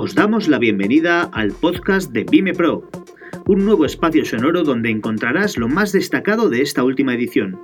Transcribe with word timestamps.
Os 0.00 0.14
damos 0.14 0.46
la 0.46 0.60
bienvenida 0.60 1.22
al 1.32 1.50
podcast 1.50 2.12
de 2.12 2.22
Vime 2.22 2.52
Pro, 2.52 2.88
un 3.48 3.64
nuevo 3.64 3.84
espacio 3.84 4.24
sonoro 4.24 4.62
donde 4.62 4.90
encontrarás 4.90 5.58
lo 5.58 5.66
más 5.66 5.90
destacado 5.90 6.48
de 6.48 6.62
esta 6.62 6.84
última 6.84 7.14
edición. 7.14 7.60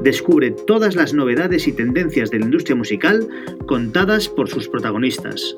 Descubre 0.00 0.50
todas 0.50 0.96
las 0.96 1.14
novedades 1.14 1.68
y 1.68 1.72
tendencias 1.72 2.32
de 2.32 2.40
la 2.40 2.46
industria 2.46 2.74
musical 2.74 3.28
contadas 3.68 4.28
por 4.28 4.48
sus 4.48 4.66
protagonistas. 4.66 5.54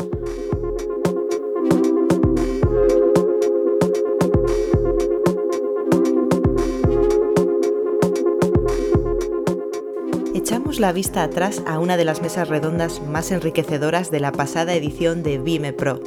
La 10.78 10.92
vista 10.92 11.22
atrás 11.22 11.62
a 11.66 11.78
una 11.78 11.96
de 11.96 12.04
las 12.04 12.22
mesas 12.22 12.48
redondas 12.48 13.00
más 13.02 13.30
enriquecedoras 13.30 14.10
de 14.10 14.18
la 14.18 14.32
pasada 14.32 14.74
edición 14.74 15.22
de 15.22 15.38
Vime 15.38 15.72
Pro. 15.72 16.00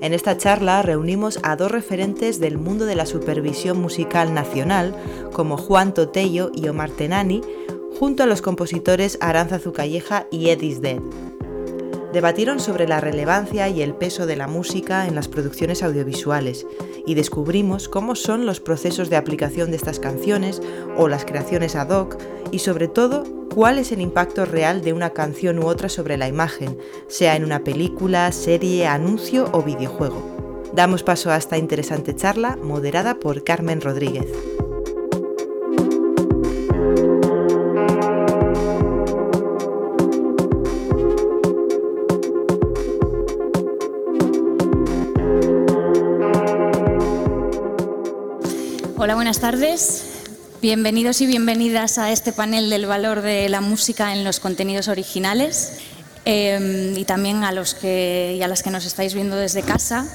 En 0.00 0.14
esta 0.14 0.36
charla 0.36 0.82
reunimos 0.82 1.40
a 1.42 1.56
dos 1.56 1.72
referentes 1.72 2.38
del 2.38 2.56
mundo 2.56 2.86
de 2.86 2.94
la 2.94 3.06
supervisión 3.06 3.80
musical 3.80 4.32
nacional, 4.32 4.94
como 5.32 5.56
Juan 5.56 5.94
Totello 5.94 6.52
y 6.54 6.68
Omar 6.68 6.90
Tenani, 6.90 7.40
junto 7.98 8.22
a 8.22 8.26
los 8.26 8.40
compositores 8.40 9.18
Aranza 9.20 9.58
Zucalleja 9.58 10.26
y 10.30 10.50
Edis 10.50 10.80
Dead. 10.80 11.00
Debatieron 12.12 12.60
sobre 12.60 12.86
la 12.86 13.00
relevancia 13.00 13.68
y 13.68 13.82
el 13.82 13.94
peso 13.94 14.26
de 14.26 14.36
la 14.36 14.46
música 14.46 15.08
en 15.08 15.16
las 15.16 15.28
producciones 15.28 15.82
audiovisuales 15.82 16.66
y 17.06 17.14
descubrimos 17.14 17.88
cómo 17.88 18.14
son 18.14 18.46
los 18.46 18.60
procesos 18.60 19.10
de 19.10 19.16
aplicación 19.16 19.70
de 19.70 19.76
estas 19.76 20.00
canciones 20.00 20.62
o 20.96 21.08
las 21.08 21.24
creaciones 21.24 21.76
ad 21.76 21.90
hoc 21.90 22.16
y 22.50 22.60
sobre 22.60 22.88
todo 22.88 23.24
cuál 23.54 23.78
es 23.78 23.92
el 23.92 24.00
impacto 24.00 24.44
real 24.44 24.82
de 24.82 24.92
una 24.92 25.10
canción 25.10 25.58
u 25.58 25.66
otra 25.66 25.88
sobre 25.88 26.16
la 26.16 26.28
imagen, 26.28 26.78
sea 27.08 27.36
en 27.36 27.44
una 27.44 27.64
película, 27.64 28.30
serie, 28.32 28.86
anuncio 28.86 29.48
o 29.52 29.62
videojuego. 29.62 30.22
Damos 30.72 31.02
paso 31.02 31.30
a 31.30 31.36
esta 31.36 31.58
interesante 31.58 32.14
charla 32.14 32.56
moderada 32.56 33.18
por 33.18 33.42
Carmen 33.42 33.80
Rodríguez. 33.80 34.28
Hola, 49.02 49.14
buenas 49.14 49.38
tardes. 49.38 50.02
Bienvenidos 50.60 51.22
y 51.22 51.26
bienvenidas 51.26 51.96
a 51.96 52.12
este 52.12 52.34
panel 52.34 52.68
del 52.68 52.84
valor 52.84 53.22
de 53.22 53.48
la 53.48 53.62
música 53.62 54.12
en 54.12 54.24
los 54.24 54.40
contenidos 54.40 54.88
originales 54.88 55.78
em, 56.26 56.94
y 56.94 57.06
también 57.06 57.42
a 57.42 57.50
los 57.50 57.72
que 57.72 58.36
y 58.38 58.42
a 58.42 58.46
las 58.46 58.62
que 58.62 58.70
nos 58.70 58.84
estáis 58.84 59.14
viendo 59.14 59.36
desde 59.36 59.62
casa. 59.62 60.06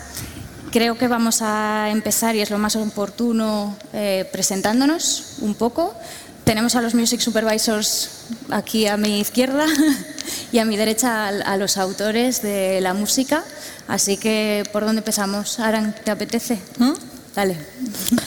Creo 0.71 0.99
que 0.99 1.07
vamos 1.07 1.41
a 1.41 1.89
empezar 1.89 2.35
y 2.35 2.41
es 2.41 2.51
lo 2.51 2.59
más 2.59 2.75
oportuno 2.75 3.75
eh, 3.91 4.29
presentándonos 4.31 5.37
un 5.39 5.55
poco. 5.55 5.95
Tenemos 6.43 6.75
a 6.75 6.81
los 6.83 6.93
Music 6.93 7.21
Supervisors 7.21 8.11
aquí 8.51 8.85
a 8.85 8.97
mi 8.97 9.19
izquierda 9.19 9.65
y 10.51 10.59
a 10.59 10.65
mi 10.65 10.77
derecha 10.77 11.29
a, 11.29 11.57
los 11.57 11.77
autores 11.77 12.43
de 12.43 12.81
la 12.81 12.93
música. 12.93 13.43
Así 13.87 14.17
que, 14.17 14.63
¿por 14.71 14.85
dónde 14.85 14.99
empezamos? 14.99 15.59
Aran, 15.59 15.95
¿te 16.03 16.11
apetece? 16.11 16.59
¿Mm? 16.77 16.93
Dale. 17.33 17.57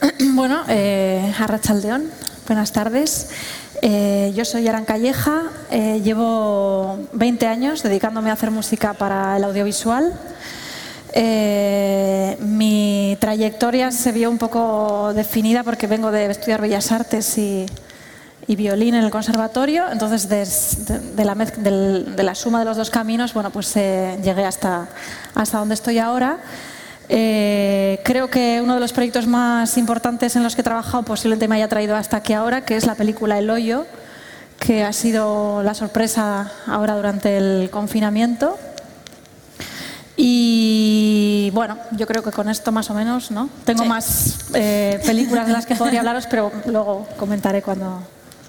Bueno, 0.34 0.62
eh, 0.68 1.32
Arrachaldeón, 1.38 2.10
buenas 2.46 2.72
tardes. 2.72 3.28
Eh, 3.82 4.32
yo 4.34 4.44
soy 4.44 4.66
Aran 4.66 4.84
Calleja, 4.84 5.44
eh, 5.70 6.00
llevo 6.02 6.98
20 7.12 7.46
años 7.46 7.82
dedicándome 7.82 8.30
a 8.30 8.32
hacer 8.34 8.50
música 8.50 8.94
para 8.94 9.36
el 9.36 9.44
audiovisual. 9.44 10.12
Eh, 11.12 12.36
mi 12.40 13.16
trayectoria 13.20 13.90
se 13.90 14.12
vio 14.12 14.30
un 14.30 14.38
poco 14.38 15.12
definida 15.14 15.62
porque 15.62 15.86
vengo 15.86 16.10
de 16.10 16.26
estudiar 16.30 16.60
Bellas 16.60 16.92
Artes 16.92 17.38
y, 17.38 17.66
violín 18.46 18.94
en 18.94 19.04
el 19.04 19.10
conservatorio, 19.10 19.84
entonces 19.92 20.28
de, 20.28 21.24
la 22.24 22.34
suma 22.34 22.60
de 22.60 22.64
los 22.64 22.78
dos 22.78 22.88
caminos, 22.88 23.34
bueno, 23.34 23.50
pues 23.50 23.74
llegué 23.74 24.44
hasta 24.44 24.88
donde 25.52 25.74
estoy 25.74 25.98
ahora. 25.98 26.38
Eh, 27.08 28.00
creo 28.04 28.28
que 28.28 28.60
uno 28.62 28.74
de 28.74 28.80
los 28.80 28.92
proyectos 28.92 29.26
más 29.26 29.78
importantes 29.78 30.36
en 30.36 30.42
los 30.42 30.54
que 30.54 30.60
he 30.60 30.64
trabajado 30.64 31.04
posiblemente 31.04 31.48
me 31.48 31.56
haya 31.56 31.68
traído 31.68 31.96
hasta 31.96 32.18
aquí 32.18 32.34
ahora, 32.34 32.64
que 32.64 32.76
es 32.76 32.86
la 32.86 32.94
película 32.94 33.38
El 33.38 33.48
Hoyo, 33.48 33.86
que 34.58 34.84
ha 34.84 34.92
sido 34.92 35.62
la 35.62 35.74
sorpresa 35.74 36.52
ahora 36.66 36.96
durante 36.96 37.38
el 37.38 37.70
confinamiento. 37.70 38.58
Y 40.16 41.50
bueno, 41.54 41.78
yo 41.92 42.06
creo 42.06 42.22
que 42.22 42.32
con 42.32 42.48
esto 42.48 42.72
más 42.72 42.90
o 42.90 42.94
menos, 42.94 43.30
¿no? 43.30 43.48
Tengo 43.64 43.84
más 43.84 44.50
eh, 44.52 45.00
películas 45.06 45.46
de 45.46 45.52
las 45.52 45.64
que 45.64 45.76
podría 45.76 46.00
hablaros, 46.00 46.26
pero 46.26 46.50
luego 46.66 47.06
comentaré 47.16 47.62
cuando 47.62 48.02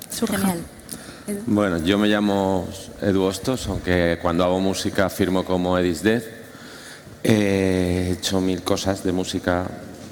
surja. 0.09 0.55
Bueno, 1.45 1.77
yo 1.77 1.99
me 1.99 2.07
llamo 2.07 2.67
Edu 3.01 3.21
Ostos, 3.21 3.67
aunque 3.67 4.17
cuando 4.19 4.43
hago 4.43 4.59
música 4.59 5.09
firmo 5.11 5.45
como 5.45 5.77
Edis 5.77 6.01
Death 6.01 6.39
He 7.23 8.11
hecho 8.13 8.39
mil 8.39 8.61
cosas 8.63 9.03
de 9.03 9.11
música 9.11 9.65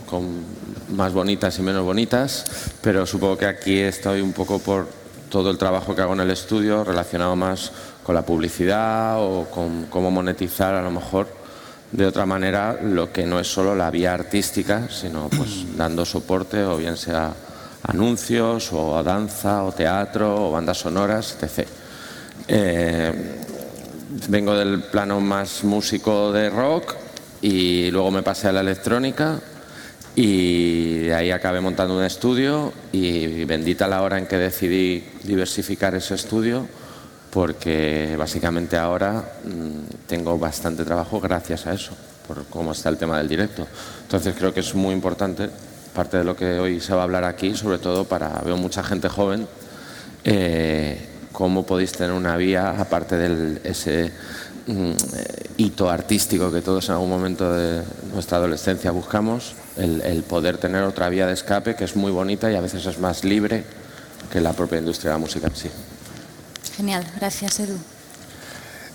con 0.10 0.44
más 0.90 1.14
bonitas 1.14 1.58
y 1.60 1.62
menos 1.62 1.84
bonitas, 1.84 2.46
pero 2.82 3.06
supongo 3.06 3.38
que 3.38 3.46
aquí 3.46 3.80
estoy 3.80 4.22
un 4.22 4.34
poco 4.34 4.60
por 4.60 4.88
todo 5.30 5.52
el 5.52 5.58
trabajo 5.58 5.96
que 5.96 6.02
hago 6.02 6.14
en 6.14 6.22
el 6.22 6.32
estudio 6.32 6.84
relacionado 6.84 7.36
más 7.36 7.72
con 8.04 8.16
la 8.16 8.26
publicidad 8.26 9.18
o 9.20 9.46
con 9.52 9.86
cómo 9.86 10.10
monetizar 10.12 10.76
a 10.76 10.82
lo 10.82 10.92
mejor 10.92 11.28
de 11.92 12.06
otra 12.06 12.26
manera 12.26 12.80
lo 12.82 13.12
que 13.12 13.26
no 13.26 13.40
es 13.40 13.48
solo 13.48 13.76
la 13.76 13.92
vía 13.92 14.14
artística, 14.14 14.88
sino 14.90 15.30
pues 15.30 15.66
dando 15.78 16.06
soporte 16.06 16.64
o 16.64 16.78
bien 16.78 16.98
sea 16.98 17.34
anuncios 17.84 18.72
o 18.74 19.02
danza 19.04 19.64
o 19.64 19.72
teatro 19.72 20.48
o 20.48 20.52
bandas 20.52 20.80
sonoras, 20.80 21.38
etc. 21.42 21.68
Eh, 22.48 23.46
vengo 24.30 24.56
del 24.56 24.82
plano 24.84 25.20
más 25.20 25.64
músico 25.64 26.32
de 26.32 26.50
rock 26.50 26.96
y 27.42 27.92
luego 27.92 28.12
me 28.12 28.24
pasé 28.24 28.48
a 28.48 28.52
la 28.52 28.62
electrónica 28.62 29.40
y 30.16 31.10
ahí 31.10 31.32
acabé 31.32 31.62
montando 31.62 31.96
un 31.96 32.04
estudio 32.04 32.74
y 32.92 33.46
bendita 33.46 33.88
la 33.88 34.02
hora 34.02 34.18
en 34.18 34.26
que 34.26 34.38
decidí 34.38 35.04
diversificar 35.24 35.94
ese 35.94 36.16
estudio 36.16 36.68
porque 37.30 38.16
básicamente 38.18 38.78
ahora 38.78 39.24
mm, 39.44 40.08
tengo 40.08 40.40
bastante 40.40 40.84
trabajo 40.84 41.20
gracias 41.20 41.68
a 41.68 41.74
eso, 41.74 41.92
por 42.28 42.46
cómo 42.46 42.72
está 42.72 42.90
el 42.90 42.98
tema 42.98 43.20
del 43.20 43.28
directo. 43.28 43.68
Entonces 44.02 44.34
creo 44.36 44.54
que 44.54 44.62
es 44.62 44.74
muy 44.74 44.94
importante, 44.94 45.50
parte 45.94 46.18
de 46.18 46.24
lo 46.24 46.36
que 46.36 46.60
hoy 46.60 46.80
se 46.80 46.94
va 46.94 47.02
a 47.02 47.04
hablar 47.04 47.24
aquí, 47.24 47.56
sobre 47.56 47.78
todo 47.78 48.06
para, 48.06 48.42
veo 48.44 48.58
mucha 48.58 48.84
gente 48.84 49.10
joven, 49.10 49.48
eh, 50.24 51.17
cómo 51.38 51.68
podéis 51.68 51.92
tener 51.92 52.14
una 52.14 52.36
vía, 52.36 52.72
aparte 52.72 53.16
de 53.16 53.62
ese 53.64 54.12
mm, 54.66 54.92
hito 55.58 55.88
artístico 55.88 56.52
que 56.52 56.62
todos 56.62 56.90
en 56.90 56.94
algún 56.94 57.12
momento 57.12 57.54
de 57.54 57.84
nuestra 58.12 58.40
adolescencia 58.40 58.90
buscamos, 58.90 59.54
el, 59.78 60.24
poder 60.24 60.58
tener 60.58 60.82
otra 60.82 61.10
vía 61.10 61.28
de 61.28 61.34
escape 61.34 61.76
que 61.76 61.84
es 61.84 61.96
muy 61.96 62.12
bonita 62.12 62.52
y 62.52 62.56
a 62.56 62.62
veces 62.62 62.84
es 62.88 62.98
más 62.98 63.24
libre 63.24 63.64
que 64.32 64.42
la 64.42 64.54
propia 64.54 64.80
industria 64.80 65.12
de 65.12 65.14
la 65.14 65.20
música 65.20 65.46
en 65.46 65.56
sí. 65.56 65.70
Genial, 66.76 67.06
gracias 67.18 67.60
Edu. 67.60 67.78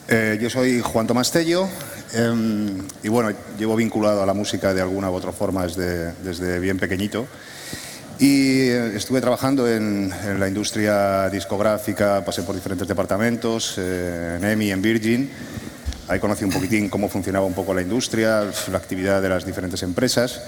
Eh, 0.08 0.36
yo 0.42 0.50
soy 0.50 0.80
Juan 0.80 1.06
Tomás 1.06 1.30
Tello 1.30 1.68
em, 2.12 2.76
y 3.04 3.08
bueno, 3.08 3.30
llevo 3.56 3.76
vinculado 3.76 4.20
a 4.20 4.26
la 4.26 4.34
música 4.34 4.74
de 4.74 4.80
alguna 4.80 5.12
u 5.12 5.14
otra 5.14 5.30
forma 5.30 5.62
desde, 5.62 6.12
desde 6.24 6.58
bien 6.58 6.80
pequeñito. 6.80 7.24
Y 8.22 8.68
eh, 8.68 8.94
estuve 8.94 9.20
trabajando 9.20 9.68
en, 9.68 10.08
la 10.38 10.46
industria 10.46 11.28
discográfica, 11.28 12.24
pasé 12.24 12.44
por 12.44 12.54
diferentes 12.54 12.86
departamentos, 12.86 13.74
eh, 13.78 14.38
en 14.38 14.44
EMI, 14.44 14.70
en 14.70 14.80
Virgin. 14.80 15.30
Ahí 16.06 16.20
conocí 16.20 16.44
un 16.44 16.52
poquitín 16.52 16.88
cómo 16.88 17.08
funcionaba 17.08 17.44
un 17.44 17.52
poco 17.52 17.74
la 17.74 17.82
industria, 17.82 18.44
la 18.70 18.78
actividad 18.78 19.20
de 19.20 19.28
las 19.28 19.44
diferentes 19.44 19.82
empresas. 19.82 20.40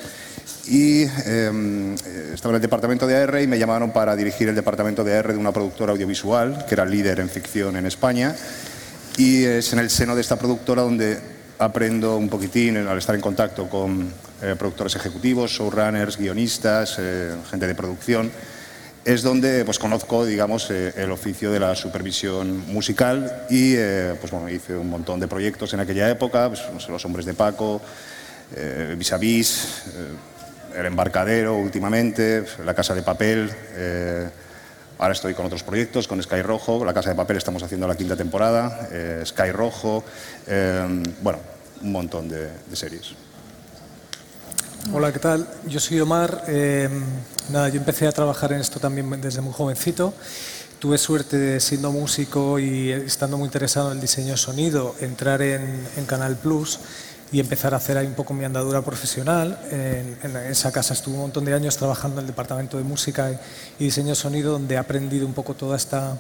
Y 0.68 1.02
em, 1.26 1.96
estaba 2.32 2.52
en 2.52 2.56
el 2.56 2.62
departamento 2.62 3.08
de 3.08 3.16
AR 3.16 3.42
y 3.42 3.48
me 3.48 3.58
llamaron 3.58 3.92
para 3.92 4.14
dirigir 4.14 4.48
el 4.48 4.54
departamento 4.54 5.02
de 5.02 5.18
AR 5.18 5.32
de 5.32 5.38
una 5.40 5.50
productora 5.50 5.90
audiovisual 5.90 6.66
que 6.68 6.76
era 6.76 6.84
líder 6.84 7.18
en 7.18 7.28
ficción 7.28 7.74
en 7.76 7.86
España. 7.86 8.36
Y 9.16 9.42
es 9.42 9.72
en 9.72 9.80
el 9.80 9.90
seno 9.90 10.14
de 10.14 10.20
esta 10.20 10.38
productora 10.38 10.82
donde 10.82 11.18
aprendo 11.58 12.18
un 12.18 12.28
poquitín 12.28 12.76
al 12.76 12.98
estar 12.98 13.16
en 13.16 13.20
contacto 13.20 13.68
con 13.68 14.12
eh, 14.42 14.56
productores 14.58 14.96
ejecutivos, 14.96 15.52
showrunners, 15.52 16.18
guionistas, 16.18 16.96
eh, 16.98 17.34
gente 17.50 17.66
de 17.66 17.74
producción, 17.74 18.30
es 19.04 19.22
donde 19.22 19.64
pues, 19.64 19.78
conozco 19.78 20.26
digamos, 20.26 20.70
eh, 20.70 20.92
el 20.96 21.12
oficio 21.12 21.52
de 21.52 21.60
la 21.60 21.74
supervisión 21.76 22.66
musical 22.72 23.46
y 23.48 23.76
pues, 24.20 24.32
bueno, 24.32 24.48
hice 24.48 24.76
un 24.76 24.90
montón 24.90 25.20
de 25.20 25.28
proyectos 25.28 25.72
en 25.72 25.80
aquella 25.80 26.10
época, 26.10 26.48
pues, 26.48 26.88
Los 26.88 27.04
Hombres 27.04 27.26
de 27.26 27.34
Paco, 27.34 27.80
Vis 28.96 29.12
El 30.74 30.86
Embarcadero 30.86 31.56
últimamente, 31.56 32.44
La 32.64 32.74
Casa 32.74 32.94
de 32.94 33.02
Papel. 33.02 33.50
Ahora 34.98 35.12
estoy 35.12 35.34
con 35.34 35.46
otros 35.46 35.62
proyectos, 35.62 36.08
con 36.08 36.22
Sky 36.22 36.42
Rojo, 36.42 36.84
La 36.84 36.94
Casa 36.94 37.10
de 37.10 37.16
Papel 37.16 37.36
estamos 37.36 37.62
haciendo 37.62 37.86
la 37.86 37.96
quinta 37.96 38.16
temporada, 38.16 38.88
Sky 39.24 39.52
Rojo. 39.52 40.04
bueno, 41.22 41.38
un 41.84 41.92
montón 41.92 42.28
de, 42.28 42.50
series. 42.72 43.14
Hola, 44.92 45.12
¿qué 45.12 45.18
tal? 45.18 45.48
Yo 45.66 45.80
soy 45.80 45.98
Omar. 46.00 46.44
Eh, 46.46 46.88
nada, 47.50 47.68
yo 47.70 47.76
empecé 47.76 48.06
a 48.06 48.12
trabajar 48.12 48.52
en 48.52 48.60
esto 48.60 48.78
también 48.78 49.20
desde 49.20 49.40
muy 49.40 49.52
jovencito. 49.52 50.12
Tuve 50.78 50.98
suerte 50.98 51.38
de, 51.38 51.60
siendo 51.60 51.90
músico 51.90 52.58
y 52.58 52.90
estando 52.90 53.38
muy 53.38 53.46
interesado 53.46 53.90
en 53.90 53.96
el 53.96 54.00
diseño 54.00 54.36
sonido, 54.36 54.94
entrar 55.00 55.40
en, 55.40 55.86
Canal 56.06 56.36
Plus 56.36 56.78
y 57.32 57.40
empezar 57.40 57.72
a 57.72 57.78
hacer 57.78 57.96
ahí 57.96 58.06
un 58.06 58.14
poco 58.14 58.34
mi 58.34 58.44
andadura 58.44 58.82
profesional. 58.82 59.58
En, 59.70 60.36
esa 60.50 60.70
casa 60.70 60.92
estuve 60.92 61.14
un 61.14 61.22
montón 61.22 61.46
de 61.46 61.54
años 61.54 61.76
trabajando 61.76 62.20
en 62.20 62.24
el 62.24 62.26
departamento 62.26 62.76
de 62.76 62.84
música 62.84 63.30
y, 63.78 63.84
diseño 63.84 64.14
sonido, 64.14 64.52
donde 64.52 64.74
he 64.74 64.78
aprendido 64.78 65.26
un 65.26 65.32
poco 65.32 65.54
toda 65.54 65.76
esta, 65.76 66.18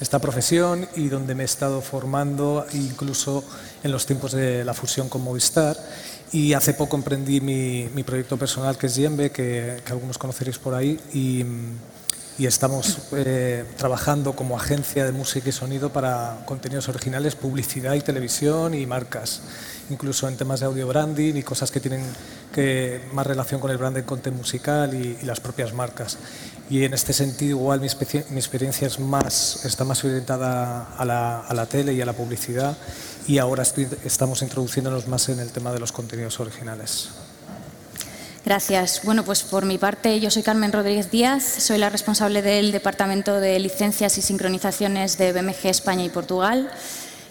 esta 0.00 0.18
profesión 0.18 0.88
y 0.96 1.08
donde 1.08 1.34
me 1.34 1.42
he 1.42 1.46
estado 1.46 1.82
formando 1.82 2.66
incluso 2.72 3.44
en 3.82 3.92
los 3.92 4.06
tiempos 4.06 4.32
de 4.32 4.64
la 4.64 4.72
fusión 4.72 5.08
con 5.10 5.22
Movistar. 5.22 5.76
Y 6.32 6.52
hace 6.52 6.74
poco 6.74 6.96
emprendí 6.96 7.40
mi, 7.40 8.02
proyecto 8.02 8.36
personal 8.36 8.76
que 8.76 8.86
es 8.86 8.96
Yembe, 8.96 9.30
que, 9.30 9.78
que 9.84 9.92
algunos 9.92 10.18
conoceréis 10.18 10.58
por 10.58 10.74
ahí. 10.74 10.98
Y, 11.12 11.44
y 12.38 12.46
estamos 12.46 12.98
eh, 13.12 13.64
trabajando 13.76 14.34
como 14.34 14.56
agencia 14.56 15.04
de 15.04 15.10
música 15.10 15.48
y 15.48 15.52
sonido 15.52 15.90
para 15.92 16.42
contenidos 16.46 16.88
originales, 16.88 17.34
publicidad 17.34 17.94
y 17.94 18.00
televisión 18.00 18.74
y 18.74 18.86
marcas, 18.86 19.42
incluso 19.90 20.28
en 20.28 20.36
temas 20.36 20.60
de 20.60 20.66
audio 20.66 20.86
branding 20.86 21.34
y 21.34 21.42
cosas 21.42 21.72
que 21.72 21.80
tienen 21.80 22.00
que, 22.54 23.00
más 23.12 23.26
relación 23.26 23.60
con 23.60 23.72
el 23.72 23.76
branding 23.76 24.04
content 24.04 24.36
musical 24.36 24.94
y, 24.94 25.18
las 25.24 25.40
propias 25.40 25.74
marcas. 25.74 26.16
Y 26.70 26.84
en 26.84 26.94
este 26.94 27.12
sentido, 27.12 27.58
igual 27.58 27.80
mi, 27.80 27.88
experiencia 27.88 28.86
es 28.86 29.00
más, 29.00 29.64
está 29.64 29.84
más 29.84 30.04
orientada 30.04 30.94
a 30.96 31.04
la, 31.04 31.40
a 31.40 31.54
la, 31.54 31.66
tele 31.66 31.92
y 31.92 32.00
a 32.00 32.06
la 32.06 32.12
publicidad 32.12 32.76
y 33.26 33.38
ahora 33.38 33.64
estamos 34.04 34.42
introduciéndonos 34.42 35.08
más 35.08 35.28
en 35.28 35.40
el 35.40 35.50
tema 35.50 35.72
de 35.72 35.80
los 35.80 35.90
contenidos 35.90 36.38
originales. 36.38 37.08
Gracias. 38.48 39.02
Bueno, 39.04 39.26
pues 39.26 39.42
por 39.42 39.66
mi 39.66 39.76
parte, 39.76 40.20
yo 40.20 40.30
soy 40.30 40.42
Carmen 40.42 40.72
Rodríguez 40.72 41.10
Díaz, 41.10 41.44
soy 41.44 41.76
la 41.76 41.90
responsable 41.90 42.40
del 42.40 42.72
Departamento 42.72 43.40
de 43.40 43.58
Licencias 43.58 44.16
y 44.16 44.22
Sincronizaciones 44.22 45.18
de 45.18 45.34
BMG 45.34 45.66
España 45.66 46.02
y 46.02 46.08
Portugal. 46.08 46.70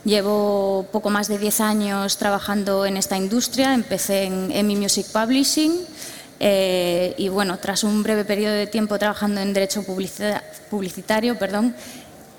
Llevo 0.06 0.86
poco 0.92 1.10
más 1.10 1.28
de 1.28 1.40
10 1.40 1.62
años 1.62 2.18
trabajando 2.18 2.86
en 2.86 2.98
esta 2.98 3.18
industria. 3.18 3.74
Empecé 3.74 4.26
en 4.26 4.52
EMI 4.52 4.76
Music 4.76 5.08
Publishing 5.12 5.88
eh, 6.40 7.16
y, 7.18 7.30
bueno, 7.30 7.58
tras 7.58 7.84
un 7.84 8.04
breve 8.04 8.24
periodo 8.24 8.54
de 8.54 8.68
tiempo 8.68 9.00
trabajando 9.00 9.42
en 9.42 9.54
Derecho 9.54 9.84
Publicitario, 10.70 11.40
perdón, 11.40 11.74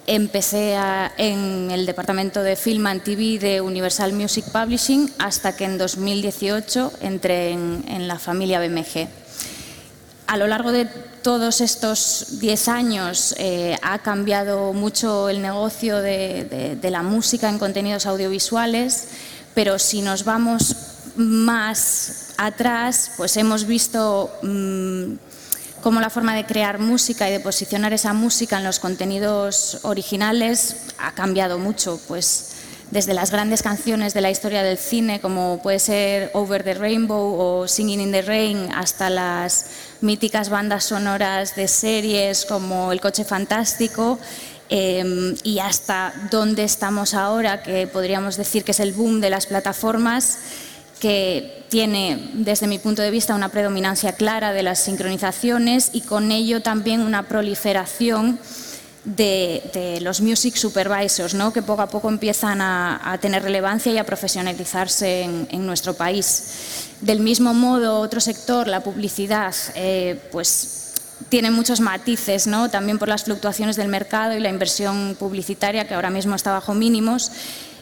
empecé 0.08 0.74
en 1.18 1.70
el 1.70 1.84
departamento 1.84 2.42
de 2.42 2.56
Film 2.56 2.86
and 2.86 3.02
TV 3.02 3.38
de 3.38 3.60
Universal 3.60 4.14
Music 4.14 4.46
Publishing 4.50 5.12
hasta 5.18 5.54
que 5.54 5.64
en 5.64 5.76
2018 5.76 6.92
entré 7.02 7.50
en, 7.52 8.08
la 8.08 8.18
familia 8.18 8.58
BMG. 8.58 9.06
A 10.26 10.38
lo 10.38 10.46
largo 10.46 10.72
de 10.72 10.86
todos 11.22 11.60
estos 11.60 12.38
10 12.40 12.68
años 12.68 13.34
eh, 13.38 13.76
ha 13.82 13.98
cambiado 13.98 14.72
mucho 14.72 15.28
el 15.28 15.42
negocio 15.42 15.98
de, 15.98 16.78
la 16.82 17.02
música 17.02 17.50
en 17.50 17.58
contenidos 17.58 18.06
audiovisuales, 18.06 19.08
pero 19.54 19.78
si 19.78 20.00
nos 20.00 20.24
vamos 20.24 20.74
más 21.16 22.32
atrás, 22.38 23.10
pues 23.18 23.36
hemos 23.36 23.66
visto... 23.66 24.30
Mm, 24.42 25.27
cómo 25.82 26.00
la 26.00 26.10
forma 26.10 26.34
de 26.34 26.44
crear 26.44 26.78
música 26.78 27.28
y 27.28 27.32
de 27.32 27.40
posicionar 27.40 27.92
esa 27.92 28.12
música 28.12 28.58
en 28.58 28.64
los 28.64 28.78
contenidos 28.78 29.80
originales 29.82 30.76
ha 30.98 31.12
cambiado 31.12 31.58
mucho, 31.58 32.00
pues 32.08 32.54
desde 32.90 33.12
las 33.12 33.30
grandes 33.30 33.62
canciones 33.62 34.14
de 34.14 34.20
la 34.20 34.30
historia 34.30 34.62
del 34.62 34.78
cine, 34.78 35.20
como 35.20 35.60
puede 35.62 35.78
ser 35.78 36.30
Over 36.32 36.64
the 36.64 36.74
Rainbow 36.74 37.38
o 37.38 37.68
Singing 37.68 38.00
in 38.00 38.12
the 38.12 38.22
Rain, 38.22 38.70
hasta 38.74 39.10
las 39.10 39.66
míticas 40.00 40.48
bandas 40.48 40.84
sonoras 40.84 41.54
de 41.54 41.68
series 41.68 42.46
como 42.46 42.90
El 42.90 43.00
coche 43.00 43.24
fantástico, 43.24 44.18
em, 44.70 45.34
y 45.42 45.58
hasta 45.58 46.14
dónde 46.30 46.64
estamos 46.64 47.14
ahora, 47.14 47.62
que 47.62 47.86
podríamos 47.86 48.36
decir 48.36 48.64
que 48.64 48.72
es 48.72 48.80
el 48.80 48.92
boom 48.92 49.20
de 49.20 49.30
las 49.30 49.46
plataformas 49.46 50.38
que 51.00 51.64
tiene, 51.68 52.30
desde 52.34 52.66
mi 52.66 52.78
punto 52.78 53.02
de 53.02 53.10
vista, 53.10 53.34
una 53.34 53.50
predominancia 53.50 54.12
clara 54.12 54.52
de 54.52 54.62
las 54.62 54.80
sincronizaciones 54.80 55.90
y 55.92 56.00
con 56.02 56.32
ello 56.32 56.62
también 56.62 57.00
una 57.00 57.24
proliferación 57.24 58.38
de, 59.04 59.98
los 60.02 60.20
music 60.20 60.56
supervisors, 60.56 61.34
¿no? 61.34 61.52
que 61.52 61.62
poco 61.62 61.82
a 61.82 61.88
poco 61.88 62.08
empiezan 62.08 62.60
a, 62.60 63.18
tener 63.20 63.42
relevancia 63.42 63.92
y 63.92 63.98
a 63.98 64.04
profesionalizarse 64.04 65.22
en, 65.22 65.66
nuestro 65.66 65.94
país. 65.94 66.88
Del 67.00 67.20
mismo 67.20 67.54
modo, 67.54 68.00
otro 68.00 68.20
sector, 68.20 68.66
la 68.68 68.82
publicidad, 68.82 69.54
eh, 69.74 70.20
pues 70.32 70.94
tiene 71.28 71.50
muchos 71.50 71.80
matices, 71.80 72.46
¿no? 72.46 72.70
también 72.70 72.98
por 72.98 73.08
las 73.08 73.24
fluctuaciones 73.24 73.76
del 73.76 73.88
mercado 73.88 74.34
y 74.34 74.40
la 74.40 74.48
inversión 74.48 75.16
publicitaria 75.18 75.86
que 75.86 75.94
ahora 75.94 76.10
mismo 76.10 76.34
está 76.34 76.52
bajo 76.52 76.74
mínimos 76.74 77.32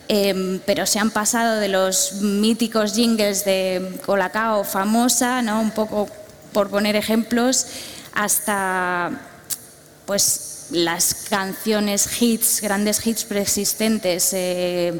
Em, 0.08 0.60
pero 0.64 0.86
se 0.86 1.00
han 1.00 1.10
pasado 1.10 1.58
de 1.58 1.68
los 1.68 2.20
míticos 2.22 2.94
jingles 2.94 3.44
de 3.44 3.98
Colacao 4.06 4.62
famosa, 4.62 5.42
¿no? 5.42 5.60
un 5.60 5.72
poco 5.72 6.08
por 6.52 6.70
poner 6.70 6.94
ejemplos, 6.94 7.66
hasta 8.14 9.10
pues, 10.06 10.68
las 10.70 11.26
canciones 11.28 12.22
hits, 12.22 12.60
grandes 12.60 13.04
hits 13.04 13.24
preexistentes. 13.24 14.30
Eh, 14.32 14.94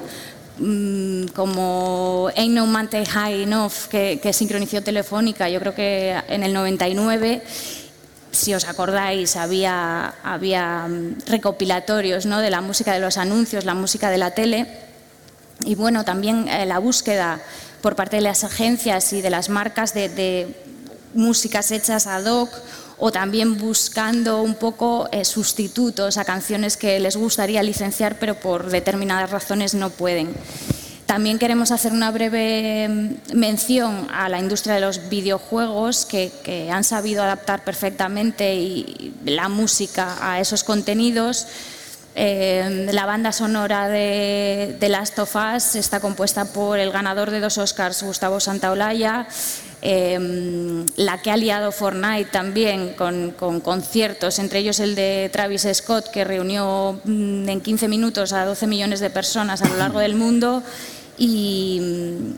mm, 0.58 1.26
como 1.28 2.28
Ain't 2.36 2.54
No 2.54 2.66
Mountain 2.66 3.04
High 3.04 3.44
Enough, 3.44 3.86
que, 3.88 4.18
que 4.20 4.32
sincronizó 4.32 4.82
Telefónica, 4.82 5.48
yo 5.48 5.60
creo 5.60 5.74
que 5.74 6.20
en 6.28 6.42
el 6.42 6.52
99, 6.52 7.42
si 8.32 8.54
os 8.54 8.64
acordáis, 8.64 9.36
había, 9.36 10.14
había 10.24 10.88
mm, 10.88 11.18
recopilatorios 11.28 12.26
¿no? 12.26 12.40
de 12.40 12.50
la 12.50 12.60
música 12.60 12.92
de 12.92 12.98
los 12.98 13.18
anuncios, 13.18 13.64
la 13.64 13.74
música 13.74 14.10
de 14.10 14.18
la 14.18 14.32
tele 14.32 14.85
y 15.64 15.74
bueno, 15.74 16.04
también 16.04 16.48
eh, 16.48 16.66
la 16.66 16.78
búsqueda 16.78 17.40
por 17.80 17.96
parte 17.96 18.16
de 18.16 18.22
las 18.22 18.44
agencias 18.44 19.12
y 19.12 19.20
de 19.20 19.30
las 19.30 19.48
marcas 19.48 19.94
de, 19.94 20.54
músicas 21.14 21.70
hechas 21.70 22.06
ad 22.06 22.26
hoc 22.26 22.50
o 22.98 23.10
también 23.10 23.56
buscando 23.56 24.42
un 24.42 24.54
poco 24.54 25.08
eh, 25.12 25.24
sustitutos 25.24 26.18
a 26.18 26.24
canciones 26.24 26.76
que 26.76 27.00
les 27.00 27.16
gustaría 27.16 27.62
licenciar 27.62 28.18
pero 28.18 28.34
por 28.34 28.70
determinadas 28.70 29.30
razones 29.30 29.74
no 29.74 29.90
pueden. 29.90 30.34
También 31.06 31.38
queremos 31.38 31.70
hacer 31.70 31.92
una 31.92 32.10
breve 32.10 32.88
mm, 32.88 33.36
mención 33.36 34.08
a 34.12 34.28
la 34.28 34.40
industria 34.40 34.74
de 34.74 34.80
los 34.80 35.08
videojuegos 35.08 36.04
que, 36.04 36.32
que 36.42 36.70
han 36.70 36.84
sabido 36.84 37.22
adaptar 37.22 37.64
perfectamente 37.64 39.12
la 39.24 39.48
música 39.48 40.18
a 40.20 40.40
esos 40.40 40.64
contenidos 40.64 41.46
eh, 42.18 42.88
la 42.92 43.04
banda 43.04 43.30
sonora 43.30 43.88
de, 43.88 44.74
de, 44.80 44.88
Last 44.88 45.18
of 45.18 45.36
Us 45.36 45.76
está 45.76 46.00
compuesta 46.00 46.46
por 46.46 46.78
el 46.78 46.90
ganador 46.90 47.30
de 47.30 47.40
dos 47.40 47.58
Oscars, 47.58 48.02
Gustavo 48.02 48.40
Santaolalla, 48.40 49.28
eh, 49.82 50.86
la 50.96 51.20
que 51.20 51.30
ha 51.30 51.36
liado 51.36 51.72
Fortnite 51.72 52.30
también 52.30 52.94
con, 52.94 53.32
conciertos, 53.60 54.38
entre 54.38 54.60
ellos 54.60 54.80
el 54.80 54.94
de 54.94 55.28
Travis 55.30 55.68
Scott, 55.70 56.10
que 56.10 56.24
reunió 56.24 56.98
mm, 57.04 57.50
en 57.50 57.60
15 57.60 57.86
minutos 57.86 58.32
a 58.32 58.46
12 58.46 58.66
millones 58.66 59.00
de 59.00 59.10
personas 59.10 59.60
a 59.60 59.68
lo 59.68 59.76
largo 59.76 60.00
del 60.00 60.14
mundo. 60.14 60.62
Y, 61.18 62.32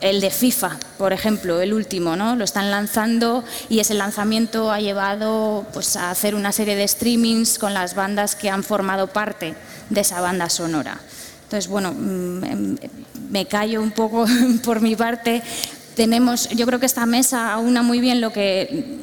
el 0.00 0.20
de 0.20 0.30
FIFA, 0.30 0.78
por 0.98 1.12
ejemplo, 1.12 1.60
el 1.60 1.72
último, 1.72 2.16
¿no? 2.16 2.36
Lo 2.36 2.44
están 2.44 2.70
lanzando 2.70 3.44
y 3.68 3.80
ese 3.80 3.94
lanzamiento 3.94 4.70
ha 4.70 4.80
llevado 4.80 5.66
pues, 5.72 5.96
a 5.96 6.10
hacer 6.10 6.34
una 6.34 6.52
serie 6.52 6.76
de 6.76 6.86
streamings 6.86 7.58
con 7.58 7.74
las 7.74 7.94
bandas 7.94 8.34
que 8.34 8.50
han 8.50 8.62
formado 8.62 9.06
parte 9.08 9.54
de 9.90 10.00
esa 10.00 10.20
banda 10.20 10.48
sonora. 10.50 11.00
Entonces, 11.44 11.68
bueno, 11.68 11.92
mm, 11.92 12.44
em, 12.44 12.76
me 13.30 13.46
callo 13.46 13.80
un 13.82 13.92
poco 13.92 14.26
por 14.64 14.80
mi 14.80 14.96
parte. 14.96 15.42
Tenemos, 15.94 16.48
yo 16.50 16.66
creo 16.66 16.78
que 16.78 16.86
esta 16.86 17.06
mesa 17.06 17.52
aúna 17.52 17.82
muy 17.82 18.00
bien 18.00 18.20
lo 18.20 18.32
que, 18.32 18.98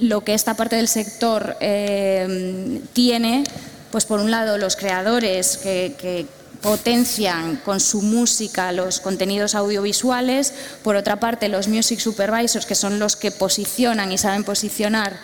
lo 0.00 0.22
que 0.24 0.34
esta 0.34 0.54
parte 0.54 0.76
del 0.76 0.88
sector 0.88 1.56
eh, 1.60 2.80
tiene, 2.92 3.44
pues 3.92 4.04
por 4.04 4.20
un 4.20 4.30
lado 4.30 4.58
los 4.58 4.74
creadores 4.74 5.56
que 5.56 6.26
potencian 6.62 7.56
con 7.56 7.80
su 7.80 8.02
música 8.02 8.72
los 8.72 9.00
contenidos 9.00 9.54
audiovisuales, 9.54 10.52
por 10.82 10.96
otra 10.96 11.20
parte 11.20 11.48
los 11.48 11.68
music 11.68 12.00
supervisors, 12.00 12.66
que 12.66 12.74
son 12.74 12.98
los 12.98 13.16
que 13.16 13.30
posicionan 13.30 14.12
y 14.12 14.18
saben 14.18 14.44
posicionar 14.44 15.18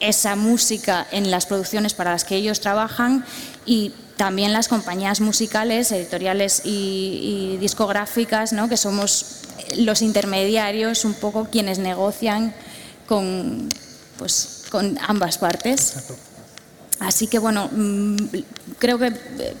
esa 0.00 0.36
música 0.36 1.06
en 1.10 1.30
las 1.30 1.46
producciones 1.46 1.94
para 1.94 2.12
las 2.12 2.24
que 2.24 2.36
ellos 2.36 2.60
trabajan 2.60 3.24
y 3.64 3.92
también 4.16 4.52
las 4.52 4.68
compañías 4.68 5.20
musicales, 5.20 5.92
editoriales 5.92 6.62
y, 6.64 7.58
discográficas, 7.60 8.52
¿no? 8.52 8.68
que 8.68 8.76
somos 8.76 9.42
los 9.76 10.02
intermediarios, 10.02 11.04
un 11.04 11.14
poco 11.14 11.48
quienes 11.50 11.78
negocian 11.78 12.54
con, 13.06 13.68
pues, 14.18 14.64
con 14.70 14.98
ambas 15.06 15.38
partes. 15.38 15.96
Así 16.98 17.26
que 17.26 17.38
bueno, 17.38 17.68
mm, 17.72 18.16
creo 18.78 18.98
que 18.98 19.12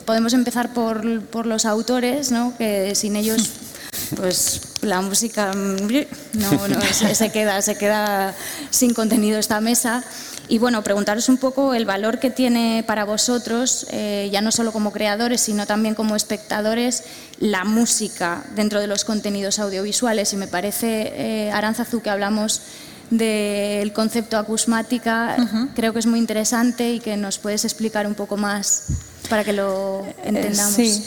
podemos 0.04 0.32
empezar 0.32 0.72
por, 0.72 1.04
los 1.46 1.64
autores, 1.66 2.30
¿no? 2.30 2.56
que 2.56 2.94
sin 2.94 3.16
ellos 3.16 3.50
pues 4.16 4.60
la 4.82 5.00
música 5.00 5.52
mm, 5.52 5.86
no, 6.34 6.80
se, 7.14 7.30
queda, 7.32 7.60
se 7.62 7.76
queda 7.76 8.34
sin 8.70 8.94
contenido 8.94 9.38
esta 9.38 9.60
mesa. 9.60 10.02
Y 10.48 10.58
bueno, 10.58 10.82
preguntaros 10.84 11.28
un 11.28 11.38
poco 11.38 11.74
el 11.74 11.86
valor 11.86 12.20
que 12.20 12.30
tiene 12.30 12.84
para 12.86 13.04
vosotros, 13.04 13.84
eh, 13.90 14.28
ya 14.32 14.40
no 14.40 14.52
solo 14.52 14.70
como 14.70 14.92
creadores, 14.92 15.40
sino 15.40 15.66
también 15.66 15.96
como 15.96 16.14
espectadores, 16.14 17.02
la 17.40 17.64
música 17.64 18.44
dentro 18.54 18.80
de 18.80 18.86
los 18.86 19.04
contenidos 19.04 19.58
audiovisuales. 19.58 20.32
Y 20.32 20.36
me 20.36 20.46
parece, 20.46 21.12
eh, 21.16 21.50
Aranzazu, 21.50 22.00
que 22.00 22.10
hablamos 22.10 22.62
del 23.10 23.92
concepto 23.92 24.36
acusmática, 24.38 25.36
creo 25.74 25.92
que 25.92 26.00
es 26.00 26.06
muy 26.06 26.18
interesante 26.18 26.92
y 26.92 27.00
que 27.00 27.16
nos 27.16 27.38
puedes 27.38 27.64
explicar 27.64 28.06
un 28.06 28.14
poco 28.14 28.36
más 28.36 28.88
para 29.28 29.44
que 29.44 29.52
lo 29.52 30.04
eh, 30.04 30.14
entendamos. 30.24 30.74
Sí, 30.74 31.04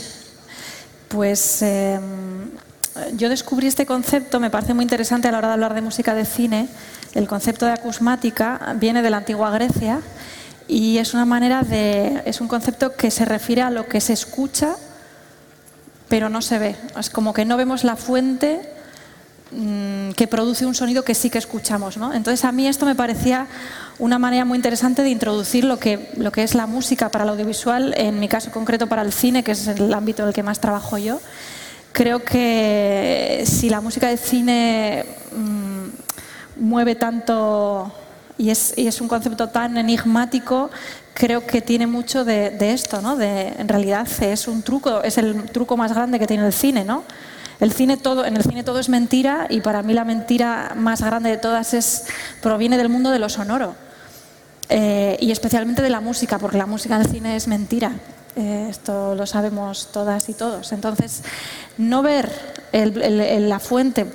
pues 1.08 1.62
em, 1.62 2.52
yo 3.16 3.30
descubrí 3.30 3.68
este 3.68 3.86
concepto, 3.86 4.40
me 4.40 4.50
parece 4.50 4.74
muy 4.74 4.84
interesante 4.84 5.28
a 5.28 5.32
la 5.32 5.40
hora 5.40 5.48
de 5.48 5.54
hablar 5.56 5.74
de 5.74 5.82
música 5.82 6.14
de 6.14 6.26
cine. 6.26 6.70
El 7.14 7.28
concepto 7.28 7.66
de 7.66 7.74
acusmática 7.74 8.76
viene 8.78 9.02
de 9.02 9.10
la 9.10 9.18
antigua 9.18 9.52
Grecia 9.52 10.02
y 10.68 11.00
es 11.00 11.14
una 11.14 11.26
manera 11.26 11.64
de, 11.64 12.22
es 12.26 12.40
un 12.42 12.48
concepto 12.48 12.96
que 12.96 13.12
se 13.12 13.26
refiere 13.26 13.62
a 13.62 13.70
lo 13.70 13.88
que 13.88 14.00
se 14.00 14.14
escucha 14.14 14.76
pero 16.10 16.28
no 16.28 16.42
se 16.42 16.60
ve. 16.60 16.76
Es 17.00 17.10
como 17.10 17.34
que 17.34 17.46
no 17.46 17.56
vemos 17.56 17.84
la 17.84 17.96
fuente 17.96 18.68
Mm, 19.52 20.12
que 20.12 20.28
produce 20.28 20.64
un 20.64 20.76
sonido 20.76 21.04
que 21.04 21.16
sí 21.16 21.32
que 21.32 21.40
escuchamos. 21.40 21.98
¿no? 21.98 22.14
Entonces 22.14 22.46
a 22.46 22.52
mí 22.52 22.68
esto 22.68 22.86
me 22.86 22.94
parecía 22.94 23.48
una 23.98 24.20
manera 24.20 24.46
muy 24.46 24.58
interesante 24.58 25.02
de 25.02 25.10
introducir 25.10 25.64
lo 25.64 25.80
que, 25.80 26.12
lo 26.18 26.32
que 26.32 26.44
es 26.44 26.54
la 26.54 26.68
música 26.68 27.10
para 27.10 27.24
el 27.24 27.32
audiovisual, 27.32 27.96
en 27.98 28.20
mi 28.20 28.28
caso 28.28 28.52
concreto 28.52 28.86
para 28.86 29.02
el 29.02 29.12
cine, 29.12 29.44
que 29.44 29.54
es 29.54 29.68
el 29.68 29.92
ámbito 29.92 30.22
en 30.22 30.28
el 30.28 30.34
que 30.36 30.44
más 30.44 30.60
trabajo 30.60 31.00
yo. 31.00 31.20
Creo 31.94 32.24
que 32.24 33.44
si 33.48 33.72
la 33.72 33.82
música 33.82 34.08
de 34.08 34.18
cine 34.18 35.06
mm, 35.36 36.64
mueve 36.64 36.94
tanto 36.94 37.92
y 38.38 38.52
es, 38.52 38.76
y 38.78 38.86
es, 38.86 39.02
un 39.02 39.08
concepto 39.08 39.50
tan 39.50 39.78
enigmático, 39.78 40.70
creo 41.16 41.46
que 41.46 41.62
tiene 41.62 41.88
mucho 41.88 42.24
de, 42.24 42.52
de 42.52 42.72
esto, 42.72 43.02
¿no? 43.02 43.18
De, 43.18 43.48
en 43.48 43.68
realidad 43.68 44.08
es 44.22 44.48
un 44.48 44.62
truco, 44.62 45.02
es 45.02 45.18
el 45.18 45.46
truco 45.46 45.76
más 45.76 45.92
grande 45.92 46.20
que 46.20 46.28
tiene 46.28 46.46
el 46.46 46.54
cine, 46.54 46.86
¿no? 46.86 47.04
El 47.60 47.74
cine 47.74 47.98
todo, 47.98 48.26
en 48.26 48.38
el 48.38 48.44
cine 48.44 48.64
todo 48.64 48.80
es 48.80 48.88
mentira 48.88 49.48
y 49.50 49.62
para 49.62 49.84
mí 49.84 49.94
la 49.94 50.06
mentira 50.06 50.74
más 50.76 51.02
grande 51.02 51.30
de 51.30 51.38
todas 51.38 51.74
es, 51.74 52.06
proviene 52.42 52.78
del 52.78 52.88
mundo 52.88 53.12
de 53.12 53.20
lo 53.20 53.28
sonoro 53.28 53.76
eh, 54.70 55.18
y 55.20 55.32
especialmente 55.32 55.82
de 55.82 55.90
la 55.90 56.00
música, 56.00 56.40
porque 56.40 56.58
la 56.58 56.66
música 56.66 56.98
del 56.98 57.08
cine 57.08 57.36
es 57.36 57.48
mentira. 57.48 57.92
Eh, 58.36 58.68
esto 58.70 59.16
lo 59.16 59.26
sabemos 59.26 59.90
todas 59.92 60.30
y 60.30 60.34
todos. 60.34 60.72
Entonces, 60.72 61.24
no 61.78 62.02
ver 62.02 62.32
la 62.72 63.60
fuente 63.60 64.06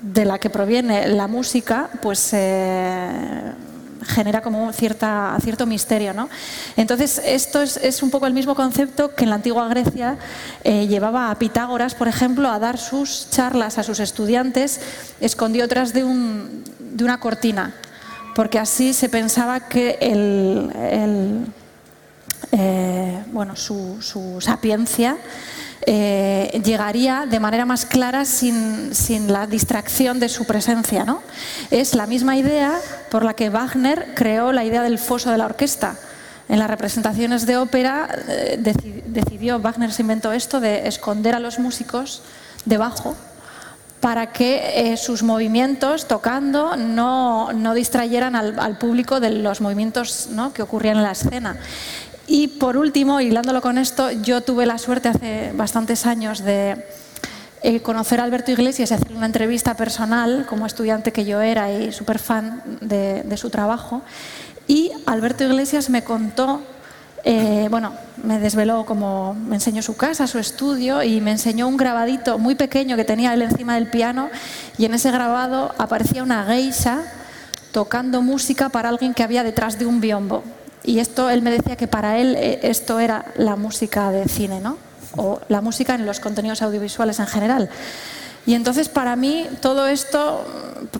de 0.00 0.24
la 0.24 0.38
que 0.38 0.50
proviene 0.50 1.08
la 1.08 1.26
música, 1.26 1.88
pues 2.02 2.30
eh, 2.32 3.52
genera 4.06 4.42
como 4.42 4.72
cierta, 4.72 5.36
cierto 5.42 5.66
misterio. 5.66 6.14
¿no? 6.14 6.28
Entonces, 6.76 7.20
esto 7.24 7.62
es, 7.62 8.02
un 8.02 8.10
poco 8.10 8.26
el 8.26 8.32
mismo 8.32 8.54
concepto 8.54 9.14
que 9.14 9.24
en 9.24 9.30
la 9.30 9.36
antigua 9.36 9.68
Grecia 9.68 10.18
eh, 10.62 10.86
llevaba 10.86 11.30
a 11.30 11.38
Pitágoras, 11.38 11.94
por 11.94 12.08
ejemplo, 12.08 12.48
a 12.48 12.58
dar 12.58 12.78
sus 12.78 13.28
charlas 13.30 13.78
a 13.78 13.82
sus 13.82 14.00
estudiantes 14.00 14.80
escondido 15.20 15.68
tras 15.68 15.92
de, 15.92 16.04
un, 16.04 16.64
de 16.78 17.04
una 17.04 17.20
cortina, 17.20 17.74
porque 18.34 18.58
así 18.58 18.92
se 18.92 19.08
pensaba 19.08 19.68
que 19.68 19.98
el, 20.00 21.46
eh, 22.52 23.24
bueno, 23.32 23.56
su, 23.56 23.98
su 24.00 24.40
sapiencia 24.40 25.16
eh, 25.86 26.60
llegaría 26.64 27.26
de 27.26 27.40
manera 27.40 27.66
más 27.66 27.84
clara 27.84 28.24
sin, 28.24 28.92
la 29.28 29.46
distracción 29.46 30.20
de 30.20 30.28
su 30.28 30.44
presencia. 30.44 31.04
¿no? 31.04 31.22
Es 31.70 31.94
la 31.94 32.06
misma 32.06 32.36
idea 32.36 32.78
por 33.10 33.24
la 33.24 33.34
que 33.34 33.50
Wagner 33.50 34.14
creó 34.14 34.52
la 34.52 34.64
idea 34.64 34.82
del 34.82 34.98
foso 34.98 35.30
de 35.30 35.38
la 35.38 35.46
orquesta. 35.46 35.96
En 36.48 36.58
las 36.58 36.68
representaciones 36.68 37.46
de 37.46 37.56
ópera 37.56 38.08
eh, 38.28 38.58
decidió, 39.06 39.60
Wagner 39.60 39.92
se 39.92 40.02
inventó 40.02 40.32
esto 40.32 40.60
de 40.60 40.86
esconder 40.86 41.34
a 41.34 41.38
los 41.38 41.58
músicos 41.58 42.22
debajo 42.64 43.16
para 44.00 44.32
que 44.32 44.92
eh, 44.92 44.98
sus 44.98 45.22
movimientos 45.22 46.06
tocando 46.06 46.76
no, 46.76 47.48
distrayeran 47.74 48.36
al, 48.36 48.76
público 48.76 49.18
de 49.18 49.30
los 49.30 49.62
movimientos 49.62 50.28
que 50.52 50.60
ocurrían 50.60 50.98
en 50.98 51.04
la 51.04 51.12
escena. 51.12 51.56
Y 52.26 52.48
por 52.48 52.76
último, 52.76 53.20
hilándolo 53.20 53.60
con 53.60 53.78
esto, 53.78 54.10
yo 54.10 54.40
tuve 54.40 54.66
la 54.66 54.78
suerte 54.78 55.08
hace 55.08 55.52
bastantes 55.54 56.06
años 56.06 56.42
de 56.42 56.82
eh, 57.62 57.80
conocer 57.80 58.20
a 58.20 58.24
Alberto 58.24 58.50
Iglesias 58.50 58.90
y 58.90 58.94
hacer 58.94 59.12
una 59.12 59.26
entrevista 59.26 59.74
personal 59.74 60.46
como 60.46 60.66
estudiante 60.66 61.12
que 61.12 61.24
yo 61.24 61.40
era 61.40 61.72
y 61.72 61.92
súper 61.92 62.18
fan 62.18 62.62
de, 62.80 63.36
su 63.36 63.50
trabajo. 63.50 64.02
Y 64.66 64.92
Alberto 65.06 65.44
Iglesias 65.44 65.90
me 65.90 66.02
contó, 66.02 66.62
eh, 67.24 67.68
bueno, 67.70 67.94
me 68.22 68.38
desveló 68.38 68.86
como 68.86 69.34
me 69.34 69.56
enseñó 69.56 69.82
su 69.82 69.96
casa, 69.96 70.26
su 70.26 70.38
estudio 70.38 71.02
y 71.02 71.20
me 71.20 71.30
enseñó 71.30 71.68
un 71.68 71.76
grabadito 71.76 72.38
muy 72.38 72.54
pequeño 72.54 72.96
que 72.96 73.04
tenía 73.04 73.34
él 73.34 73.42
encima 73.42 73.74
del 73.74 73.88
piano 73.88 74.30
y 74.78 74.86
en 74.86 74.94
ese 74.94 75.10
grabado 75.10 75.74
aparecía 75.78 76.22
una 76.22 76.44
geisha 76.44 77.02
tocando 77.72 78.22
música 78.22 78.68
para 78.68 78.88
alguien 78.88 79.14
que 79.14 79.22
había 79.22 79.42
detrás 79.42 79.78
de 79.78 79.86
un 79.86 80.00
biombo. 80.00 80.42
Y 80.84 80.98
esto, 80.98 81.30
él 81.30 81.40
me 81.42 81.50
decía 81.50 81.76
que 81.76 81.88
para 81.88 82.18
él 82.18 82.36
eh, 82.36 82.60
esto 82.62 83.00
era 83.00 83.24
la 83.36 83.56
música 83.56 84.10
de 84.10 84.28
cine, 84.28 84.60
¿no? 84.60 84.76
O 85.16 85.40
la 85.48 85.62
música 85.62 85.94
en 85.94 86.04
los 86.04 86.20
contenidos 86.20 86.60
audiovisuales 86.60 87.18
en 87.20 87.26
general. 87.26 87.70
Y 88.46 88.54
entonces 88.54 88.90
para 88.90 89.16
mí 89.16 89.46
todo 89.62 89.86
esto 89.86 90.44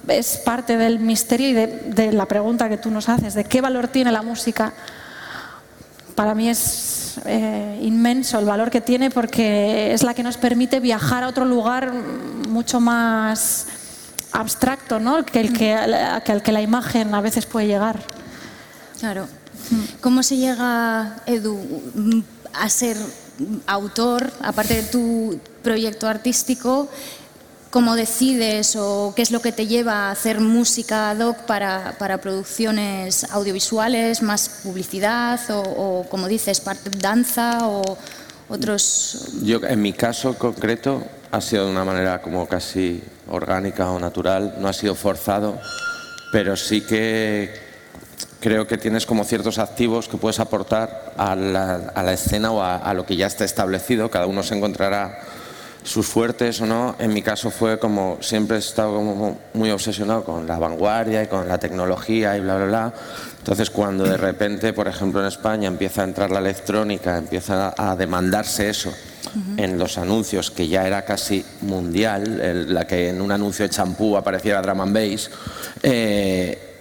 es 0.08 0.38
parte 0.38 0.78
del 0.78 0.98
misterio 0.98 1.48
y 1.48 1.52
de, 1.52 2.12
la 2.12 2.26
pregunta 2.26 2.68
que 2.70 2.78
tú 2.78 2.90
nos 2.90 3.08
haces, 3.10 3.34
de 3.34 3.44
qué 3.44 3.60
valor 3.60 3.88
tiene 3.88 4.10
la 4.10 4.22
música. 4.22 4.72
Para 6.14 6.34
mí 6.34 6.48
es 6.48 7.18
eh, 7.26 7.78
inmenso 7.82 8.38
el 8.38 8.46
valor 8.46 8.70
que 8.70 8.80
tiene 8.80 9.10
porque 9.10 9.92
es 9.92 10.02
la 10.02 10.14
que 10.14 10.22
nos 10.22 10.38
permite 10.38 10.80
viajar 10.80 11.22
a 11.24 11.28
otro 11.28 11.44
lugar 11.44 11.92
mucho 12.48 12.80
más 12.80 13.66
abstracto 14.32 14.98
¿no? 14.98 15.24
que, 15.24 15.40
el 15.40 15.52
que, 15.52 15.76
que, 16.24 16.32
al 16.32 16.42
que 16.42 16.52
la 16.52 16.62
imagen 16.62 17.14
a 17.14 17.20
veces 17.20 17.44
puede 17.44 17.66
llegar. 17.66 18.00
Claro. 18.98 19.26
¿Cómo 20.00 20.22
se 20.22 20.36
llega, 20.36 21.16
Edu, 21.26 21.58
a 22.52 22.68
ser 22.68 22.96
autor, 23.66 24.30
aparte 24.40 24.76
de 24.76 24.82
tu 24.82 25.38
proyecto 25.62 26.06
artístico? 26.06 26.88
¿Cómo 27.70 27.96
decides 27.96 28.76
o 28.76 29.12
qué 29.16 29.22
es 29.22 29.32
lo 29.32 29.40
que 29.40 29.50
te 29.50 29.66
lleva 29.66 30.08
a 30.08 30.10
hacer 30.12 30.40
música 30.40 31.10
ad 31.10 31.18
hoc 31.18 31.38
para, 31.38 32.20
producciones 32.22 33.24
audiovisuales, 33.32 34.22
más 34.22 34.60
publicidad 34.62 35.40
o, 35.50 36.06
como 36.08 36.28
dices, 36.28 36.62
danza 37.00 37.66
o 37.66 37.98
otros? 38.48 39.28
Yo, 39.42 39.58
en 39.64 39.82
mi 39.82 39.92
caso 39.92 40.38
concreto, 40.38 41.02
ha 41.32 41.40
sido 41.40 41.64
de 41.66 41.72
una 41.72 41.84
manera 41.84 42.22
como 42.22 42.46
casi 42.46 43.02
orgánica 43.28 43.90
o 43.90 43.98
natural, 43.98 44.54
no 44.60 44.68
ha 44.68 44.72
sido 44.72 44.94
forzado, 44.94 45.58
pero 46.30 46.54
sí 46.54 46.80
que 46.80 47.63
creo 48.44 48.66
que 48.66 48.76
tienes 48.76 49.06
como 49.06 49.24
ciertos 49.24 49.58
activos 49.58 50.06
que 50.06 50.18
puedes 50.18 50.38
aportar 50.38 51.14
a 51.16 51.34
la, 51.34 52.12
escena 52.12 52.52
o 52.52 52.62
a, 52.62 52.92
lo 52.92 53.06
que 53.06 53.16
ya 53.16 53.26
está 53.26 53.42
establecido. 53.46 54.10
Cada 54.10 54.26
uno 54.26 54.42
se 54.42 54.54
encontrará 54.54 55.18
sus 55.82 56.06
fuertes 56.06 56.60
o 56.60 56.66
no. 56.66 56.94
En 56.98 57.14
mi 57.14 57.22
caso 57.22 57.50
fue 57.50 57.78
como 57.78 58.18
siempre 58.20 58.58
he 58.58 58.60
estado 58.60 58.96
como 58.96 59.38
muy 59.54 59.70
obsesionado 59.70 60.24
con 60.24 60.46
la 60.46 60.58
vanguardia 60.58 61.22
y 61.22 61.26
con 61.26 61.48
la 61.48 61.56
tecnología 61.56 62.36
y 62.36 62.40
bla, 62.40 62.56
bla, 62.56 62.66
bla. 62.66 62.94
Entonces 63.38 63.70
cuando 63.70 64.04
de 64.04 64.18
repente, 64.18 64.74
por 64.74 64.88
ejemplo 64.88 65.22
en 65.22 65.26
España, 65.28 65.66
empieza 65.66 66.02
a 66.02 66.04
entrar 66.04 66.30
la 66.30 66.40
electrónica, 66.40 67.16
empieza 67.16 67.72
a 67.74 67.96
demandarse 67.96 68.68
eso 68.68 68.92
en 69.56 69.78
los 69.78 69.96
anuncios, 69.96 70.50
que 70.50 70.68
ya 70.68 70.86
era 70.86 71.02
casi 71.02 71.42
mundial, 71.62 72.66
la 72.68 72.86
que 72.86 73.08
en 73.08 73.22
un 73.22 73.32
anuncio 73.32 73.64
de 73.64 73.70
champú 73.70 74.18
apareciera 74.18 74.60
drum 74.60 74.82
and 74.82 74.94
bass, 74.94 75.30
eh, 75.82 76.73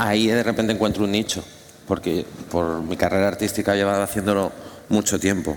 ahí 0.00 0.26
de 0.28 0.42
repente 0.42 0.72
encuentro 0.72 1.04
un 1.04 1.12
nicho, 1.12 1.44
porque 1.86 2.24
por 2.50 2.82
mi 2.82 2.96
carrera 2.96 3.28
artística 3.28 3.74
he 3.74 3.78
llevado 3.78 4.02
haciéndolo 4.02 4.52
mucho 4.88 5.18
tiempo. 5.20 5.56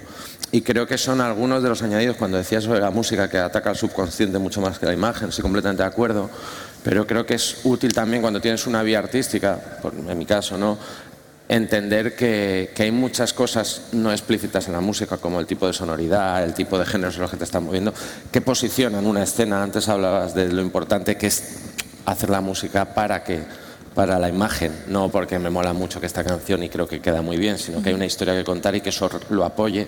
Y 0.52 0.62
creo 0.62 0.86
que 0.86 0.98
son 0.98 1.22
algunos 1.22 1.64
de 1.64 1.70
los 1.70 1.82
añadidos, 1.82 2.18
cuando 2.18 2.38
decías 2.38 2.64
sobre 2.64 2.80
la 2.80 2.92
música 2.92 3.30
que 3.30 3.40
ataca 3.40 3.72
al 3.72 3.76
subconsciente 3.76 4.38
mucho 4.38 4.62
más 4.62 4.78
que 4.78 4.86
la 4.86 4.94
imagen, 4.94 5.30
estoy 5.30 5.42
completamente 5.42 5.82
de 5.82 5.90
acuerdo, 5.90 6.30
pero 6.84 7.08
creo 7.08 7.26
que 7.26 7.36
es 7.36 7.62
útil 7.64 7.94
también 7.94 8.22
cuando 8.22 8.42
tienes 8.42 8.68
una 8.68 8.84
vía 8.84 9.00
artística, 9.00 9.80
en 10.08 10.18
mi 10.18 10.26
caso, 10.26 10.58
¿no? 10.58 10.78
entender 11.50 12.16
que, 12.16 12.72
que, 12.74 12.84
hay 12.84 12.92
muchas 12.92 13.34
cosas 13.34 13.82
no 13.92 14.12
explícitas 14.12 14.68
en 14.68 14.74
la 14.74 14.80
música, 14.80 15.18
como 15.18 15.40
el 15.40 15.46
tipo 15.46 15.68
de 15.68 15.74
sonoridad, 15.74 16.44
el 16.44 16.54
tipo 16.54 16.80
de 16.80 16.86
géneros 16.86 17.16
en 17.16 17.22
los 17.22 17.32
que 17.32 17.38
te 17.38 17.44
están 17.44 17.66
moviendo, 17.66 17.94
que 18.32 18.42
posicionan 18.42 19.06
una 19.06 19.24
escena. 19.24 19.62
Antes 19.62 19.90
hablabas 19.90 20.34
de 20.34 20.52
lo 20.52 20.62
importante 20.62 21.18
que 21.18 21.28
es 21.28 21.44
hacer 22.06 22.30
la 22.30 22.42
música 22.42 22.94
para 22.94 23.24
que 23.24 23.44
para 23.94 24.20
la 24.20 24.30
imagen, 24.30 24.72
no 24.88 25.10
porque 25.10 25.40
me 25.40 25.50
mola 25.50 25.74
mucho 25.74 26.00
que 26.00 26.06
esta 26.06 26.24
canción 26.24 26.64
y 26.64 26.70
creo 26.70 26.88
que 26.88 27.00
queda 27.00 27.22
muy 27.22 27.38
bien, 27.38 27.58
sino 27.58 27.82
que 27.82 27.90
hay 27.90 27.96
una 27.96 28.06
historia 28.06 28.36
que 28.36 28.44
contar 28.44 28.76
y 28.76 28.82
que 28.82 28.90
eso 28.90 29.10
lo 29.30 29.46
apoye. 29.46 29.88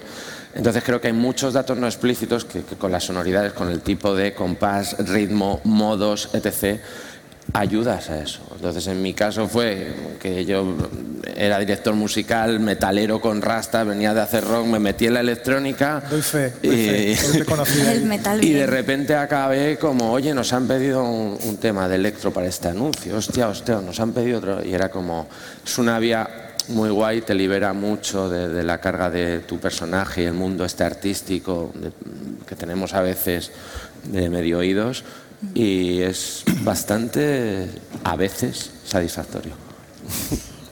Entonces 0.54 0.84
creo 0.84 1.02
que 1.02 1.08
hay 1.08 1.14
muchos 1.14 1.54
datos 1.54 1.78
no 1.78 1.88
explícitos 1.88 2.46
que, 2.46 2.64
que 2.64 2.76
con 2.76 2.92
las 2.92 3.04
sonoridades, 3.04 3.54
con 3.54 3.70
el 3.70 3.82
tipo 3.82 4.16
de 4.16 4.34
compás, 4.34 4.96
ritmo, 5.00 5.62
modos, 5.64 6.30
etc., 6.34 6.80
ayudas 7.54 8.10
a 8.10 8.22
eso. 8.22 8.42
Entonces, 8.56 8.88
en 8.88 9.02
mi 9.02 9.14
caso 9.14 9.48
fue 9.48 9.94
que 10.20 10.46
yo 10.46 10.76
era 11.36 11.60
director 11.60 11.94
musical, 11.94 12.60
metalero 12.60 13.20
con 13.22 13.42
rasta, 13.42 13.84
venía 13.84 14.14
de 14.14 14.22
hacer 14.22 14.44
rock, 14.46 14.66
me 14.68 14.80
metí 14.80 15.06
en 15.08 15.14
la 15.16 15.20
electrónica. 15.22 16.02
Doy 16.10 16.22
fe, 16.22 16.54
doy 16.62 16.74
y, 17.12 17.16
fe, 17.16 17.40
te 17.40 17.46
conocí 17.46 17.80
El 17.82 18.06
metal 18.06 18.44
y 18.44 18.52
de 18.54 18.66
repente 18.68 19.16
acabé 19.16 19.78
como, 19.78 20.12
oye, 20.12 20.34
nos 20.34 20.52
han 20.54 20.68
pedido 20.68 21.04
un, 21.04 21.38
un 21.44 21.58
tema 21.58 21.88
de 21.88 21.96
electro 21.96 22.32
para 22.32 22.48
este 22.48 22.68
anuncio, 22.70 23.16
hostia, 23.18 23.48
hostia, 23.48 23.76
nos 23.80 24.00
han 24.00 24.12
pedido 24.12 24.40
otro. 24.40 24.66
Y 24.66 24.74
era 24.74 24.90
como, 24.90 25.28
es 25.66 25.78
una 25.78 26.00
vía 26.00 26.28
muy 26.70 26.90
guay, 26.90 27.22
te 27.22 27.36
libera 27.36 27.74
mucho 27.74 28.28
de, 28.28 28.48
de 28.50 28.64
la 28.64 28.80
carga 28.80 29.10
de 29.12 29.40
tu 29.40 29.60
personaje 29.60 30.24
y 30.24 30.26
el 30.26 30.34
mundo 30.34 30.66
este 30.66 30.84
artístico 30.84 31.72
de- 31.76 31.92
que 32.48 32.56
tenemos 32.56 32.94
a 32.96 33.02
veces 33.02 33.52
de 34.04 34.30
medio 34.30 34.60
oídos 34.60 35.04
y 35.54 36.02
es 36.02 36.44
bastante, 36.62 37.70
a 38.04 38.16
veces, 38.16 38.72
satisfactorio. 38.86 39.54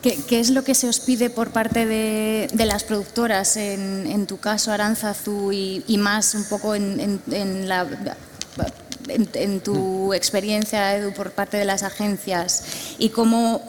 ¿Qué, 0.01 0.18
qué 0.27 0.39
es 0.42 0.50
lo 0.50 0.63
que 0.63 0.75
se 0.75 0.88
os 0.89 1.00
pide 1.00 1.30
por 1.30 1.51
parte 1.51 1.86
de, 1.86 2.50
de 2.51 2.65
las 2.65 2.84
productoras, 2.84 3.56
en, 3.56 4.06
en 4.08 4.25
tu 4.27 4.38
caso 4.38 4.72
Aranzazu 4.72 5.51
y, 5.53 5.84
y 5.88 5.98
más 5.98 6.34
un 6.36 6.44
poco 6.46 6.75
en, 6.75 7.00
en- 7.00 7.22
en 7.32 7.70
la... 7.70 7.88
Tu 9.63 10.13
experiencia, 10.13 10.96
Edu, 10.96 11.12
por 11.13 11.32
parte 11.32 11.58
de 11.58 11.65
las 11.65 11.84
agencias 11.84 12.63
y 13.00 13.10
cómo, 13.10 13.62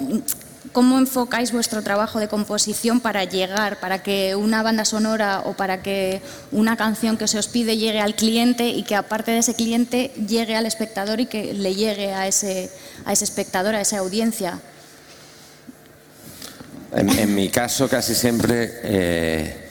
cómo 0.74 0.98
enfocáis 0.98 1.52
vuestro 1.52 1.82
trabajo 1.82 2.18
de 2.18 2.26
composición 2.26 3.00
para 3.00 3.22
llegar, 3.22 3.78
para 3.78 4.02
que 4.02 4.34
una 4.34 4.60
banda 4.64 4.84
sonora 4.84 5.40
o 5.46 5.54
para 5.54 5.82
que 5.82 6.20
una 6.50 6.76
canción 6.76 7.16
que 7.16 7.28
se 7.28 7.38
os 7.38 7.46
pide 7.46 7.76
llegue 7.76 8.00
al 8.00 8.16
cliente 8.16 8.68
y 8.68 8.82
que 8.82 8.96
aparte 8.96 9.30
de 9.30 9.38
ese 9.38 9.54
cliente 9.54 10.10
llegue 10.26 10.56
al 10.56 10.66
espectador 10.66 11.20
y 11.20 11.26
que 11.26 11.54
le 11.54 11.76
llegue 11.76 12.12
a 12.12 12.26
ese, 12.26 12.72
a 13.04 13.12
ese 13.12 13.24
espectador, 13.24 13.76
a 13.76 13.80
esa 13.80 13.98
audiencia. 13.98 14.58
En, 16.92 17.34
mi 17.34 17.48
caso, 17.50 17.88
casi 17.88 18.14
siempre, 18.16 18.80
eh, 18.82 19.63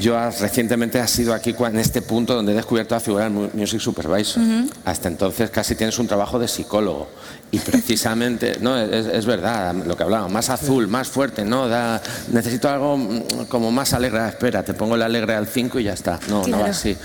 yo 0.00 0.16
ha- 0.18 0.30
recientemente 0.30 0.98
ha 1.00 1.06
sido 1.06 1.32
aquí 1.34 1.54
en 1.58 1.78
este 1.78 2.02
punto 2.02 2.34
donde 2.34 2.52
he 2.52 2.54
descubierto 2.54 2.94
la 2.94 3.00
figura 3.00 3.24
del 3.24 3.32
mu- 3.32 3.48
Music 3.54 3.80
Supervisor. 3.80 4.42
Hasta 4.84 5.08
entonces 5.08 5.50
casi 5.50 5.74
tienes 5.74 5.98
un 5.98 6.06
trabajo 6.06 6.38
de 6.38 6.48
psicólogo. 6.48 7.08
Y 7.50 7.58
precisamente, 7.60 8.56
no, 8.60 8.78
es, 8.78 9.06
es 9.06 9.26
verdad, 9.26 9.74
lo 9.74 9.96
que 9.96 10.02
hablábamos, 10.02 10.32
más 10.32 10.50
azul, 10.50 10.88
más 10.88 11.08
fuerte, 11.08 11.44
no, 11.44 11.68
da, 11.68 12.02
necesito 12.32 12.68
algo 12.68 12.96
mm, 12.96 13.44
como 13.48 13.70
más 13.70 13.92
alegre. 13.92 14.18
Ah, 14.20 14.28
espera, 14.28 14.62
te 14.62 14.74
pongo 14.74 14.94
el 14.96 15.02
alegre 15.02 15.34
al 15.34 15.46
5 15.46 15.78
y 15.80 15.84
ya 15.84 15.92
está. 15.92 16.18
No, 16.28 16.38
no 16.42 16.50
va 16.52 16.56
Claro. 16.58 16.64
así. 16.72 16.96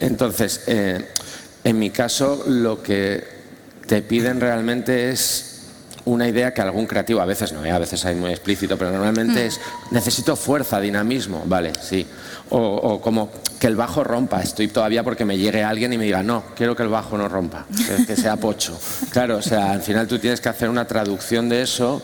Entonces, 0.00 0.62
eh, 0.66 1.08
en 1.62 1.78
mi 1.78 1.90
caso, 1.90 2.44
lo 2.46 2.82
que 2.82 3.24
te 3.86 4.02
piden 4.02 4.40
realmente 4.40 5.10
es 5.10 5.50
una 6.06 6.28
idea 6.28 6.52
que 6.52 6.60
algún 6.60 6.86
creativo, 6.86 7.20
a 7.22 7.24
veces 7.24 7.52
no, 7.52 7.64
¿eh? 7.64 7.70
a 7.70 7.78
veces 7.78 8.04
hay 8.04 8.14
muy 8.14 8.30
explícito, 8.30 8.76
pero 8.76 8.90
normalmente 8.90 9.46
es 9.46 9.58
necesito 9.90 10.36
fuerza, 10.36 10.78
dinamismo, 10.78 11.42
vale, 11.46 11.72
sí. 11.80 12.06
O, 12.50 12.58
o 12.58 13.00
como 13.00 13.30
que 13.58 13.66
el 13.66 13.74
bajo 13.74 14.04
rompa, 14.04 14.40
estoy 14.42 14.68
todavía 14.68 15.02
porque 15.02 15.24
me 15.24 15.38
llegue 15.38 15.64
alguien 15.64 15.92
y 15.92 15.98
me 15.98 16.04
diga, 16.04 16.22
no, 16.22 16.44
quiero 16.54 16.76
que 16.76 16.82
el 16.82 16.88
bajo 16.90 17.16
no 17.16 17.28
rompa, 17.28 17.64
que, 17.74 18.04
que 18.06 18.16
sea 18.16 18.36
pocho. 18.36 18.78
Claro, 19.10 19.38
o 19.38 19.42
sea, 19.42 19.72
al 19.72 19.80
final 19.82 20.06
tú 20.06 20.18
tienes 20.18 20.40
que 20.40 20.48
hacer 20.50 20.68
una 20.68 20.86
traducción 20.86 21.48
de 21.48 21.62
eso 21.62 22.02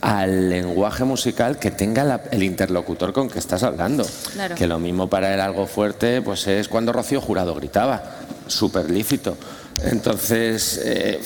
al 0.00 0.48
lenguaje 0.48 1.04
musical 1.04 1.58
que 1.58 1.70
tenga 1.70 2.04
la- 2.04 2.22
el 2.30 2.42
interlocutor 2.42 3.12
con 3.12 3.28
que 3.28 3.38
estás 3.38 3.62
hablando. 3.62 4.06
Claro. 4.32 4.54
Que 4.54 4.66
lo 4.66 4.78
mismo 4.78 5.08
para 5.10 5.34
él 5.34 5.40
algo 5.40 5.66
fuerte, 5.66 6.22
pues 6.22 6.46
es 6.46 6.66
cuando 6.68 6.92
Rocío 6.92 7.20
Jurado 7.20 7.54
gritaba, 7.54 8.02
súper 8.46 8.88
lícito. 8.90 9.36
Entonces, 9.84 10.80
eh, 10.84 11.20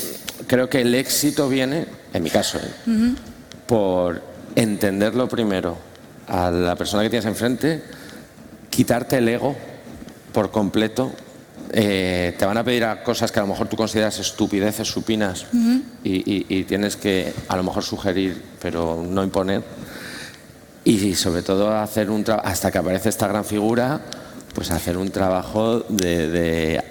creo 0.49 0.69
que 0.69 0.81
el 0.81 0.93
éxito 0.95 1.49
viene, 1.49 1.87
en 2.13 2.23
mi 2.23 2.31
caso, 2.31 2.59
¿eh? 2.59 3.15
por 3.67 4.21
entenderlo 4.57 5.29
primero 5.29 5.77
a 6.29 6.51
la 6.51 6.75
persona 6.75 7.03
que 7.05 7.11
tienes 7.11 7.27
enfrente, 7.27 7.83
quitarte 8.75 9.19
el 9.19 9.29
ego 9.29 9.55
por 10.33 10.51
completo. 10.51 11.13
eh, 11.77 12.35
te 12.39 12.45
van 12.47 12.57
a 12.59 12.63
pedir 12.63 12.85
a 12.85 13.03
cosas 13.03 13.33
que 13.33 13.41
a 13.41 13.43
lo 13.43 13.49
mejor 13.49 13.67
tú 13.69 13.77
consideras 13.77 14.19
estupideces 14.21 14.87
supinas 14.87 15.47
y, 16.05 16.13
y- 16.33 16.47
y 16.49 16.65
tienes 16.65 16.95
que 16.97 17.33
a 17.49 17.57
lo 17.57 17.65
mejor 17.65 17.83
sugerir, 17.83 18.41
pero 18.63 19.03
no 19.09 19.25
imponer. 19.25 19.63
Y 20.85 21.15
sobre 21.17 21.43
todo 21.43 21.77
hacer 21.77 22.11
un 22.11 22.23
trabajo, 22.23 22.47
hasta 22.49 22.71
que 22.71 22.79
aparece 22.79 23.09
esta 23.09 23.27
gran 23.27 23.45
figura, 23.45 24.01
pues 24.55 24.71
hacer 24.71 24.97
un 24.97 25.11
trabajo 25.11 25.81
de, 25.89 26.29
de 26.29 26.85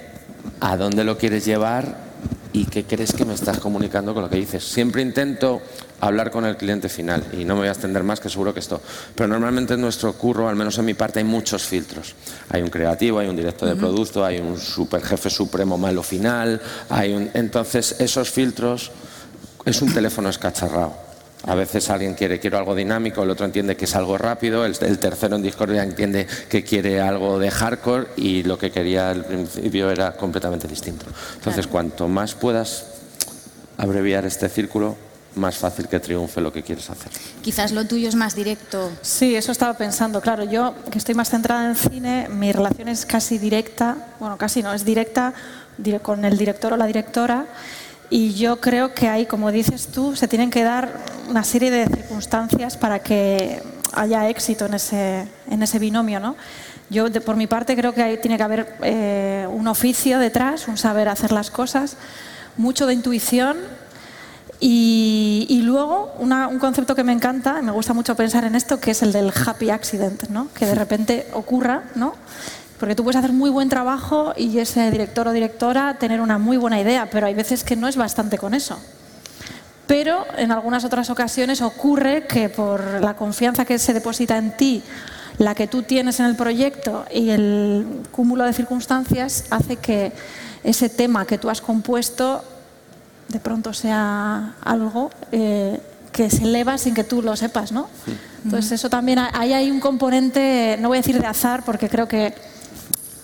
a 0.60 0.76
dónde 0.76 1.04
lo 1.06 1.18
quieres 1.18 1.46
llevar 1.46 2.03
y 2.54 2.66
qué 2.66 2.84
crees 2.86 3.14
que 3.14 3.26
me 3.26 3.34
estás 3.34 3.58
comunicando 3.58 4.14
con 4.14 4.24
lo 4.24 4.30
que 4.30 4.38
dices. 4.38 4.64
Siempre 4.64 5.02
intento 5.02 5.62
hablar 6.00 6.30
con 6.30 6.46
el 6.46 6.56
cliente 6.56 6.88
final 6.88 7.24
y 7.34 7.46
no 7.46 7.56
me 7.56 7.62
voy 7.62 7.68
a 7.68 7.72
extender 7.72 8.04
más 8.04 8.20
que 8.20 8.30
seguro 8.30 8.54
que 8.54 8.60
esto. 8.60 8.80
Pero 9.16 9.28
normalmente 9.28 9.74
en 9.74 9.82
nuestro 9.82 10.14
curro, 10.14 10.48
al 10.48 10.56
menos 10.56 10.78
en 10.78 10.86
mi 10.86 10.94
parte, 10.94 11.20
hay 11.20 11.26
muchos 11.26 11.64
filtros. 11.64 12.16
Hay 12.50 12.62
un 12.62 12.70
creativo, 12.70 13.20
hay 13.20 13.28
un 13.28 13.36
director 13.36 13.68
de 13.68 13.76
producto, 13.76 14.24
hay 14.24 14.40
un 14.40 14.60
super 14.60 15.02
jefe 15.04 15.30
supremo 15.30 15.78
malo 15.78 16.04
final, 16.04 16.62
hay 16.90 17.14
un... 17.14 17.30
entonces 17.34 17.96
esos 18.00 18.30
filtros 18.30 18.92
es 19.66 19.82
un 19.82 19.92
teléfono 19.92 20.30
escacharrado. 20.30 21.13
A 21.46 21.56
veces 21.56 21.90
alguien 21.90 22.14
quiere 22.14 22.40
quiero 22.40 22.58
algo 22.58 22.74
dinámico, 22.74 23.22
el 23.24 23.30
otro 23.30 23.46
entiende 23.46 23.76
que 23.76 23.84
es 23.86 23.96
algo 23.96 24.18
rápido, 24.18 24.66
el, 24.66 24.76
el 24.80 24.98
tercero 24.98 25.36
en 25.36 25.42
Discord 25.42 25.74
ya 25.74 25.84
entiende 25.84 26.26
que 26.50 26.64
quiere 26.64 27.02
algo 27.02 27.38
de 27.38 27.52
hardcore 27.52 28.08
y 28.16 28.44
lo 28.44 28.58
que 28.58 28.72
quería 28.72 29.10
al 29.10 29.26
principio 29.26 29.90
era 29.92 30.14
completamente 30.14 30.68
distinto. 30.70 31.06
Entonces, 31.36 31.68
cuanto 31.68 32.08
más 32.08 32.34
puedas 32.34 32.86
abreviar 33.78 34.26
este 34.26 34.48
círculo, 34.48 34.96
más 35.36 35.58
fácil 35.58 35.88
que 35.88 36.00
triunfe 36.00 36.40
lo 36.40 36.54
que 36.54 36.62
quieres 36.62 36.90
hacer. 36.90 37.12
Quizás 37.42 37.72
lo 37.72 37.86
tuyo 37.86 38.08
es 38.08 38.16
más 38.16 38.36
directo. 38.36 38.92
Sí, 39.02 39.36
eso 39.36 39.52
estaba 39.52 39.74
pensando. 39.74 40.22
Claro, 40.22 40.44
yo 40.44 40.76
que 40.92 40.98
estoy 41.00 41.16
más 41.16 41.30
centrada 41.32 41.66
en 41.68 41.76
cine, 41.76 42.30
mi 42.30 42.52
relación 42.52 42.88
es 42.88 43.06
casi 43.06 43.38
directa, 43.40 43.98
bueno, 44.20 44.38
casi 44.38 44.62
no, 44.62 44.74
es 44.74 44.86
directa 44.86 45.34
dire- 45.78 46.00
con 46.02 46.24
el 46.24 46.38
director 46.38 46.72
o 46.74 46.78
la 46.78 46.86
directora. 46.86 47.48
Y 48.14 48.36
yo 48.36 48.62
creo 48.62 48.94
que 48.94 49.08
ahí, 49.10 49.26
como 49.26 49.52
dices 49.52 49.88
tú, 49.88 50.16
se 50.16 50.28
tienen 50.28 50.52
que 50.52 50.62
dar 50.62 51.00
una 51.30 51.44
serie 51.44 51.72
de 51.72 51.88
circunstancias 51.88 52.78
para 52.78 53.00
que 53.00 53.60
haya 53.92 54.30
éxito 54.30 54.68
en 54.68 54.76
ese, 54.76 55.28
en 55.50 55.64
ese 55.64 55.80
binomio, 55.80 56.20
¿no? 56.20 56.36
Yo, 56.92 57.10
de- 57.10 57.22
por 57.22 57.36
mi 57.36 57.48
parte, 57.48 57.76
creo 57.76 57.92
que 57.92 58.04
ahí 58.04 58.18
tiene 58.18 58.38
que 58.38 58.44
haber 58.44 58.76
eh, 58.84 59.48
un 59.52 59.68
oficio 59.68 60.20
detrás, 60.20 60.68
un 60.68 60.78
saber 60.78 61.10
hacer 61.10 61.32
las 61.32 61.50
cosas, 61.50 61.98
mucho 62.56 62.86
de 62.86 62.94
intuición 62.94 63.58
y, 64.60 65.48
y 65.50 65.62
luego 65.64 66.14
una- 66.20 66.48
un 66.48 66.60
concepto 66.60 66.94
que 66.96 67.04
me 67.04 67.14
encanta, 67.14 67.64
me 67.64 67.72
gusta 67.72 67.94
mucho 67.94 68.16
pensar 68.16 68.44
en 68.46 68.54
esto, 68.54 68.80
que 68.80 68.92
es 68.92 69.02
el 69.02 69.12
del 69.12 69.32
happy 69.46 69.72
accident, 69.72 70.30
¿no? 70.30 70.50
que 70.54 70.68
de 70.68 70.76
repente 70.76 71.26
ocurra, 71.34 71.84
¿no? 71.96 72.14
Porque 72.84 72.96
tú 72.96 73.06
puedes 73.06 73.16
hacer 73.16 73.32
muy 73.32 73.50
buen 73.50 73.70
trabajo 73.70 74.34
y 74.36 74.58
ese 74.58 74.92
director 74.92 75.26
o 75.26 75.32
directora 75.32 75.94
tener 75.94 76.20
una 76.20 76.38
muy 76.38 76.58
buena 76.58 76.82
idea, 76.82 77.10
pero 77.10 77.28
hay 77.28 77.34
veces 77.34 77.64
que 77.64 77.78
no 77.78 77.88
es 77.88 77.96
bastante 77.96 78.38
con 78.38 78.54
eso. 78.54 78.78
Pero 79.88 80.26
en 80.36 80.52
algunas 80.52 80.84
otras 80.84 81.10
ocasiones 81.10 81.62
ocurre 81.62 82.28
que 82.28 82.50
por 82.50 83.00
la 83.00 83.16
confianza 83.16 83.64
que 83.64 83.80
se 83.80 83.94
deposita 83.94 84.38
en 84.38 84.58
ti, 84.58 84.84
la 85.38 85.56
que 85.56 85.66
tú 85.68 85.84
tienes 85.84 86.20
en 86.20 86.26
el 86.26 86.36
proyecto 86.36 87.06
y 87.10 87.30
el 87.30 88.02
cúmulo 88.12 88.44
de 88.44 88.52
circunstancias 88.52 89.46
hace 89.50 89.78
que 89.78 90.12
ese 90.66 90.90
tema 90.90 91.26
que 91.26 91.38
tú 91.38 91.50
has 91.50 91.62
compuesto 91.62 92.44
de 93.30 93.40
pronto 93.40 93.72
sea 93.72 94.56
algo 94.62 95.10
eh, 95.32 95.80
que 96.12 96.30
se 96.30 96.44
eleva 96.44 96.78
sin 96.78 96.94
que 96.94 97.06
tú 97.06 97.22
lo 97.22 97.38
sepas, 97.38 97.72
¿no? 97.72 97.88
Entonces 98.44 98.74
eso 98.74 98.90
también, 98.90 99.20
ahí 99.20 99.54
hay 99.54 99.72
un 99.72 99.80
componente, 99.80 100.78
no 100.82 100.90
voy 100.90 100.98
a 100.98 101.00
decir 101.00 101.18
de 101.18 101.26
azar, 101.26 101.64
porque 101.64 101.88
creo 101.88 102.10
que 102.10 102.52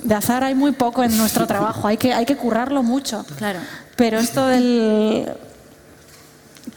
de 0.03 0.15
azar 0.15 0.43
hay 0.43 0.55
muy 0.55 0.71
poco 0.71 1.03
en 1.03 1.17
nuestro 1.17 1.45
trabajo, 1.53 1.88
hay 1.88 1.97
que, 1.97 2.13
hay 2.13 2.25
que 2.25 2.35
currarlo 2.38 2.83
mucho. 2.83 3.25
Claro. 3.38 3.59
Pero 3.95 4.19
esto 4.19 4.45
del 4.47 5.29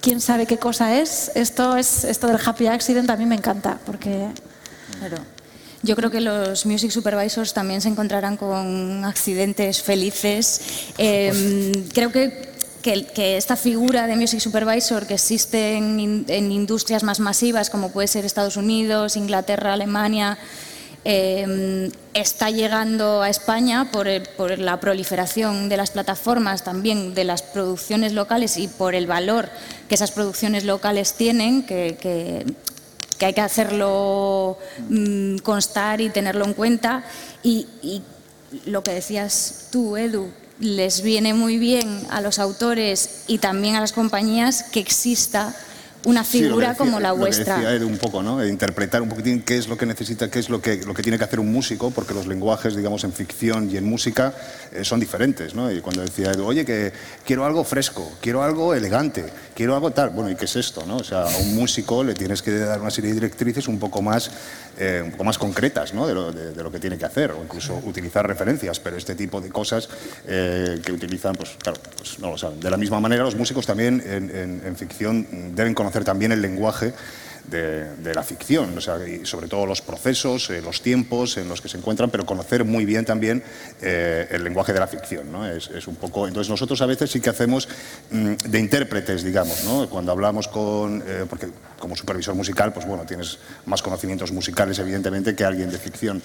quién 0.00 0.20
sabe 0.20 0.46
qué 0.46 0.58
cosa 0.58 0.98
es, 0.98 1.30
esto 1.34 1.76
es 1.76 2.04
esto 2.04 2.26
del 2.26 2.38
happy 2.44 2.66
accident 2.66 3.08
a 3.10 3.16
mí 3.16 3.26
me 3.26 3.34
encanta, 3.36 3.78
porque 3.86 4.28
Claro. 4.98 5.16
Yo 5.84 5.96
creo 5.96 6.12
que 6.12 6.20
los 6.20 6.64
music 6.64 6.92
supervisors 6.92 7.52
también 7.54 7.80
se 7.80 7.88
encontrarán 7.88 8.36
con 8.36 9.04
accidentes 9.04 9.82
felices. 9.82 10.60
Eh, 10.96 11.72
creo 11.92 12.12
que, 12.12 12.52
que- 12.82 13.06
que 13.06 13.36
esta 13.36 13.56
figura 13.56 14.06
de 14.06 14.14
music 14.14 14.38
supervisor 14.38 15.06
que 15.08 15.14
existe 15.14 15.76
en 15.76 16.52
industrias 16.52 17.02
más 17.02 17.18
masivas, 17.18 17.68
como 17.68 17.90
puede 17.90 18.06
ser 18.06 18.24
Estados 18.24 18.56
Unidos, 18.56 19.16
Inglaterra, 19.16 19.72
Alemania, 19.72 20.38
eh, 21.04 21.90
está 22.14 22.50
llegando 22.50 23.22
a 23.22 23.28
España 23.28 23.90
por, 23.90 24.06
la 24.58 24.78
proliferación 24.78 25.68
de 25.68 25.76
las 25.76 25.90
plataformas, 25.90 26.62
también 26.62 27.14
de 27.14 27.24
las 27.24 27.42
producciones 27.42 28.12
locales 28.12 28.56
y 28.56 28.68
por 28.68 28.94
el 28.94 29.06
valor 29.06 29.48
que 29.88 29.96
esas 29.96 30.12
producciones 30.12 30.64
locales 30.64 31.14
tienen, 31.14 31.64
que, 31.64 32.46
hay 33.20 33.34
que 33.34 33.40
hacerlo 33.40 34.58
mm, 34.88 35.38
constar 35.38 36.00
y 36.00 36.10
tenerlo 36.10 36.44
en 36.44 36.54
cuenta. 36.54 37.04
Y, 37.42 37.66
y 37.82 38.02
lo 38.66 38.82
que 38.82 38.92
decías 38.92 39.68
tú, 39.70 39.96
Edu, 39.96 40.30
les 40.60 41.02
viene 41.02 41.34
muy 41.34 41.58
bien 41.58 42.06
a 42.10 42.20
los 42.20 42.38
autores 42.38 43.24
y 43.26 43.38
también 43.38 43.74
a 43.74 43.80
las 43.80 43.92
compañías 43.92 44.62
que 44.64 44.78
exista 44.78 45.54
una 46.04 46.24
figura 46.24 46.74
como 46.74 47.00
la 47.00 47.12
vuestra. 47.12 47.60
Lo 47.60 47.68
decía 47.68 47.86
un 47.86 47.98
poco, 47.98 48.22
¿no? 48.22 48.44
Interpretar 48.44 49.02
un 49.02 49.08
poquitín 49.08 49.42
qué 49.42 49.58
es 49.58 49.68
lo 49.68 49.76
que 49.76 49.86
necesita, 49.86 50.30
qué 50.30 50.38
es 50.38 50.48
lo 50.48 50.60
que, 50.60 50.78
lo 50.84 50.94
que 50.94 51.02
tiene 51.02 51.18
que 51.18 51.24
hacer 51.24 51.40
un 51.40 51.52
músico, 51.52 51.90
porque 51.90 52.14
los 52.14 52.26
lenguajes, 52.26 52.76
digamos, 52.76 53.04
en 53.04 53.12
ficción 53.12 53.70
y 53.70 53.76
en 53.76 53.84
música 53.84 54.34
eh, 54.72 54.84
son 54.84 55.00
diferentes, 55.00 55.54
¿no? 55.54 55.70
Y 55.70 55.80
cuando 55.80 56.02
decía 56.02 56.32
Edu, 56.32 56.46
oye, 56.46 56.64
que 56.64 56.92
quiero 57.24 57.44
algo 57.44 57.64
fresco, 57.64 58.12
quiero 58.20 58.42
algo 58.42 58.74
elegante, 58.74 59.24
quiero 59.54 59.74
algo 59.74 59.90
tal, 59.90 60.10
bueno, 60.10 60.30
¿y 60.30 60.34
qué 60.34 60.46
es 60.46 60.56
esto, 60.56 60.84
no? 60.86 60.96
O 60.96 61.04
sea, 61.04 61.22
a 61.22 61.36
un 61.38 61.54
músico 61.54 62.02
le 62.02 62.14
tienes 62.14 62.42
que 62.42 62.52
dar 62.52 62.80
una 62.80 62.90
serie 62.90 63.10
de 63.10 63.14
directrices 63.14 63.68
un 63.68 63.78
poco 63.78 64.02
más, 64.02 64.30
eh, 64.78 65.02
un 65.04 65.12
poco 65.12 65.24
más 65.24 65.38
concretas, 65.38 65.94
¿no? 65.94 66.06
De 66.06 66.14
lo, 66.14 66.32
de, 66.32 66.62
lo, 66.62 66.70
que 66.70 66.78
tiene 66.78 66.98
que 66.98 67.04
hacer, 67.04 67.32
o 67.32 67.42
incluso 67.42 67.80
utilizar 67.84 68.26
referencias, 68.26 68.80
pero 68.80 68.96
este 68.96 69.14
tipo 69.14 69.40
de 69.40 69.50
cosas 69.50 69.88
eh, 70.26 70.80
que 70.84 70.92
utilizan, 70.92 71.34
pues 71.34 71.50
claro, 71.62 71.78
pues 71.96 72.18
no 72.18 72.30
lo 72.30 72.38
saben. 72.38 72.60
De 72.60 72.70
la 72.70 72.76
misma 72.76 73.00
manera, 73.00 73.24
los 73.24 73.36
músicos 73.36 73.66
también 73.66 74.02
en, 74.06 74.62
en 74.64 74.76
ficción 74.76 75.54
deben 75.54 75.74
conocer 75.74 75.91
también 75.92 76.32
el 76.32 76.42
lenguaje 76.42 76.94
de, 77.48 78.14
la 78.14 78.22
ficción, 78.22 78.80
sobre 78.80 79.48
todo 79.48 79.66
los 79.66 79.82
procesos, 79.82 80.50
eh, 80.50 80.62
los 80.62 80.82
tiempos 80.82 81.36
en 81.36 81.48
los 81.48 81.60
que 81.60 81.68
se 81.68 81.78
encuentran, 81.78 82.10
pero 82.10 82.24
conocer 82.24 82.64
muy 82.64 82.84
bien 82.84 83.04
también 83.04 83.42
eh, 83.80 84.28
el 84.30 84.44
lenguaje 84.44 84.72
de 84.72 84.80
la 84.80 84.86
ficción. 84.86 85.30
¿no? 85.30 85.46
Es, 85.46 85.86
un 85.86 85.96
poco, 85.96 86.26
entonces 86.26 86.50
nosotros 86.50 86.80
a 86.82 86.86
veces 86.86 87.10
sí 87.10 87.20
que 87.20 87.30
hacemos 87.30 87.68
mm, 88.10 88.34
de 88.48 88.58
intérpretes, 88.58 89.22
digamos, 89.22 89.64
¿no? 89.64 89.88
cuando 89.88 90.12
hablamos 90.12 90.48
con, 90.48 91.02
eh, 91.06 91.26
porque 91.28 91.48
como 91.78 91.96
supervisor 91.96 92.34
musical, 92.34 92.72
pues 92.72 92.86
bueno, 92.86 93.04
tienes 93.04 93.38
más 93.66 93.82
conocimientos 93.82 94.32
musicales 94.32 94.78
evidentemente 94.78 95.34
que 95.34 95.44
alguien 95.44 95.70
de 95.70 95.78
ficción. 95.78 96.22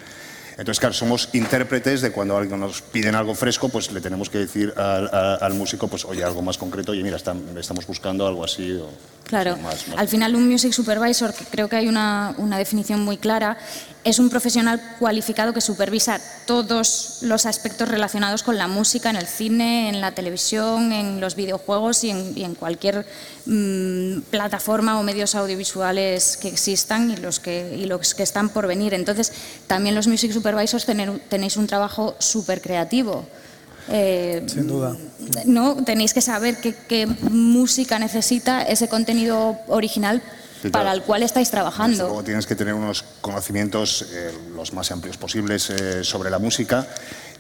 Entonces, 0.58 0.80
claro, 0.80 0.94
somos 0.94 1.30
intérpretes 1.34 2.02
de 2.02 2.12
cuando 2.12 2.36
alguien 2.36 2.60
nos 2.60 2.82
piden 2.82 3.14
algo 3.14 3.36
fresco, 3.36 3.70
pues 3.70 3.92
le 3.92 4.02
tenemos 4.02 4.28
que 4.30 4.40
decir 4.40 4.74
al, 4.76 5.54
músico, 5.54 5.88
pues 5.88 6.04
oye, 6.04 6.24
algo 6.24 6.42
más 6.42 6.58
concreto, 6.58 6.94
oye, 6.94 7.04
mira, 7.04 7.18
estamos 7.18 7.86
buscando 7.86 8.26
algo 8.26 8.44
así. 8.44 8.82
claro, 9.24 9.56
al 9.96 10.08
final 10.08 10.36
un 10.36 10.50
music 10.50 10.74
supervisor, 10.74 11.32
que 11.34 11.46
creo 11.46 11.70
que 11.70 11.76
hay 11.76 11.88
una, 11.88 12.34
una 12.38 12.58
definición 12.58 13.02
muy 13.02 13.18
clara, 13.18 13.58
es 14.08 14.20
un 14.20 14.30
profesional 14.30 14.82
cualificado 15.00 15.54
que 15.54 15.60
supervisa 15.60 16.22
todos 16.46 17.18
los 17.24 17.46
aspectos 17.46 17.90
relacionados 17.90 18.42
con 18.42 18.58
la 18.58 18.70
música 18.70 19.10
en 19.10 19.18
el 19.18 19.28
cine, 19.28 19.90
en 19.90 20.00
la 20.00 20.14
televisión, 20.14 20.94
en 20.94 21.20
los 21.20 21.36
videojuegos 21.36 22.06
y 22.06 22.12
en, 22.12 22.56
cualquier 22.56 23.06
mm, 23.46 24.22
plataforma 24.32 24.98
o 24.98 25.04
medios 25.04 25.36
audiovisuales 25.36 26.38
que 26.38 26.48
existan 26.48 27.12
y 27.12 27.18
los 27.18 27.42
que, 27.42 27.76
y 27.78 27.86
los 27.86 28.16
que 28.16 28.24
están 28.24 28.48
por 28.48 28.66
venir. 28.66 28.94
Entonces, 28.94 29.34
también 29.68 29.94
los 29.94 30.08
music 30.08 30.32
supervisors 30.32 30.86
tenéis 30.86 31.58
un 31.58 31.68
trabajo 31.68 32.16
súper 32.20 32.62
creativo. 32.62 33.28
Eh, 33.90 34.42
Sin 34.48 34.68
duda. 34.68 34.96
¿no? 35.46 35.84
Tenéis 35.84 36.14
que 36.14 36.22
saber 36.22 36.56
qué 36.62 37.08
música 37.30 38.00
necesita 38.00 38.62
ese 38.62 38.88
contenido 38.88 39.58
original 39.68 40.22
para 40.72 40.92
el 40.94 41.02
cual 41.02 41.24
estáis 41.24 41.50
trabajando. 41.50 42.06
Luego 42.06 42.24
tienes 42.24 42.46
que 42.46 42.56
tener 42.56 42.74
unos 42.74 43.04
conocimientos 43.22 44.06
eh, 44.12 44.32
los 44.56 44.74
más 44.74 44.92
amplios 44.92 45.18
posibles 45.18 45.70
eh, 45.70 46.04
sobre 46.04 46.30
la 46.30 46.40
música 46.40 46.88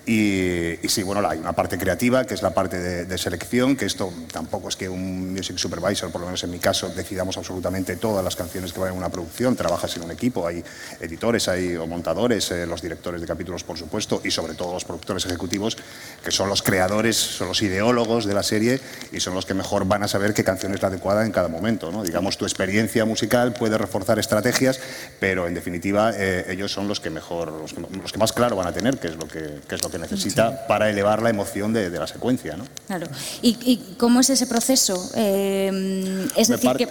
y, 0.09 0.87
sí, 0.87 1.03
bueno, 1.03 1.27
hay 1.27 1.37
una 1.37 1.51
parte 1.51 1.77
creativa, 1.77 2.23
que 2.23 2.33
es 2.33 2.41
la 2.41 2.51
parte 2.51 2.79
de, 2.79 3.17
selección, 3.17 3.75
que 3.75 3.85
esto 3.85 4.13
tampoco 4.31 4.69
es 4.69 4.77
que 4.77 4.87
un 4.87 5.33
music 5.33 5.57
supervisor, 5.57 6.09
por 6.11 6.21
lo 6.21 6.27
menos 6.27 6.41
en 6.45 6.51
mi 6.51 6.59
caso, 6.59 6.87
decidamos 6.87 7.37
absolutamente 7.37 7.97
todas 7.97 8.23
las 8.23 8.37
canciones 8.37 8.71
que 8.71 8.79
van 8.79 8.93
en 8.93 8.97
una 8.97 9.09
producción. 9.09 9.57
Trabajas 9.57 9.97
en 9.97 10.03
un 10.03 10.11
equipo, 10.11 10.47
hay 10.47 10.63
editores, 11.01 11.49
hay 11.49 11.77
montadores, 11.89 12.49
eh, 12.51 12.65
los 12.65 12.81
directores 12.81 13.19
de 13.19 13.27
capítulos, 13.27 13.65
por 13.65 13.77
supuesto, 13.77 14.21
y 14.23 14.31
sobre 14.31 14.53
todo 14.53 14.71
los 14.71 14.85
productores 14.85 15.25
ejecutivos, 15.25 15.75
que 16.23 16.31
son 16.31 16.47
los 16.47 16.61
creadores, 16.61 17.17
son 17.17 17.49
los 17.49 17.61
ideólogos 17.61 18.25
de 18.25 18.33
la 18.33 18.43
serie 18.43 18.79
y 19.11 19.19
son 19.19 19.33
los 19.33 19.45
que 19.45 19.55
mejor 19.55 19.85
van 19.89 20.03
a 20.03 20.07
saber 20.07 20.33
qué 20.33 20.45
canción 20.45 20.73
es 20.73 20.81
la 20.81 20.87
adecuada 20.87 21.25
en 21.25 21.33
cada 21.33 21.49
momento. 21.49 21.91
¿no? 21.91 22.03
Digamos, 22.03 22.37
tu 22.37 22.45
experiencia 22.45 23.03
musical 23.03 23.51
puede 23.51 23.77
reforzar 23.77 24.19
estrategias, 24.19 24.79
pero 25.19 25.47
en 25.47 25.53
definitiva 25.53 26.13
eh, 26.15 26.45
ellos 26.47 26.71
son 26.71 26.87
los 26.87 27.01
que 27.01 27.09
mejor, 27.09 27.51
los 27.51 27.73
que, 28.13 28.19
más 28.19 28.31
claro 28.31 28.55
van 28.55 28.67
a 28.67 28.71
tener 28.71 28.99
qué 28.99 29.09
es 29.09 29.17
lo 29.17 29.27
que, 29.27 29.59
qué 29.67 29.75
es 29.75 29.83
lo 29.83 29.89
que 29.89 29.96
necesita 29.97 30.67
para 30.67 30.89
elevar 30.89 31.21
la 31.21 31.29
emoción 31.29 31.73
de, 31.73 31.89
la 31.89 32.07
secuencia. 32.07 32.57
¿no? 32.57 32.65
Claro. 32.87 33.07
¿Y, 33.41 33.95
cómo 33.97 34.19
es 34.19 34.29
ese 34.29 34.47
proceso? 34.47 35.11
Eh, 35.15 36.27
es 36.35 36.47
decir, 36.47 36.71
que 36.77 36.87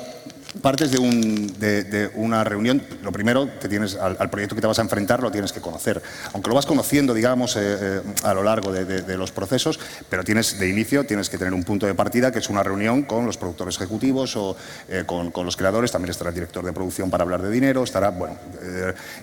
partes 0.62 0.90
de, 0.90 0.99
un, 0.99 1.59
de, 1.59 2.11
una 2.14 2.45
reunión, 2.45 2.83
lo 3.03 3.12
primero 3.12 3.49
que 3.61 3.69
tienes 3.69 3.97
al, 3.97 4.31
proyecto 4.31 4.55
que 4.55 4.61
te 4.61 4.66
vas 4.66 4.79
a 4.79 4.83
enfrentar 4.83 5.23
lo 5.23 5.31
tienes 5.31 5.53
que 5.53 5.61
conocer. 5.61 6.03
Aunque 6.33 6.49
lo 6.49 6.55
vas 6.55 6.66
conociendo, 6.66 7.14
digamos, 7.14 7.57
eh, 7.57 7.61
eh, 7.81 8.01
a 8.23 8.35
lo 8.35 8.42
largo 8.42 8.73
de, 8.73 9.16
los 9.16 9.33
procesos, 9.33 9.79
pero 10.11 10.25
tienes 10.25 10.59
de 10.59 10.69
inicio 10.69 11.05
tienes 11.05 11.31
que 11.31 11.38
tener 11.38 11.55
un 11.55 11.64
punto 11.64 11.87
de 11.87 11.95
partida 11.95 12.31
que 12.31 12.38
es 12.38 12.51
una 12.51 12.62
reunión 12.62 13.03
con 13.03 13.25
los 13.25 13.38
productores 13.38 13.77
ejecutivos 13.77 14.37
o 14.37 14.57
eh, 14.88 15.05
con, 15.07 15.33
los 15.45 15.57
creadores. 15.57 15.92
También 15.92 16.11
estará 16.11 16.31
el 16.31 16.35
director 16.35 16.64
de 16.64 16.73
producción 16.73 17.11
para 17.11 17.23
hablar 17.23 17.42
de 17.42 17.51
dinero. 17.51 17.83
Estará, 17.83 18.11
bueno, 18.11 18.37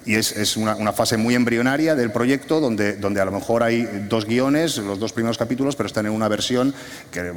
y 0.06 0.16
es, 0.16 0.58
una, 0.58 0.94
fase 0.94 1.18
muy 1.18 1.36
embrionaria 1.36 1.96
del 1.96 2.12
proyecto 2.12 2.60
donde, 2.60 2.94
donde 2.94 3.22
a 3.22 3.26
lo 3.26 3.32
mejor 3.32 3.64
hay 3.64 4.06
dos 4.08 4.26
guiones, 4.26 4.78
los 4.78 5.00
dos 5.00 5.14
primeros 5.14 5.38
capítulos, 5.38 5.76
pero 5.76 5.88
están 5.88 6.06
en 6.06 6.12
una 6.12 6.28
versión 6.28 6.74
que, 7.12 7.32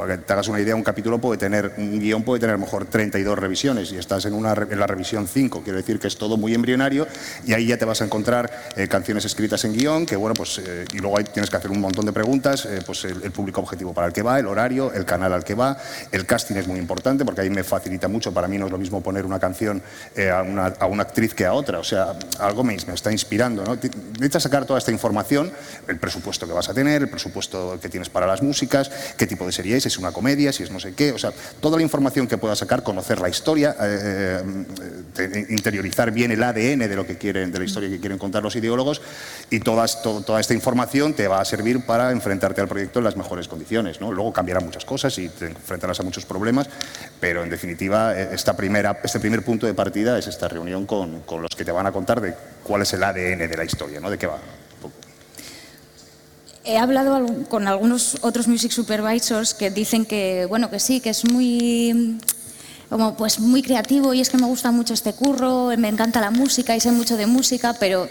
para 0.00 0.16
que 0.16 0.22
te 0.22 0.32
hagas 0.32 0.48
una 0.48 0.60
idea, 0.60 0.74
un 0.74 0.82
capítulo 0.82 1.18
puede 1.18 1.38
tener, 1.38 1.74
un 1.76 1.98
guion 1.98 2.22
puede 2.22 2.40
tener 2.40 2.54
a 2.54 2.58
lo 2.58 2.64
mejor 2.64 2.86
32 2.86 3.38
revisiones 3.40 3.92
y 3.92 3.96
estás 3.96 4.24
en, 4.24 4.34
una, 4.34 4.52
en 4.52 4.78
la 4.78 4.86
revisión 4.86 5.26
5, 5.26 5.62
quiero 5.62 5.78
decir 5.78 5.98
que 5.98 6.08
es 6.08 6.16
todo 6.16 6.36
muy 6.36 6.54
embrionario 6.54 7.06
y 7.46 7.52
ahí 7.52 7.66
ya 7.66 7.76
te 7.76 7.84
vas 7.84 8.00
a 8.02 8.04
encontrar 8.04 8.50
eh, 8.76 8.88
canciones 8.88 9.24
escritas 9.24 9.64
en 9.64 9.72
guion, 9.72 10.06
que 10.06 10.16
bueno, 10.16 10.34
pues, 10.34 10.58
eh, 10.58 10.84
y 10.92 10.98
luego 10.98 11.18
ahí 11.18 11.24
tienes 11.24 11.50
que 11.50 11.56
hacer 11.56 11.70
un 11.70 11.80
montón 11.80 12.06
de 12.06 12.12
preguntas, 12.12 12.66
eh, 12.66 12.80
pues 12.84 13.04
el, 13.04 13.30
público 13.30 13.60
objetivo 13.60 13.94
para 13.94 14.08
el 14.08 14.12
que 14.12 14.22
va, 14.22 14.38
el 14.38 14.46
horario, 14.46 14.92
el 14.92 15.04
canal 15.04 15.32
al 15.32 15.44
que 15.44 15.54
va, 15.54 15.76
el 16.10 16.26
casting 16.26 16.56
es 16.56 16.66
muy 16.66 16.78
importante 16.78 17.24
porque 17.24 17.40
ahí 17.42 17.50
me 17.50 17.64
facilita 17.64 18.08
mucho, 18.08 18.32
para 18.32 18.48
mí 18.48 18.58
no 18.58 18.66
es 18.66 18.72
lo 18.72 18.78
mismo 18.78 19.02
poner 19.02 19.24
una 19.24 19.38
canción 19.38 19.82
a 20.18 20.42
una, 20.42 20.66
a, 20.66 20.86
una, 20.86 21.02
actriz 21.02 21.32
que 21.32 21.46
a 21.46 21.52
otra, 21.52 21.78
o 21.78 21.84
sea, 21.84 22.14
algo 22.38 22.64
me, 22.64 22.76
me 22.86 22.94
está 22.94 23.10
inspirando, 23.10 23.64
¿no? 23.64 23.76
Necesitas 23.76 24.42
sacar 24.42 24.66
toda 24.66 24.78
esta 24.78 24.90
información, 24.90 25.50
el 25.88 25.98
presupuesto 25.98 26.46
que 26.46 26.52
vas 26.52 26.68
a 26.68 26.74
tener, 26.74 27.02
el 27.02 27.08
presupuesto 27.08 27.78
que 27.80 27.88
tienes 27.88 28.10
para 28.10 28.26
las 28.26 28.42
músicas, 28.42 28.90
qué 29.16 29.26
tipo 29.26 29.46
de 29.46 29.52
serie 29.52 29.76
es, 29.76 29.86
es 29.86 29.98
una 29.98 30.12
comedia, 30.12 30.52
si 30.52 30.62
es 30.62 30.70
no 30.70 30.80
sé 30.80 30.94
qué, 30.94 31.12
o 31.12 31.18
sea, 31.18 31.32
toda 31.60 31.76
la 31.76 31.82
información 31.82 32.26
que 32.26 32.36
puedas 32.36 32.58
sacar, 32.58 32.82
conocer 32.82 33.20
la 33.20 33.28
historia, 33.30 33.74
eh, 33.80 34.42
eh, 35.18 35.46
interiorizar 35.48 36.10
bien 36.10 36.30
el 36.30 36.42
ADN 36.42 36.80
de 36.80 36.96
lo 36.96 37.06
que 37.06 37.16
quieren, 37.16 37.50
de 37.50 37.58
la 37.58 37.64
historia 37.64 37.88
que 37.88 37.98
quieren 37.98 38.18
contar 38.18 38.42
los 38.42 38.54
ideólogos 38.56 39.00
y 39.48 39.60
toda 39.60 39.86
esta 39.86 40.54
información 40.54 41.14
te 41.14 41.28
va 41.28 41.40
a 41.40 41.44
servir 41.44 41.86
para 41.86 42.10
enfrentarte 42.12 42.60
al 42.60 42.68
proyecto 42.68 42.98
en 42.98 43.06
las 43.06 43.16
mejores 43.16 43.48
condiciones. 43.48 44.00
Luego 44.00 44.32
cambiarán 44.32 44.64
muchas 44.64 44.84
cosas 44.84 45.16
y 45.18 45.28
te 45.28 45.46
enfrentarás 45.46 46.00
a 46.00 46.02
muchos 46.02 46.26
problemas, 46.26 46.68
pero 47.18 47.42
en 47.42 47.50
definitiva 47.50 48.14
eh, 48.18 48.30
esta 48.32 48.56
primera, 48.56 49.00
este 49.02 49.20
primer 49.20 49.44
punto 49.44 49.66
de 49.66 49.74
partida 49.74 50.18
es 50.18 50.26
esta 50.26 50.48
reunión 50.48 50.86
con, 50.86 51.20
con 51.22 51.40
los 51.40 51.56
que 51.56 51.64
te 51.64 51.72
van 51.72 51.86
a 51.86 51.92
contar 51.92 52.20
de 52.20 52.34
cuál 52.62 52.82
es 52.82 52.92
el 52.92 53.02
ADN 53.02 53.48
de 53.48 53.56
la 53.56 53.64
historia, 53.64 54.00
¿no? 54.00 54.10
de 54.10 54.18
qué 54.18 54.26
va. 54.26 54.38
He 56.62 56.76
hablado 56.76 57.26
con 57.48 57.66
algunos 57.66 58.18
otros 58.20 58.46
music 58.46 58.70
supervisors 58.70 59.54
que 59.54 59.70
dicen 59.70 60.04
que, 60.04 60.44
bueno, 60.46 60.68
que 60.68 60.78
sí, 60.78 61.00
que 61.00 61.10
es 61.10 61.24
muy 61.24 62.18
como 62.90 63.14
pues 63.14 63.38
muy 63.38 63.62
creativo 63.62 64.12
y 64.12 64.20
es 64.20 64.28
que 64.28 64.36
me 64.36 64.46
gusta 64.46 64.72
mucho 64.72 64.92
este 64.92 65.12
curro, 65.14 65.70
me 65.78 65.88
encanta 65.88 66.20
la 66.20 66.30
música 66.30 66.76
y 66.76 66.80
sé 66.80 66.90
mucho 66.90 67.16
de 67.16 67.26
música, 67.26 67.74
pero 67.78 68.08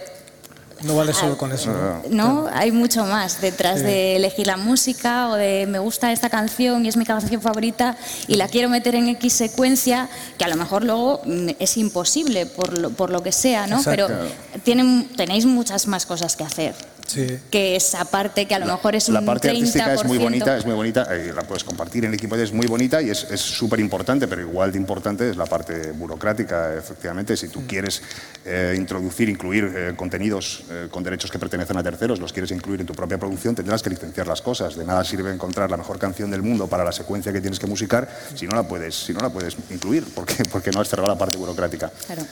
no 0.83 0.95
vale 0.95 1.13
solo 1.13 1.37
con 1.37 1.51
eso. 1.51 1.71
No, 2.09 2.47
hay 2.53 2.71
mucho 2.71 3.03
más 3.05 3.41
detrás 3.41 3.83
de 3.83 4.15
elegir 4.15 4.47
la 4.47 4.55
música 4.55 5.27
o 5.29 5.35
de 5.35 5.67
me 5.67 5.79
gusta 5.79 6.13
esta 6.13 6.29
canción 6.29 6.85
y 6.85 6.87
es 6.87 6.95
mi 6.95 7.05
canción 7.05 7.41
favorita 7.41 7.97
y 8.27 8.35
la 8.37 8.47
quiero 8.47 8.69
meter 8.69 8.95
en 8.95 9.09
X 9.09 9.33
secuencia, 9.33 10.07
que 10.37 10.45
a 10.45 10.47
lo 10.47 10.55
mejor 10.55 10.85
luego 10.85 11.19
mm, 11.25 11.49
es 11.59 11.75
imposible 11.75 12.45
por 12.45 12.77
lo, 12.77 12.91
por 12.91 13.09
lo 13.09 13.21
que 13.21 13.33
sea, 13.33 13.67
¿no? 13.67 13.81
Pero 13.83 14.07
tienen, 14.63 15.09
tenéis 15.17 15.45
muchas 15.45 15.87
más 15.87 16.05
cosas 16.05 16.37
que 16.37 16.45
hacer 16.45 16.73
que 17.49 17.75
esa 17.75 18.05
parte 18.05 18.45
que 18.45 18.55
a 18.55 18.59
lo 18.59 18.65
mejor 18.65 18.95
es 18.95 19.07
un 19.07 19.15
La 19.15 19.21
parte 19.21 19.49
artística 19.49 19.93
es 19.93 20.05
muy 20.05 20.17
bonita, 20.17 20.57
es 20.57 20.65
muy 20.65 20.75
bonita, 20.75 21.07
eh, 21.11 21.31
la 21.33 21.43
puedes 21.43 21.63
compartir 21.63 22.05
en 22.05 22.13
equipo, 22.13 22.35
es 22.35 22.53
muy 22.53 22.67
bonita 22.67 23.01
y 23.01 23.09
es 23.09 23.19
súper 23.39 23.79
importante, 23.79 24.27
pero 24.27 24.41
igual 24.41 24.71
de 24.71 24.77
importante 24.77 25.29
es 25.29 25.37
la 25.37 25.45
parte 25.45 25.91
burocrática, 25.91 26.75
efectivamente. 26.75 27.35
Si 27.37 27.49
tú 27.49 27.61
mm. 27.61 27.65
quieres 27.65 28.01
eh, 28.45 28.75
introducir, 28.77 29.29
incluir 29.29 29.71
eh, 29.75 29.93
contenidos 29.95 30.63
con 30.91 31.03
derechos 31.03 31.31
que 31.31 31.39
pertenecen 31.39 31.77
a 31.77 31.83
terceros, 31.83 32.19
los 32.19 32.33
quieres 32.33 32.51
incluir 32.51 32.81
en 32.81 32.87
tu 32.87 32.93
propia 32.93 33.17
producción, 33.17 33.55
tendrás 33.55 33.81
que 33.81 33.89
licenciar 33.89 34.27
las 34.27 34.41
cosas. 34.41 34.75
De 34.75 34.85
nada 34.85 35.03
sirve 35.03 35.31
encontrar 35.31 35.69
la 35.69 35.77
mejor 35.77 35.99
canción 35.99 36.29
del 36.31 36.41
mundo 36.41 36.67
para 36.67 36.83
la 36.83 36.91
secuencia 36.91 37.33
que 37.33 37.41
tienes 37.41 37.59
que 37.59 37.67
musicar 37.67 38.09
si 38.35 38.47
no 38.47 38.55
la 38.55 38.63
puedes, 38.63 38.95
si 38.95 39.13
no 39.13 39.19
la 39.19 39.29
puedes 39.29 39.55
incluir, 39.69 40.05
porque, 40.13 40.43
porque 40.51 40.71
no 40.71 40.81
has 40.81 40.89
cerrado 40.89 41.09
la 41.09 41.17
parte 41.17 41.37
burocrática. 41.37 41.91
Claro. 42.05 42.23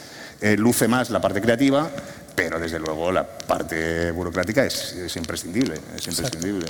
Eh, 0.41 0.55
luce 0.57 0.87
más 0.87 1.09
la 1.09 1.21
parte 1.21 1.41
creativa, 1.41 1.89
pero 2.35 2.59
desde 2.59 2.79
luego 2.79 3.11
la 3.11 3.27
parte 3.27 4.11
burocrática 4.11 4.65
es, 4.65 4.93
es 4.93 5.15
imprescindible, 5.15 5.79
es 5.95 6.07
imprescindible. 6.07 6.67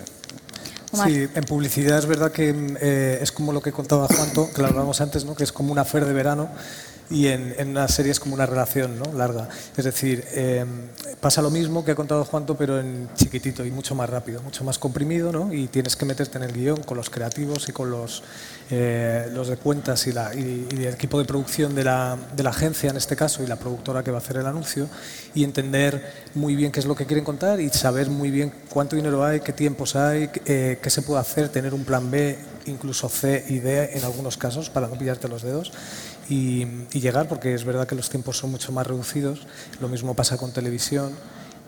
Sí, 0.94 1.28
en 1.34 1.44
publicidad 1.44 2.00
es 2.00 2.06
verdad 2.06 2.32
que 2.32 2.56
eh, 2.80 3.20
es 3.22 3.32
como 3.32 3.52
lo 3.52 3.62
que 3.62 3.72
contaba 3.72 4.08
Juanto, 4.08 4.50
que 4.54 4.62
lo 4.62 4.70
hablábamos 4.70 5.02
antes, 5.02 5.26
¿no? 5.26 5.36
que 5.36 5.44
es 5.44 5.52
como 5.52 5.72
una 5.72 5.84
fer 5.84 6.06
de 6.06 6.14
verano 6.14 6.50
y 7.10 7.28
en, 7.28 7.56
en, 7.58 7.70
una 7.70 7.88
serie 7.88 8.12
es 8.12 8.20
como 8.20 8.36
una 8.36 8.46
relación 8.46 9.00
¿no? 9.00 9.14
larga. 9.14 9.48
Es 9.76 9.86
decir, 9.86 10.26
eh, 10.32 10.66
pasa 11.22 11.42
lo 11.42 11.50
mismo 11.50 11.86
que 11.86 11.92
ha 11.92 11.96
contado 11.96 12.26
Juanto, 12.26 12.58
pero 12.58 12.80
en 12.80 13.10
chiquitito 13.16 13.66
y 13.66 13.72
mucho 13.72 13.96
más 13.96 14.10
rápido, 14.10 14.42
mucho 14.42 14.64
más 14.64 14.78
comprimido, 14.78 15.32
¿no? 15.32 15.54
y 15.54 15.68
tienes 15.68 15.96
que 15.96 16.06
meterte 16.06 16.38
en 16.38 16.44
el 16.44 16.54
guion 16.54 16.84
con 16.84 16.98
los 16.98 17.10
creativos 17.10 17.70
y 17.70 17.72
con 17.72 17.90
los, 17.90 18.24
eh, 18.70 19.28
los 19.34 19.48
de 19.48 19.58
cuentas 19.58 20.06
y, 20.08 20.12
la, 20.12 20.34
y, 20.36 20.68
y, 20.72 20.86
el 20.86 20.94
equipo 20.94 21.20
de 21.20 21.26
producción 21.26 21.76
de 21.76 21.84
la, 21.84 22.18
de 22.36 22.44
la 22.44 22.50
agencia, 22.50 22.90
en 22.90 22.98
este 22.98 23.16
caso, 23.16 23.42
y 23.42 23.48
la 23.48 23.56
productora 23.56 24.04
que 24.04 24.12
va 24.12 24.18
a 24.18 24.22
hacer 24.22 24.38
el 24.38 24.46
anuncio, 24.46 24.90
y 25.34 25.44
entender 25.44 26.28
muy 26.36 26.56
bien 26.56 26.72
qué 26.72 26.80
es 26.80 26.86
lo 26.86 26.96
que 26.96 27.06
quieren 27.06 27.24
contar 27.24 27.60
y 27.62 27.70
saber 27.70 28.10
muy 28.10 28.32
bien 28.32 28.52
cuánto 28.70 28.96
dinero 28.96 29.24
hay, 29.24 29.40
qué 29.40 29.54
tiempos 29.54 29.96
hay, 29.96 30.30
eh, 30.46 30.80
qué 30.82 30.90
se 30.90 31.02
puede 31.02 31.22
hacer, 31.22 31.50
tener 31.50 31.74
un 31.74 31.86
plan 31.86 32.12
B, 32.12 32.38
incluso 32.66 33.08
C 33.08 33.46
y 33.48 33.60
D 33.60 33.98
en 33.98 34.04
algunos 34.04 34.36
casos, 34.36 34.70
para 34.70 34.88
no 34.88 34.98
pillarte 34.98 35.28
los 35.28 35.42
dedos 35.42 35.72
y, 36.30 36.66
y, 36.92 37.00
llegar, 37.00 37.28
porque 37.28 37.54
es 37.54 37.64
verdad 37.64 37.88
que 37.88 37.96
los 37.96 38.10
tiempos 38.10 38.38
son 38.38 38.52
mucho 38.52 38.72
más 38.72 38.86
reducidos. 38.86 39.48
Lo 39.80 39.88
mismo 39.88 40.14
pasa 40.14 40.38
con 40.38 40.52
televisión. 40.52 41.14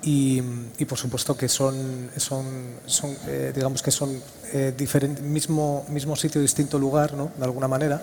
Y, 0.02 0.42
y 0.78 0.86
por 0.86 0.98
supuesto 0.98 1.36
que 1.36 1.50
son, 1.50 2.10
son, 2.16 2.46
son 2.86 3.16
eh, 3.28 3.52
digamos 3.54 3.82
que 3.82 3.92
son 3.92 4.22
eh, 4.54 4.74
diferente, 4.78 5.22
mismo, 5.22 5.86
mismo 5.90 6.16
sitio, 6.16 6.40
distinto 6.40 6.80
lugar, 6.80 7.14
¿no? 7.14 7.32
de 7.38 7.44
alguna 7.44 7.68
manera, 7.68 8.02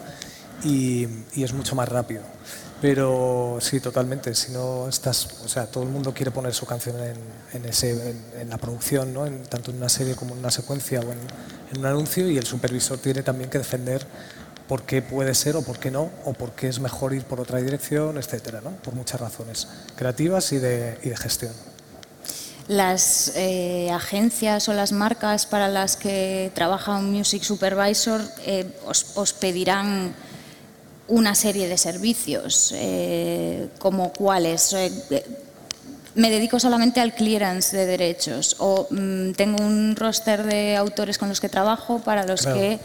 y, 0.62 1.06
y, 1.34 1.42
es 1.42 1.54
mucho 1.54 1.74
más 1.74 1.88
rápido. 1.88 2.22
Pero 2.82 3.56
sí, 3.62 3.80
totalmente. 3.80 4.34
Si 4.34 4.52
no 4.52 4.88
estás, 4.88 5.40
o 5.42 5.48
sea, 5.48 5.66
todo 5.66 5.84
el 5.84 5.88
mundo 5.88 6.12
quiere 6.12 6.30
poner 6.30 6.52
su 6.52 6.66
canción 6.66 6.96
en, 7.02 7.16
en, 7.54 7.64
ese, 7.64 8.10
en, 8.10 8.22
en 8.40 8.50
la 8.50 8.58
producción, 8.58 9.14
¿no? 9.14 9.24
tanto 9.48 9.70
en 9.70 9.78
una 9.78 9.88
serie 9.88 10.14
como 10.14 10.34
en 10.34 10.40
una 10.40 10.50
secuencia 10.50 11.00
o 11.00 11.12
en 11.12 11.78
un 11.78 11.86
anuncio, 11.86 12.28
y 12.30 12.36
el 12.36 12.44
supervisor 12.44 12.98
tiene 12.98 13.22
también 13.22 13.48
que 13.48 13.56
defender 13.56 14.06
por 14.68 14.82
qué 14.82 15.02
puede 15.02 15.34
ser 15.34 15.56
o 15.56 15.62
por 15.62 15.78
qué 15.78 15.90
no, 15.90 16.10
o 16.24 16.32
por 16.32 16.52
qué 16.52 16.68
es 16.68 16.80
mejor 16.80 17.14
ir 17.14 17.22
por 17.24 17.40
otra 17.40 17.60
dirección, 17.60 18.18
etcétera, 18.18 18.60
¿no? 18.62 18.70
por 18.70 18.94
muchas 18.94 19.20
razones 19.20 19.68
creativas 19.94 20.52
y 20.52 20.58
de, 20.58 20.98
y 21.02 21.08
de 21.08 21.16
gestión. 21.16 21.52
Las 22.68 23.32
eh, 23.36 23.90
agencias 23.92 24.68
o 24.68 24.74
las 24.74 24.90
marcas 24.90 25.46
para 25.46 25.68
las 25.68 25.96
que 25.96 26.50
trabaja 26.52 26.96
un 26.96 27.12
Music 27.12 27.44
Supervisor 27.44 28.20
eh, 28.44 28.66
os, 28.84 29.16
os, 29.16 29.32
pedirán 29.32 30.12
una 31.06 31.36
serie 31.36 31.68
de 31.68 31.78
servicios, 31.78 32.74
eh, 32.74 33.68
como 33.78 34.12
cuáles. 34.12 34.74
me 36.16 36.28
dedico 36.28 36.58
solamente 36.58 36.98
al 37.00 37.14
clearance 37.14 37.76
de 37.76 37.86
derechos 37.86 38.56
o 38.58 38.88
mmm, 38.90 39.30
tengo 39.32 39.62
un 39.62 39.94
roster 39.94 40.42
de 40.42 40.74
autores 40.74 41.18
con 41.18 41.28
los 41.28 41.40
que 41.40 41.48
trabajo 41.48 42.00
para 42.00 42.26
los 42.26 42.42
claro. 42.42 42.58
que 42.58 42.80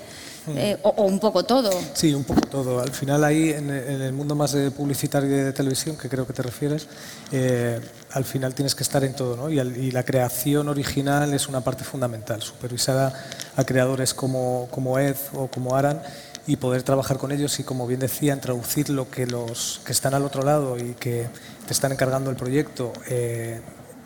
eh, 0.48 0.78
o, 0.84 1.04
un 1.04 1.20
poco 1.20 1.44
todo. 1.44 1.72
Sí, 1.94 2.14
un 2.14 2.24
poco 2.24 2.42
todo. 2.42 2.80
Al 2.80 2.92
final 2.92 3.24
ahí, 3.24 3.50
en, 3.50 3.70
el 3.70 4.14
mundo 4.14 4.36
más 4.36 4.54
de 4.54 4.72
publicitario 4.72 5.30
de 5.30 5.54
televisión, 5.54 5.96
que 5.96 6.10
creo 6.10 6.26
que 6.26 6.34
te 6.34 6.42
refieres, 6.42 6.88
eh, 7.32 7.80
al 8.12 8.26
final 8.26 8.54
tienes 8.54 8.74
que 8.74 8.84
estar 8.84 9.04
en 9.04 9.14
todo, 9.14 9.38
¿no? 9.38 9.50
Y, 9.50 9.92
la 9.92 10.04
creación 10.04 10.70
original 10.70 11.34
es 11.34 11.48
una 11.48 11.62
parte 11.62 11.84
fundamental. 11.84 12.42
Supervisar 12.42 12.98
a, 12.98 13.62
a 13.62 13.66
creadores 13.66 14.14
como, 14.14 14.68
como 14.72 14.98
Ed 14.98 15.18
o 15.34 15.48
como 15.48 15.76
Aran 15.76 16.02
y 16.48 16.56
poder 16.56 16.84
trabajar 16.84 17.18
con 17.18 17.32
ellos 17.32 17.60
y, 17.60 17.64
como 17.64 17.86
bien 17.86 18.00
decían, 18.00 18.42
traducir 18.42 18.90
lo 18.90 19.10
que 19.10 19.28
los 19.28 19.82
que 19.86 19.92
están 19.92 20.14
al 20.14 20.24
otro 20.24 20.44
lado 20.44 20.78
y 20.78 20.94
que 20.94 21.28
te 21.68 21.74
están 21.74 21.92
encargando 21.92 22.30
el 22.30 22.36
proyecto 22.36 22.94
eh, 23.10 23.62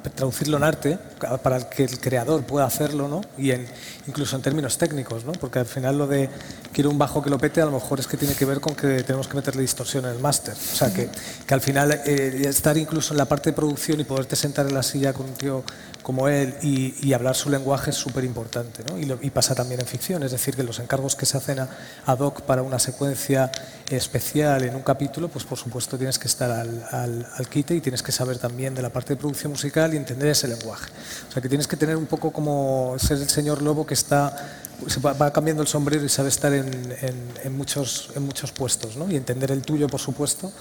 traducirlo 0.09 0.57
en 0.57 0.63
arte 0.63 0.97
para 1.43 1.69
que 1.69 1.83
el 1.83 1.99
creador 1.99 2.43
pueda 2.43 2.65
hacerlo, 2.65 3.07
¿no? 3.07 3.21
Y 3.37 3.51
en, 3.51 3.67
incluso 4.07 4.35
en 4.35 4.41
términos 4.41 4.77
técnicos, 4.77 5.25
¿no? 5.25 5.31
Porque 5.33 5.59
al 5.59 5.65
final 5.65 5.97
lo 5.97 6.07
de 6.07 6.29
quiero 6.73 6.89
un 6.89 6.97
bajo 6.97 7.21
que 7.21 7.29
lo 7.29 7.37
pete 7.37 7.61
a 7.61 7.65
lo 7.65 7.71
mejor 7.71 7.99
es 7.99 8.07
que 8.07 8.17
tiene 8.17 8.35
que 8.35 8.45
ver 8.45 8.59
con 8.59 8.75
que 8.75 9.03
tenemos 9.03 9.27
que 9.27 9.35
meterle 9.35 9.61
distorsión 9.61 10.05
en 10.05 10.11
el 10.11 10.19
máster. 10.19 10.53
O 10.53 10.75
sea, 10.75 10.93
que, 10.93 11.09
que 11.45 11.53
al 11.53 11.61
final 11.61 12.01
eh, 12.05 12.43
estar 12.45 12.77
incluso 12.77 13.13
en 13.13 13.17
la 13.17 13.25
parte 13.25 13.51
de 13.51 13.55
producción 13.55 13.99
y 13.99 14.03
poderte 14.03 14.35
sentar 14.35 14.67
en 14.67 14.73
la 14.73 14.83
silla 14.83 15.13
con 15.13 15.25
un 15.27 15.33
tío 15.33 15.63
como 16.05 16.27
él 16.27 16.53
y, 16.61 16.93
y 17.01 17.13
hablar 17.13 17.33
su 17.33 17.49
lenguaje 17.49 17.89
es 17.89 17.95
súper 17.95 18.23
importante, 18.25 18.83
¿no? 18.87 18.99
Y, 18.99 19.11
y, 19.25 19.31
pasa 19.31 19.55
también 19.55 19.79
en 19.79 19.87
ficción, 19.87 20.21
es 20.21 20.29
decir, 20.29 20.55
que 20.55 20.61
los 20.61 20.77
encargos 20.77 21.15
que 21.15 21.25
se 21.25 21.35
hacen 21.35 21.57
a, 21.57 21.67
ad 22.05 22.19
hoc 22.19 22.43
para 22.43 22.61
una 22.61 22.77
secuencia 22.77 23.51
especial 23.89 24.63
en 24.65 24.75
un 24.75 24.83
capítulo, 24.83 25.29
pues 25.29 25.45
por 25.45 25.57
supuesto 25.57 25.97
tienes 25.97 26.19
que 26.19 26.27
estar 26.27 26.51
al, 26.51 26.85
al, 26.91 27.27
al 27.35 27.49
quite 27.49 27.73
y 27.73 27.81
tienes 27.81 28.03
que 28.03 28.11
saber 28.11 28.37
también 28.37 28.75
de 28.75 28.83
la 28.83 28.91
parte 28.91 29.15
de 29.15 29.17
producción 29.17 29.51
musical 29.53 29.95
y 29.95 29.97
entender 29.97 30.27
ese 30.27 30.47
lenguaje. 30.47 30.91
O 31.27 31.31
sea, 31.31 31.41
que 31.41 31.49
tienes 31.49 31.67
que 31.67 31.75
tener 31.75 31.97
un 31.97 32.05
poco 32.05 32.31
como 32.31 32.95
ser 32.99 33.17
el 33.17 33.27
señor 33.27 33.63
lobo 33.63 33.87
que 33.87 33.95
está 33.95 34.61
se 34.87 34.99
va 34.99 35.31
cambiando 35.31 35.61
el 35.63 35.67
sombrero 35.67 36.05
y 36.05 36.09
sabe 36.09 36.29
estar 36.29 36.53
en, 36.53 36.67
en, 37.01 37.15
en, 37.43 37.57
muchos, 37.57 38.09
en 38.15 38.23
muchos 38.23 38.51
puestos, 38.51 38.97
¿no? 38.97 39.09
Y 39.09 39.15
entender 39.15 39.51
el 39.51 39.61
tuyo, 39.61 39.87
por 39.87 39.99
supuesto, 39.99 40.51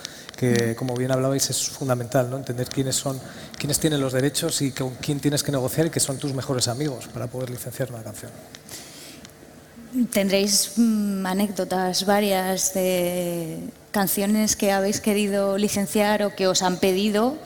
como 0.76 0.94
bien 0.94 1.10
hablabais 1.10 1.50
es 1.50 1.68
fundamental, 1.68 2.30
¿no? 2.30 2.36
Entender 2.36 2.68
quiénes 2.68 2.96
son, 2.96 3.20
quiénes 3.58 3.78
tienen 3.78 4.00
los 4.00 4.12
derechos 4.12 4.60
y 4.62 4.72
con 4.72 4.94
quién 4.96 5.20
tienes 5.20 5.42
que 5.42 5.52
negociar 5.52 5.86
y 5.86 5.90
que 5.90 6.00
son 6.00 6.18
tus 6.18 6.32
mejores 6.34 6.68
amigos 6.68 7.08
para 7.12 7.26
poder 7.26 7.50
licenciar 7.50 7.90
una 7.90 8.02
canción. 8.02 8.30
Tendréis 10.10 10.72
mmm, 10.76 11.24
anécdotas 11.24 12.04
varias 12.04 12.74
de 12.74 13.60
canciones 13.92 14.56
que 14.56 14.72
habéis 14.72 15.00
querido 15.00 15.56
licenciar 15.56 16.24
o 16.24 16.34
que 16.34 16.48
os 16.48 16.62
han 16.62 16.78
pedido 16.78 17.38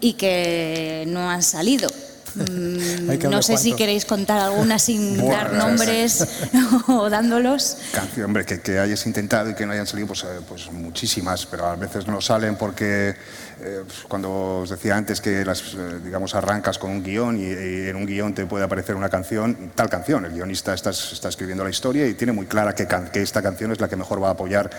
y 0.00 0.14
que 0.14 1.04
no 1.08 1.28
han 1.28 1.42
salido. 1.42 1.90
Mm, 2.34 3.30
no 3.30 3.42
sé 3.42 3.56
si 3.56 3.74
queréis 3.74 4.04
contar 4.04 4.40
alguna 4.40 4.78
sin 4.78 5.16
dar 5.28 5.52
nombres 5.52 6.26
o 6.88 7.10
dándolos. 7.10 7.76
Canción, 7.92 8.26
hombre, 8.26 8.44
que, 8.44 8.60
que, 8.60 8.78
hayas 8.78 9.06
intentado 9.06 9.50
y 9.50 9.54
que 9.54 9.66
no 9.66 9.72
hayan 9.72 9.86
salido, 9.86 10.08
pues, 10.08 10.24
eh, 10.24 10.40
pues 10.48 10.70
muchísimas, 10.70 11.46
pero 11.46 11.66
a 11.66 11.76
veces 11.76 12.06
no 12.06 12.20
salen 12.20 12.56
porque 12.56 13.16
eh, 13.62 13.84
cuando 14.08 14.60
os 14.60 14.70
decía 14.70 14.96
antes 14.96 15.20
que 15.20 15.44
las, 15.44 15.74
eh, 15.74 16.00
digamos, 16.02 16.34
arrancas 16.34 16.78
con 16.78 16.90
un 16.90 17.02
guion 17.02 17.38
y, 17.38 17.44
y, 17.44 17.88
en 17.88 17.96
un 17.96 18.06
guion 18.06 18.34
te 18.34 18.46
puede 18.46 18.64
aparecer 18.64 18.96
una 18.96 19.10
canción, 19.10 19.72
tal 19.74 19.90
canción, 19.90 20.24
el 20.24 20.32
guionista 20.32 20.72
está, 20.72 20.90
está 20.90 21.28
escribiendo 21.28 21.62
la 21.62 21.70
historia 21.70 22.06
y 22.06 22.14
tiene 22.14 22.32
muy 22.32 22.46
clara 22.46 22.74
que, 22.74 22.86
que, 23.12 23.20
esta 23.20 23.42
canción 23.42 23.70
es 23.72 23.80
la 23.80 23.88
que 23.88 23.96
mejor 23.96 24.22
va 24.22 24.28
a 24.28 24.32
apoyar 24.32 24.70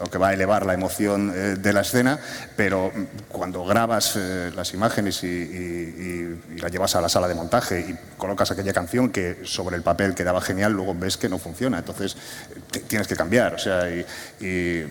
o 0.00 0.08
que 0.08 0.18
va 0.18 0.28
a 0.28 0.34
elevar 0.34 0.66
la 0.66 0.74
emoción 0.74 1.32
eh, 1.34 1.56
de 1.56 1.72
la 1.72 1.80
escena, 1.82 2.18
pero 2.56 2.92
cuando 3.28 3.64
grabas 3.64 4.16
eh, 4.16 4.50
las 4.54 4.74
imágenes 4.74 5.22
y, 5.24 5.26
y, 5.26 6.40
llevas 6.70 6.94
a 6.94 7.00
la 7.00 7.08
sala 7.08 7.26
de 7.26 7.34
montaje 7.34 7.80
y 7.80 8.16
colocas 8.16 8.52
aquella 8.52 8.72
canción 8.72 9.10
que 9.10 9.40
sobre 9.44 9.76
el 9.76 9.82
papel 9.82 10.14
quedaba 10.14 10.40
genial, 10.40 10.72
luego 10.72 10.94
ves 10.94 11.16
que 11.16 11.28
no 11.28 11.38
funciona, 11.38 11.78
entonces 11.78 12.16
tienes 12.86 13.08
que 13.08 13.16
cambiar, 13.16 13.54
o 13.54 13.58
sea, 13.58 13.88
y, 13.90 14.86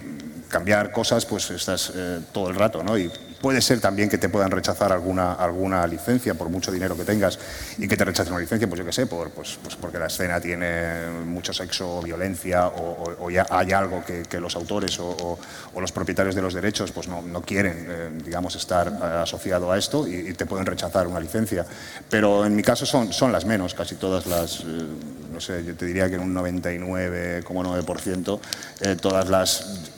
cambiar 0.50 0.92
cosas, 0.92 1.26
pues 1.26 1.50
estás 1.52 1.92
eh, 1.96 2.20
todo 2.34 2.50
el 2.50 2.56
rato, 2.56 2.84
¿no? 2.84 2.98
Puede 3.42 3.62
ser 3.62 3.80
también 3.80 4.10
que 4.10 4.18
te 4.18 4.30
puedan 4.30 4.52
rechazar 4.52 4.92
alguna, 4.92 5.34
alguna 5.34 5.86
licencia 5.88 6.34
por 6.34 6.50
mucho 6.50 6.72
dinero 6.72 6.96
que 6.96 7.04
tengas 7.04 7.40
y 7.78 7.88
que 7.88 7.98
te 7.98 8.06
rechacen 8.06 8.34
una 8.34 8.42
licencia, 8.42 8.68
pues 8.68 8.80
yo 8.80 8.86
qué 8.86 8.92
sé, 8.92 9.08
por, 9.08 9.32
pues, 9.32 9.58
pues 9.62 9.76
porque 9.76 10.00
la 10.00 10.08
escena 10.08 10.40
tiene 10.40 11.10
mucho 11.26 11.54
sexo 11.54 11.98
o 11.98 12.02
violencia 12.02 12.68
o, 12.68 13.30
ya 13.30 13.46
hay 13.50 13.72
algo 13.72 14.04
que, 14.04 14.40
los 14.40 14.56
autores 14.56 15.00
o, 15.00 15.38
los 15.80 15.92
propietarios 15.92 16.36
de 16.36 16.42
los 16.42 16.54
derechos 16.54 16.92
pues 16.92 17.08
no, 17.08 17.22
no 17.22 17.42
quieren, 17.42 17.88
eh, 17.90 18.10
digamos, 18.24 18.56
estar 18.56 18.88
eh, 18.88 19.06
asociado 19.24 19.72
a 19.72 19.78
esto 19.78 20.08
y, 20.08 20.34
te 20.34 20.46
pueden 20.46 20.66
rechazar 20.66 21.08
una 21.08 21.20
licencia. 21.20 21.66
Pero 22.10 22.46
en 22.46 22.56
mi 22.56 22.64
caso 22.64 22.86
son, 22.86 23.14
son 23.14 23.32
las 23.32 23.46
menos, 23.46 23.74
casi 23.74 23.96
todas 23.96 24.26
las, 24.26 24.62
eh, 24.62 24.86
no 25.32 25.40
sé, 25.40 25.64
yo 25.64 25.76
te 25.76 25.86
diría 25.86 26.10
que 26.10 26.16
en 26.16 26.22
un 26.22 26.36
99,9% 26.36 28.40
eh, 28.82 28.98
todas 29.00 29.30
las 29.30 29.90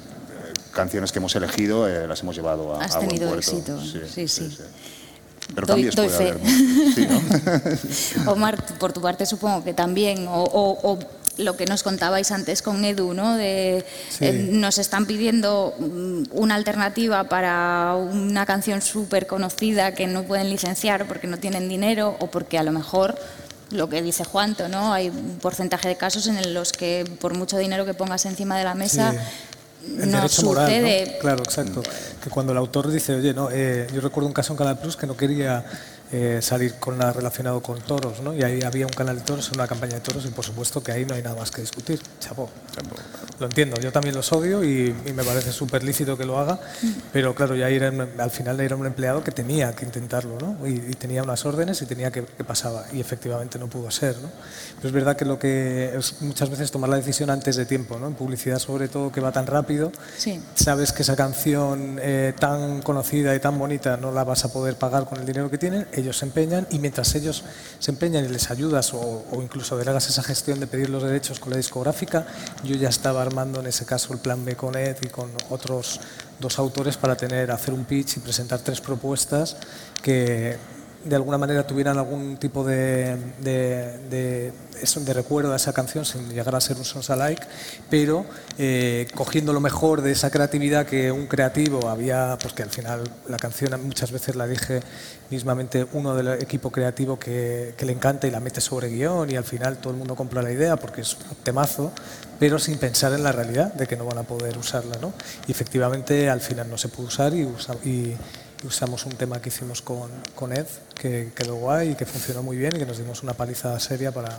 canciones 0.72 1.12
que 1.12 1.20
hemos 1.20 1.36
elegido 1.36 1.88
eh, 1.88 2.08
las 2.08 2.22
hemos 2.22 2.36
llevado 2.36 2.76
a, 2.76 2.84
Has 2.84 2.96
a 2.96 3.00
buen 3.00 3.10
tenido 3.10 3.30
puerto. 3.30 3.52
éxito, 3.52 3.82
sí, 3.82 4.00
sí. 4.08 4.28
sí. 4.28 4.50
sí. 4.50 4.64
Pero 5.54 5.68
doy, 5.68 5.84
doy 5.84 6.10
fe. 6.10 6.30
Haber, 6.30 6.40
sí, 6.96 7.08
¿no? 8.26 8.32
Omar, 8.32 8.64
por 8.78 8.94
tu 8.94 9.02
parte 9.02 9.26
supongo 9.26 9.64
que 9.64 9.74
también, 9.74 10.28
o, 10.28 10.44
o, 10.44 10.94
o 10.94 11.00
lo 11.38 11.58
que 11.58 11.66
nos 11.66 11.84
contabais 11.84 12.32
antes 12.32 12.62
con 12.62 12.84
Edu, 12.86 13.14
¿no? 13.14 13.36
De, 13.36 13.86
eh, 14.20 14.50
nos 14.52 14.78
están 14.78 15.06
pidiendo 15.06 15.74
mm, 15.80 16.24
una 16.32 16.56
alternativa 16.56 17.24
para 17.26 17.96
una 17.96 18.46
canción 18.46 18.82
súper 18.82 19.28
conocida 19.28 19.94
que 19.94 20.08
no 20.08 20.24
pueden 20.24 20.50
licenciar 20.50 21.08
porque 21.08 21.28
no 21.28 21.38
tienen 21.38 21.68
dinero 21.68 22.16
o 22.20 22.28
porque 22.28 22.58
a 22.58 22.64
lo 22.64 22.72
mejor 22.72 23.18
lo 23.72 23.90
que 23.90 24.02
dice 24.02 24.26
Juanto, 24.26 24.68
¿no? 24.68 24.94
Hay 24.94 25.10
un 25.10 25.40
porcentaje 25.42 25.88
de 25.88 25.96
casos 25.96 26.28
en 26.28 26.54
los 26.54 26.74
que 26.74 27.06
por 27.20 27.36
mucho 27.36 27.58
dinero 27.58 27.86
que 27.86 27.94
pongas 27.94 28.26
encima 28.26 28.58
de 28.58 28.66
la 28.66 28.76
mesa. 28.76 29.14
El 29.86 30.12
no 30.12 30.18
derecho 30.18 30.44
moral, 30.44 30.82
¿no? 30.82 31.20
Claro, 31.20 31.44
exacto. 31.44 31.82
Que 32.24 32.30
cuando 32.30 32.52
el 32.52 32.58
autor 32.58 32.92
dice, 32.92 33.16
oye, 33.16 33.34
no, 33.34 33.50
eh, 33.52 33.88
yo 33.94 34.02
recuerdo 34.02 34.28
un 34.28 34.34
caso 34.34 34.54
en 34.54 34.58
Canal 34.58 34.80
Plus 34.80 34.96
que 34.96 35.08
no 35.08 35.18
quería 35.18 35.64
eh, 36.12 36.40
salir 36.42 36.76
con 36.76 36.98
nada 36.98 37.14
relacionado 37.14 37.62
con 37.62 37.80
toros, 37.82 38.22
¿no? 38.22 38.34
Y 38.34 38.44
ahí 38.44 38.62
había 38.64 38.86
un 38.86 38.92
canal 38.92 39.18
de 39.18 39.22
toros, 39.24 39.52
una 39.52 39.68
campaña 39.68 39.96
de 39.96 40.02
toros, 40.02 40.26
y 40.26 40.30
por 40.30 40.46
supuesto 40.46 40.84
que 40.84 40.92
ahí 40.92 41.06
no 41.06 41.16
hay 41.16 41.22
nada 41.22 41.36
más 41.36 41.52
que 41.52 41.62
discutir. 41.62 42.02
Chapó. 42.20 42.50
Lo 43.40 43.46
entiendo, 43.46 43.80
yo 43.82 43.92
también 43.92 44.14
los 44.16 44.32
odio 44.34 44.64
y, 44.64 44.94
me 45.16 45.24
parece 45.24 45.52
súper 45.52 45.84
lícito 45.84 46.18
que 46.18 46.26
lo 46.26 46.38
haga, 46.38 46.60
pero 47.12 47.34
claro, 47.34 47.56
ya 47.56 47.70
era, 47.70 47.92
al 48.20 48.30
final 48.30 48.60
era 48.60 48.76
un 48.76 48.86
empleado 48.86 49.24
que 49.24 49.32
tenía 49.32 49.74
que 49.74 49.86
intentarlo, 49.86 50.38
¿no? 50.40 50.68
Y, 50.68 50.80
tenía 50.96 51.24
unas 51.24 51.46
órdenes 51.46 51.82
y 51.82 51.86
tenía 51.86 52.12
que, 52.12 52.24
que, 52.24 52.44
pasaba, 52.44 52.86
y 52.94 53.00
efectivamente 53.00 53.58
no 53.58 53.68
pudo 53.68 53.90
ser, 53.90 54.18
¿no? 54.18 54.30
Pero 54.76 54.88
es 54.88 54.94
verdad 54.94 55.16
que 55.16 55.26
lo 55.26 55.40
que 55.40 55.96
es 55.98 56.22
muchas 56.22 56.50
veces 56.50 56.72
tomar 56.72 56.90
la 56.90 56.98
decisión 56.98 57.30
antes 57.30 57.56
de 57.56 57.66
tiempo, 57.66 57.98
¿no? 57.98 58.08
En 58.08 58.14
publicidad 58.14 58.60
sobre 58.60 58.88
todo 58.88 59.12
que 59.12 59.22
va 59.22 59.32
tan 59.32 59.48
rápido, 59.48 59.92
sabes 60.56 60.92
que 60.92 61.02
esa 61.02 61.16
canción 61.16 62.00
eh, 62.02 62.34
tan 62.38 62.82
conocida 62.82 63.34
y 63.34 63.40
tan 63.40 63.58
bonita 63.58 63.98
no 63.98 64.12
la 64.12 64.24
vas 64.24 64.46
a 64.46 64.52
poder 64.52 64.76
pagar 64.76 65.06
con 65.06 65.20
el 65.20 65.26
dinero 65.26 65.50
que 65.50 65.58
tienen, 65.58 65.88
ellos 66.02 66.18
se 66.18 66.26
empeñan 66.26 66.68
y 66.70 66.80
mientras 66.80 67.16
ellos 67.16 67.44
se 67.80 67.92
empeñan 67.92 68.26
y 68.26 68.28
les 68.28 68.52
ayudas 68.52 68.94
o, 68.94 69.24
incluso 69.42 69.78
delegas 69.78 70.10
esa 70.10 70.24
gestión 70.24 70.60
de 70.60 70.68
pedir 70.68 70.90
los 70.90 71.04
derechos 71.04 71.40
con 71.40 71.52
la 71.52 71.58
discográfica, 71.58 72.28
yo 72.64 72.76
ya 72.76 72.90
estaba 72.90 73.22
armando 73.22 73.60
en 73.60 73.68
ese 73.68 73.86
caso 73.86 74.14
el 74.14 74.20
plan 74.20 74.44
B 74.44 74.56
con 74.56 74.76
Ed 74.76 74.98
y 75.02 75.08
con 75.08 75.32
otros 75.50 76.00
dos 76.40 76.60
autores 76.60 76.98
para 76.98 77.16
tener, 77.16 77.52
hacer 77.52 77.74
un 77.74 77.86
pitch 77.86 78.18
y 78.18 78.20
presentar 78.20 78.60
tres 78.60 78.82
propuestas 78.82 79.58
que 80.02 80.58
de 81.04 81.16
alguna 81.16 81.38
manera 81.38 81.66
tuvieran 81.66 81.98
algún 81.98 82.38
tipo 82.38 82.64
de, 82.64 83.18
de, 83.40 84.00
de, 84.10 85.14
recuerdo 85.14 85.54
a 85.54 85.56
esa 85.56 85.74
canción 85.74 86.06
sin 86.06 86.30
llegar 86.30 86.56
a 86.56 86.62
ser 86.62 86.78
un 86.78 86.86
sons 86.86 87.10
alike, 87.10 87.46
pero 87.90 88.26
eh, 88.58 89.08
cogiendo 89.16 89.54
lo 89.54 89.60
mejor 89.60 90.02
de 90.02 90.12
esa 90.12 90.30
creatividad 90.30 90.86
que 90.86 91.12
un 91.12 91.28
creativo 91.28 91.90
había, 91.90 92.38
pues 92.42 92.54
que 92.54 92.64
al 92.64 92.70
final 92.70 93.04
la 93.28 93.38
canción 93.38 93.72
muchas 93.86 94.12
veces 94.12 94.36
la 94.36 94.48
dije 94.48 94.82
mismamente 95.30 95.88
uno 95.94 96.16
del 96.16 96.42
equipo 96.42 96.72
creativo 96.72 97.18
que, 97.18 97.74
le 97.80 97.92
encanta 97.92 98.28
y 98.28 98.32
la 98.32 98.40
mete 98.40 98.62
sobre 98.62 98.90
guion 98.90 99.32
y 99.32 99.36
al 99.36 99.44
final 99.44 99.78
todo 99.78 99.94
el 99.94 99.98
mundo 99.98 100.16
compra 100.16 100.42
la 100.42 100.52
idea 100.52 100.76
porque 100.76 101.02
es 101.02 101.14
un 101.14 101.38
temazo, 101.44 101.92
pero 102.40 102.60
sin 102.60 102.78
pensar 102.78 103.14
en 103.14 103.24
la 103.24 103.32
realidad 103.32 103.74
de 103.74 103.88
que 103.88 103.96
no 103.96 104.06
van 104.06 104.20
a 104.20 104.24
poder 104.24 104.58
usarla. 104.58 104.98
¿no? 105.02 105.14
Y 105.48 105.52
efectivamente 105.52 106.30
al 106.30 106.42
final 106.42 106.70
no 106.70 106.78
se 106.78 106.90
pudo 106.90 107.08
usar 107.08 107.34
y, 107.34 107.48
y 107.86 108.16
usamos 108.64 109.06
un 109.06 109.14
tema 109.14 109.42
que 109.42 109.50
hicimos 109.50 109.82
con, 109.82 110.10
con 110.36 110.54
Ed, 110.54 110.68
que 110.96 111.32
quedó 111.36 111.56
guay 111.56 111.92
y 111.92 111.96
que 111.96 112.06
funcionó 112.06 112.44
muy 112.44 112.58
bien 112.58 112.76
y 112.76 112.80
que 112.80 112.86
nos 112.86 112.98
dimos 112.98 113.24
una 113.24 113.34
paliza 113.34 113.80
seria 113.80 114.12
para, 114.12 114.36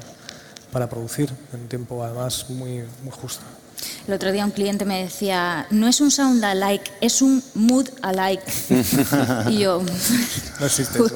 para 0.71 0.89
producir 0.89 1.31
en 1.53 1.61
un 1.61 1.69
tiempo 1.69 2.05
además 2.05 2.49
muy, 2.51 2.85
muy 3.03 3.13
justo. 3.13 3.45
El 4.07 4.15
otro 4.15 4.33
día 4.33 4.45
un 4.45 4.51
cliente 4.51 4.85
me 4.85 5.03
decía, 5.03 5.67
no 5.71 5.89
es 5.89 6.01
un 6.01 6.11
sound 6.11 6.45
alike, 6.45 6.91
es 7.01 7.23
un 7.23 7.43
mood 7.55 7.89
alike. 8.03 8.43
y 9.51 9.59
yo, 9.59 9.83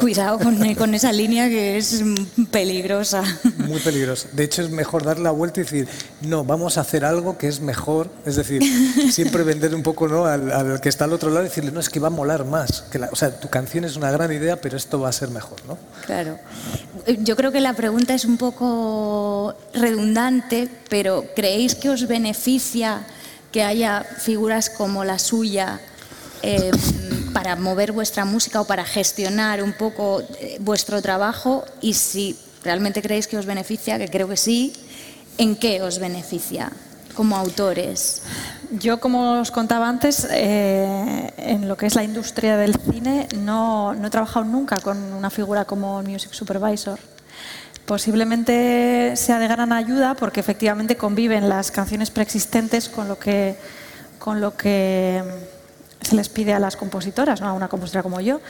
cuidado 0.01 0.39
con, 0.39 0.75
con, 0.75 0.95
esa 0.95 1.13
línea 1.13 1.49
que 1.49 1.77
es 1.77 2.03
peligrosa. 2.51 3.23
Muy 3.59 3.81
peligrosa. 3.81 4.29
De 4.33 4.45
hecho, 4.45 4.63
es 4.63 4.71
mejor 4.71 5.05
dar 5.05 5.19
la 5.19 5.31
vuelta 5.31 5.61
y 5.61 5.65
decir, 5.65 5.89
no, 6.23 6.45
vamos 6.45 6.79
a 6.79 6.83
hacer 6.83 7.05
algo 7.05 7.39
que 7.39 7.49
es 7.49 7.61
mejor. 7.61 8.11
Es 8.25 8.37
decir, 8.37 8.63
siempre 9.11 9.43
vender 9.43 9.75
un 9.75 9.83
poco 9.83 10.09
¿no? 10.09 10.27
al, 10.27 10.81
que 10.81 10.89
está 10.89 11.05
al 11.05 11.13
otro 11.13 11.31
lado 11.31 11.45
y 11.45 11.49
decirle, 11.49 11.73
no, 11.73 11.81
es 11.81 11.89
que 11.89 12.01
va 12.01 12.09
a 12.09 12.11
molar 12.11 12.45
más. 12.45 12.83
Que 12.91 12.99
o 12.99 13.17
sea, 13.17 13.39
tu 13.39 13.49
canción 13.49 13.85
es 13.85 13.97
una 13.97 14.11
gran 14.11 14.33
idea, 14.33 14.61
pero 14.61 14.77
esto 14.77 15.01
va 15.01 15.09
a 15.09 15.13
ser 15.13 15.31
mejor. 15.31 15.59
¿no? 15.67 15.79
Claro. 16.05 16.39
Yo 17.21 17.37
creo 17.37 17.53
que 17.53 17.61
la 17.61 17.75
pregunta 17.75 18.15
es 18.15 18.25
un 18.25 18.37
poco 18.37 19.55
redundante, 19.75 20.69
pero 20.89 21.25
¿creéis 21.35 21.75
que 21.75 21.91
os 21.91 22.07
beneficia 22.07 22.56
que 23.53 23.63
haya 23.63 24.03
figuras 24.03 24.71
como 24.71 25.05
la 25.05 25.19
suya 25.19 25.81
eh, 26.43 26.71
para 27.33 27.57
mover 27.57 27.93
vuestra 27.93 28.25
música 28.25 28.61
o 28.61 28.67
para 28.67 28.85
gestionar 28.85 29.63
un 29.63 29.73
poco 29.73 30.23
eh, 30.41 30.59
vuestro 30.61 31.01
trabajo? 31.03 31.65
Y 31.81 31.95
si 31.95 32.37
realmente 32.63 33.03
creéis 33.03 33.27
que 33.27 33.39
os 33.39 33.47
beneficia, 33.47 33.99
que 33.99 34.09
creo 34.09 34.29
que 34.29 34.37
sí, 34.37 34.73
¿en 35.39 35.57
qué 35.57 35.83
os 35.83 35.99
beneficia 35.99 36.73
como 37.15 37.37
autores? 37.37 38.23
Yo, 38.71 38.99
como 38.99 39.41
os 39.41 39.51
contaba 39.51 39.89
antes, 39.89 40.27
eh, 40.31 41.33
en 41.37 41.69
lo 41.69 41.77
que 41.77 41.87
es 41.87 41.95
la 41.95 42.03
industria 42.03 42.57
del 42.57 42.75
cine, 42.75 43.29
no, 43.37 43.95
no 43.95 44.09
he 44.09 44.11
trabajado 44.11 44.45
nunca 44.45 44.81
con 44.81 44.97
una 45.13 45.31
figura 45.31 45.65
como 45.65 46.03
Music 46.03 46.33
Supervisor. 46.33 46.99
Posiblemente 47.87 49.15
sea 49.15 49.39
de 49.39 49.47
gran 49.47 49.73
ayuda 49.73 50.15
porque 50.15 50.41
efectivamente 50.41 50.97
conviven 50.97 51.49
las 51.49 51.71
canciones 51.71 52.11
preexistentes 52.11 52.89
con 52.89 53.07
lo 53.07 53.17
que, 53.17 53.57
con 54.19 54.41
lo 54.41 54.57
que 54.57 55.23
se 56.03 56.17
les 56.17 56.29
pide 56.29 56.53
a 56.53 56.59
las 56.59 56.77
compositoras, 56.77 57.41
¿no? 57.41 57.47
a 57.47 57.53
una 57.53 57.69
compositora 57.69 58.03
como 58.03 58.21
yo. 58.21 58.41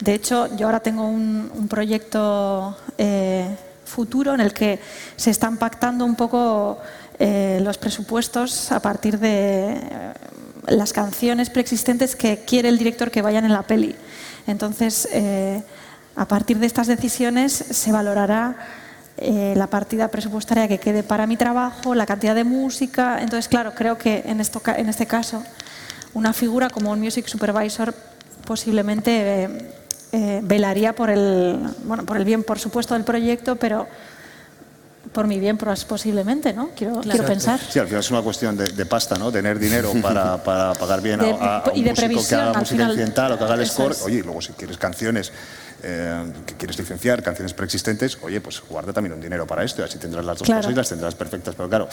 De 0.00 0.14
hecho, 0.14 0.48
yo 0.56 0.64
ahora 0.66 0.80
tengo 0.80 1.06
un, 1.06 1.66
proyecto 1.68 2.74
eh, 2.96 3.46
futuro 3.84 4.32
en 4.32 4.40
el 4.40 4.54
que 4.54 4.80
se 5.16 5.30
están 5.30 5.58
pactando 5.58 6.06
un 6.06 6.14
poco 6.14 6.78
eh, 7.18 7.60
los 7.62 7.76
presupuestos 7.76 8.72
a 8.72 8.80
partir 8.80 9.18
de 9.18 9.72
eh, 9.74 10.12
las 10.68 10.94
canciones 10.94 11.50
preexistentes 11.50 12.16
que 12.16 12.44
quiere 12.46 12.70
el 12.70 12.78
director 12.78 13.10
que 13.10 13.20
vayan 13.20 13.44
en 13.44 13.52
la 13.52 13.62
peli. 13.62 13.94
Entonces, 14.46 15.08
a 16.14 16.28
partir 16.28 16.58
de 16.58 16.66
estas 16.66 16.86
decisiones 16.86 17.52
se 17.52 17.92
valorará 17.92 18.56
eh, 19.18 19.54
la 19.56 19.66
partida 19.66 20.08
presupuestaria 20.08 20.68
que 20.68 20.78
quede 20.78 21.02
para 21.02 21.26
mi 21.26 21.36
trabajo, 21.36 21.94
la 21.94 22.04
cantidad 22.04 22.34
de 22.34 22.44
música. 22.44 23.18
Entonces, 23.20 23.48
claro, 23.48 23.72
creo 23.74 23.96
que 23.96 24.22
en, 24.26 24.40
esto, 24.40 24.60
en 24.76 24.88
este 24.88 25.06
caso 25.06 25.42
una 26.12 26.32
figura 26.32 26.70
como 26.70 26.90
un 26.90 27.00
music 27.00 27.26
supervisor 27.26 27.94
posiblemente 28.44 29.44
eh, 29.44 29.48
eh, 30.12 30.40
velaría 30.42 30.94
por 30.94 31.10
el, 31.10 31.58
bueno, 31.84 32.04
por 32.04 32.16
el 32.16 32.24
bien, 32.24 32.42
por 32.42 32.58
supuesto, 32.58 32.94
del 32.94 33.04
proyecto, 33.04 33.56
pero 33.56 33.86
por 35.12 35.26
mi 35.26 35.38
bien 35.40 35.56
posiblemente, 35.56 36.52
¿no? 36.52 36.70
Quiero, 36.76 37.00
quiero 37.00 37.24
pensar. 37.24 37.58
Sí, 37.58 37.78
al 37.78 37.86
final 37.86 38.00
es 38.00 38.10
una 38.10 38.22
cuestión 38.22 38.56
de, 38.56 38.86
pasta, 38.86 39.16
¿no? 39.16 39.32
Tener 39.32 39.58
dinero 39.58 39.92
para, 40.02 40.36
para 40.44 40.74
pagar 40.74 41.00
bien 41.00 41.20
a, 41.20 41.62
un 41.74 41.84
músico 41.84 42.28
que 42.28 42.34
haga 42.34 42.58
música 42.58 42.84
incidental 42.84 43.32
o 43.32 43.38
que 43.38 43.44
haga 43.44 43.54
el 43.54 43.66
score. 43.66 43.96
Oye, 44.04 44.22
luego 44.22 44.42
si 44.42 44.52
quieres 44.52 44.76
canciones 44.76 45.32
eh, 45.82 46.32
que 46.46 46.54
quieres 46.54 46.78
licenciar, 46.78 47.22
canciones 47.22 47.52
preexistentes, 47.54 48.18
oye, 48.22 48.40
pues 48.40 48.62
guarda 48.68 48.92
también 48.92 49.12
un 49.12 49.20
dinero 49.20 49.46
para 49.46 49.64
esto 49.64 49.82
y 49.82 49.84
así 49.84 49.98
tendrás 49.98 50.24
las 50.24 50.38
dos 50.38 50.48
cosas 50.48 50.70
y 50.70 50.74
las 50.74 50.88
tendrás 50.88 51.14
perfectas. 51.14 51.54
Pero 51.54 51.68
claro, 51.68 51.88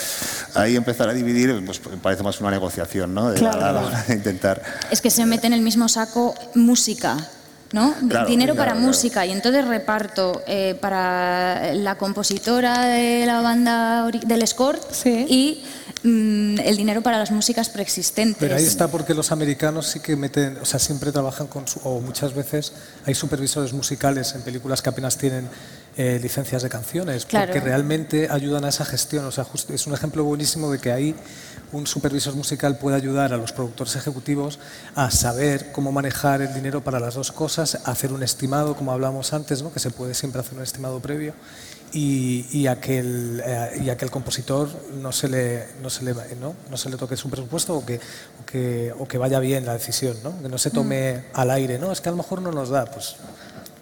ahí 0.56 0.76
empezar 0.76 1.10
a 1.10 1.14
dividir 1.14 1.64
pues 1.66 1.80
parece 2.02 2.24
más 2.24 2.40
una 2.42 2.52
negociación, 2.52 3.14
¿no? 3.14 3.32
De, 3.32 3.40
intentar... 4.14 4.62
Es 4.92 5.02
que 5.02 5.10
se 5.10 5.26
mete 5.26 5.48
en 5.48 5.54
el 5.54 5.62
mismo 5.62 5.88
saco 5.90 6.34
música. 6.56 7.18
¿No? 7.74 7.94
dinero 8.28 8.56
para 8.56 8.76
música 8.76 9.26
y 9.26 9.32
entonces 9.32 9.68
reparto 9.68 10.42
eh, 10.48 10.78
para 10.80 11.74
la 11.74 11.96
compositora 11.96 12.86
de 12.86 13.26
la 13.26 13.42
banda 13.42 14.10
del 14.26 14.48
score 14.48 14.80
y 15.28 15.64
Mm, 16.04 16.60
el 16.60 16.76
dinero 16.76 17.02
para 17.02 17.18
las 17.18 17.32
músicas 17.32 17.70
preexistentes. 17.70 18.38
Pero 18.38 18.56
ahí 18.56 18.66
está 18.66 18.90
porque 18.90 19.14
los 19.14 19.32
americanos 19.32 19.88
sí 19.88 20.02
que 20.02 20.18
meten, 20.18 20.58
o 20.62 20.66
sea, 20.66 20.78
siempre 20.78 21.14
trabajan 21.14 21.48
con, 21.48 21.64
o 21.84 22.02
muchas 22.02 22.34
veces 22.34 22.74
hay 23.06 23.16
supervisores 23.16 23.72
musicales 23.72 24.36
en 24.36 24.42
películas 24.42 24.82
que 24.82 24.90
apenas 24.90 25.18
tienen 25.18 25.48
eh, 25.98 26.20
licencias 26.22 26.64
de 26.64 26.70
canciones, 26.70 27.26
porque 27.26 27.60
realmente 27.60 28.28
ayudan 28.30 28.66
a 28.66 28.70
esa 28.70 28.86
gestión. 28.86 29.26
O 29.26 29.32
sea, 29.32 29.46
es 29.70 29.88
un 29.88 29.94
ejemplo 29.94 30.24
buenísimo 30.24 30.72
de 30.72 30.80
que 30.80 30.92
ahí 30.92 31.16
un 31.72 31.88
supervisor 31.88 32.36
musical 32.36 32.78
puede 32.78 32.96
ayudar 32.96 33.34
a 33.34 33.38
los 33.38 33.52
productores 33.52 33.96
ejecutivos 33.96 34.60
a 34.96 35.12
saber 35.12 35.72
cómo 35.72 35.92
manejar 35.92 36.42
el 36.42 36.54
dinero 36.54 36.84
para 36.84 37.00
las 37.00 37.16
dos 37.16 37.32
cosas, 37.32 37.80
hacer 37.86 38.14
un 38.14 38.24
estimado, 38.24 38.76
como 38.76 38.92
hablábamos 38.92 39.34
antes, 39.34 39.62
¿no? 39.62 39.74
que 39.74 39.80
se 39.80 39.90
puede 39.90 40.14
siempre 40.14 40.40
hacer 40.40 40.56
un 40.56 40.64
estimado 40.64 41.00
previo 41.00 41.34
y, 41.94 42.66
a 42.68 42.80
que 42.80 42.98
el, 43.00 43.44
eh, 43.46 43.96
que 43.98 44.06
el 44.06 44.12
compositor 44.12 44.68
no 45.00 45.12
se 45.12 45.28
le, 45.28 45.68
no 45.82 45.90
se 45.90 46.04
le, 46.04 46.14
¿no? 46.40 46.56
No 46.70 46.78
se 46.78 46.90
le 46.90 46.98
toque 46.98 47.16
su 47.16 47.30
presupuesto 47.30 47.76
o 47.76 47.86
que, 47.86 48.00
o 48.42 48.46
que, 48.46 48.94
o 48.98 49.08
que 49.08 49.18
vaya 49.20 49.40
bien 49.40 49.66
la 49.66 49.74
decisión, 49.74 50.18
¿no? 50.24 50.42
que 50.42 50.50
no 50.50 50.58
se 50.58 50.72
tome 50.72 51.14
mm. 51.14 51.40
al 51.40 51.52
aire. 51.52 51.78
¿no? 51.78 51.92
Es 51.92 52.02
que 52.02 52.10
a 52.10 52.12
lo 52.12 52.18
mejor 52.18 52.42
no 52.42 52.52
nos 52.52 52.70
da. 52.70 52.86
Pues 52.86 53.16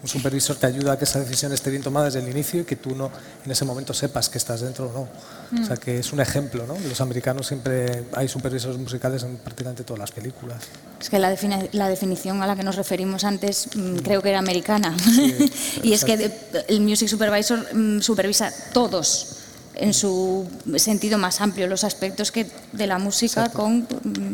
un 0.02 0.08
supervisor 0.08 0.56
te 0.56 0.66
ayuda 0.66 0.94
a 0.94 0.98
que 0.98 1.06
esa 1.06 1.20
decisión 1.20 1.54
esté 1.54 1.70
bien 1.70 1.84
tomada 1.84 2.08
desde 2.08 2.20
el 2.20 2.30
inicio 2.30 2.62
y 2.62 2.64
que 2.64 2.76
tú 2.76 2.96
no 2.96 3.12
en 3.46 3.52
ese 3.52 3.66
momento 3.66 3.94
sepas 3.94 4.30
que 4.30 4.40
estás 4.40 4.62
dentro 4.62 4.88
o 4.90 4.94
no. 4.94 5.62
O 5.62 5.66
sea 5.66 5.76
mm. 5.76 5.80
que 5.80 6.00
es 6.00 6.12
un 6.12 6.20
ejemplo, 6.20 6.66
¿no? 6.66 6.76
Los 6.88 7.02
americanos 7.02 7.48
siempre 7.48 8.06
hay 8.14 8.28
supervisores 8.28 8.78
musicales 8.78 9.24
en 9.24 9.38
prácticamente 9.38 9.84
todas 9.84 10.00
las 10.00 10.12
películas. 10.12 10.64
Es 11.00 11.10
que 11.10 11.20
la, 11.20 11.36
la 11.72 11.90
definición 11.90 12.42
a 12.42 12.48
la 12.48 12.56
que 12.56 12.64
nos 12.64 12.78
referimos 12.78 13.24
antes 13.24 13.68
mm, 13.76 13.98
creo 13.98 14.22
que 14.22 14.30
era 14.30 14.40
americana. 14.40 14.96
y 15.84 15.94
es 15.94 16.04
que 16.04 16.32
el 16.68 16.82
music 16.82 17.08
supervisor 17.08 17.60
mm, 17.76 18.02
supervisa 18.02 18.52
todos 18.74 19.38
en 19.76 19.94
su 19.94 20.48
sentido 20.78 21.18
más 21.18 21.42
amplio 21.42 21.68
los 21.68 21.84
aspectos 21.84 22.32
que 22.32 22.46
de 22.72 22.88
la 22.88 22.98
música 23.00 23.50
con 23.50 23.88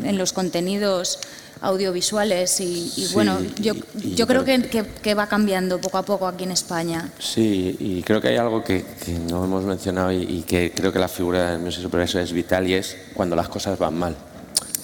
en 0.04 0.18
los 0.18 0.32
contenidos 0.32 1.20
audiovisuales 1.60 2.60
y, 2.60 3.08
bueno, 3.12 3.38
yo, 3.60 3.74
yo 3.94 4.26
creo 4.26 4.44
que, 4.44 4.62
que, 5.02 5.14
va 5.14 5.26
cambiando 5.26 5.80
poco 5.80 5.98
a 5.98 6.02
poco 6.02 6.26
aquí 6.26 6.44
en 6.44 6.52
España. 6.52 7.10
Sí, 7.18 7.76
y 7.78 8.02
creo 8.02 8.20
que 8.20 8.28
hay 8.28 8.36
algo 8.36 8.62
que, 8.62 8.84
que 9.04 9.12
no 9.12 9.44
hemos 9.44 9.64
mencionado 9.64 10.12
y, 10.12 10.42
que 10.42 10.72
creo 10.72 10.92
que 10.92 10.98
la 10.98 11.08
figura 11.08 11.52
del 11.52 11.60
music 11.60 11.82
supervisor 11.82 12.20
es 12.20 12.32
vital 12.32 12.66
y 12.68 12.74
es 12.74 12.96
cuando 13.14 13.34
las 13.36 13.48
cosas 13.48 13.78
van 13.78 13.98
mal. 13.98 14.16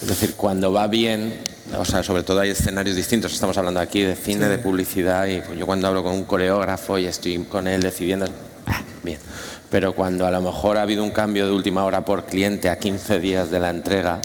Es 0.01 0.09
decir, 0.09 0.35
cuando 0.37 0.73
va 0.73 0.87
bien, 0.87 1.41
o 1.79 1.85
sea, 1.85 2.03
sobre 2.03 2.23
todo 2.23 2.41
hay 2.41 2.51
escenarios 2.51 2.97
distintos. 2.97 3.33
Estamos 3.33 3.57
hablando 3.57 3.81
aquí 3.81 4.03
de 4.03 4.17
cine, 4.17 4.49
de 4.49 4.59
publicidad, 4.59 5.27
y 5.27 5.41
pues 5.41 5.59
yo 5.59 5.67
cuando 5.67 5.89
hablo 5.89 6.03
con 6.03 6.13
un 6.13 6.25
coreógrafo 6.25 6.99
y 6.99 7.07
estoy 7.07 7.39
con 7.45 7.69
él 7.69 7.81
decidiendo, 7.81 8.27
ah, 8.67 8.83
bien. 9.03 9.19
Pero 9.71 9.95
cuando 9.95 10.27
a 10.27 10.31
lo 10.31 10.41
mejor 10.41 10.77
ha 10.77 10.83
habido 10.83 11.03
un 11.03 11.11
cambio 11.11 11.47
de 11.47 11.53
última 11.53 11.85
hora 11.85 12.05
por 12.05 12.27
cliente 12.27 12.69
a 12.69 12.79
15 12.79 13.19
días 13.19 13.51
de 13.51 13.61
la 13.61 13.71
entrega, 13.71 14.21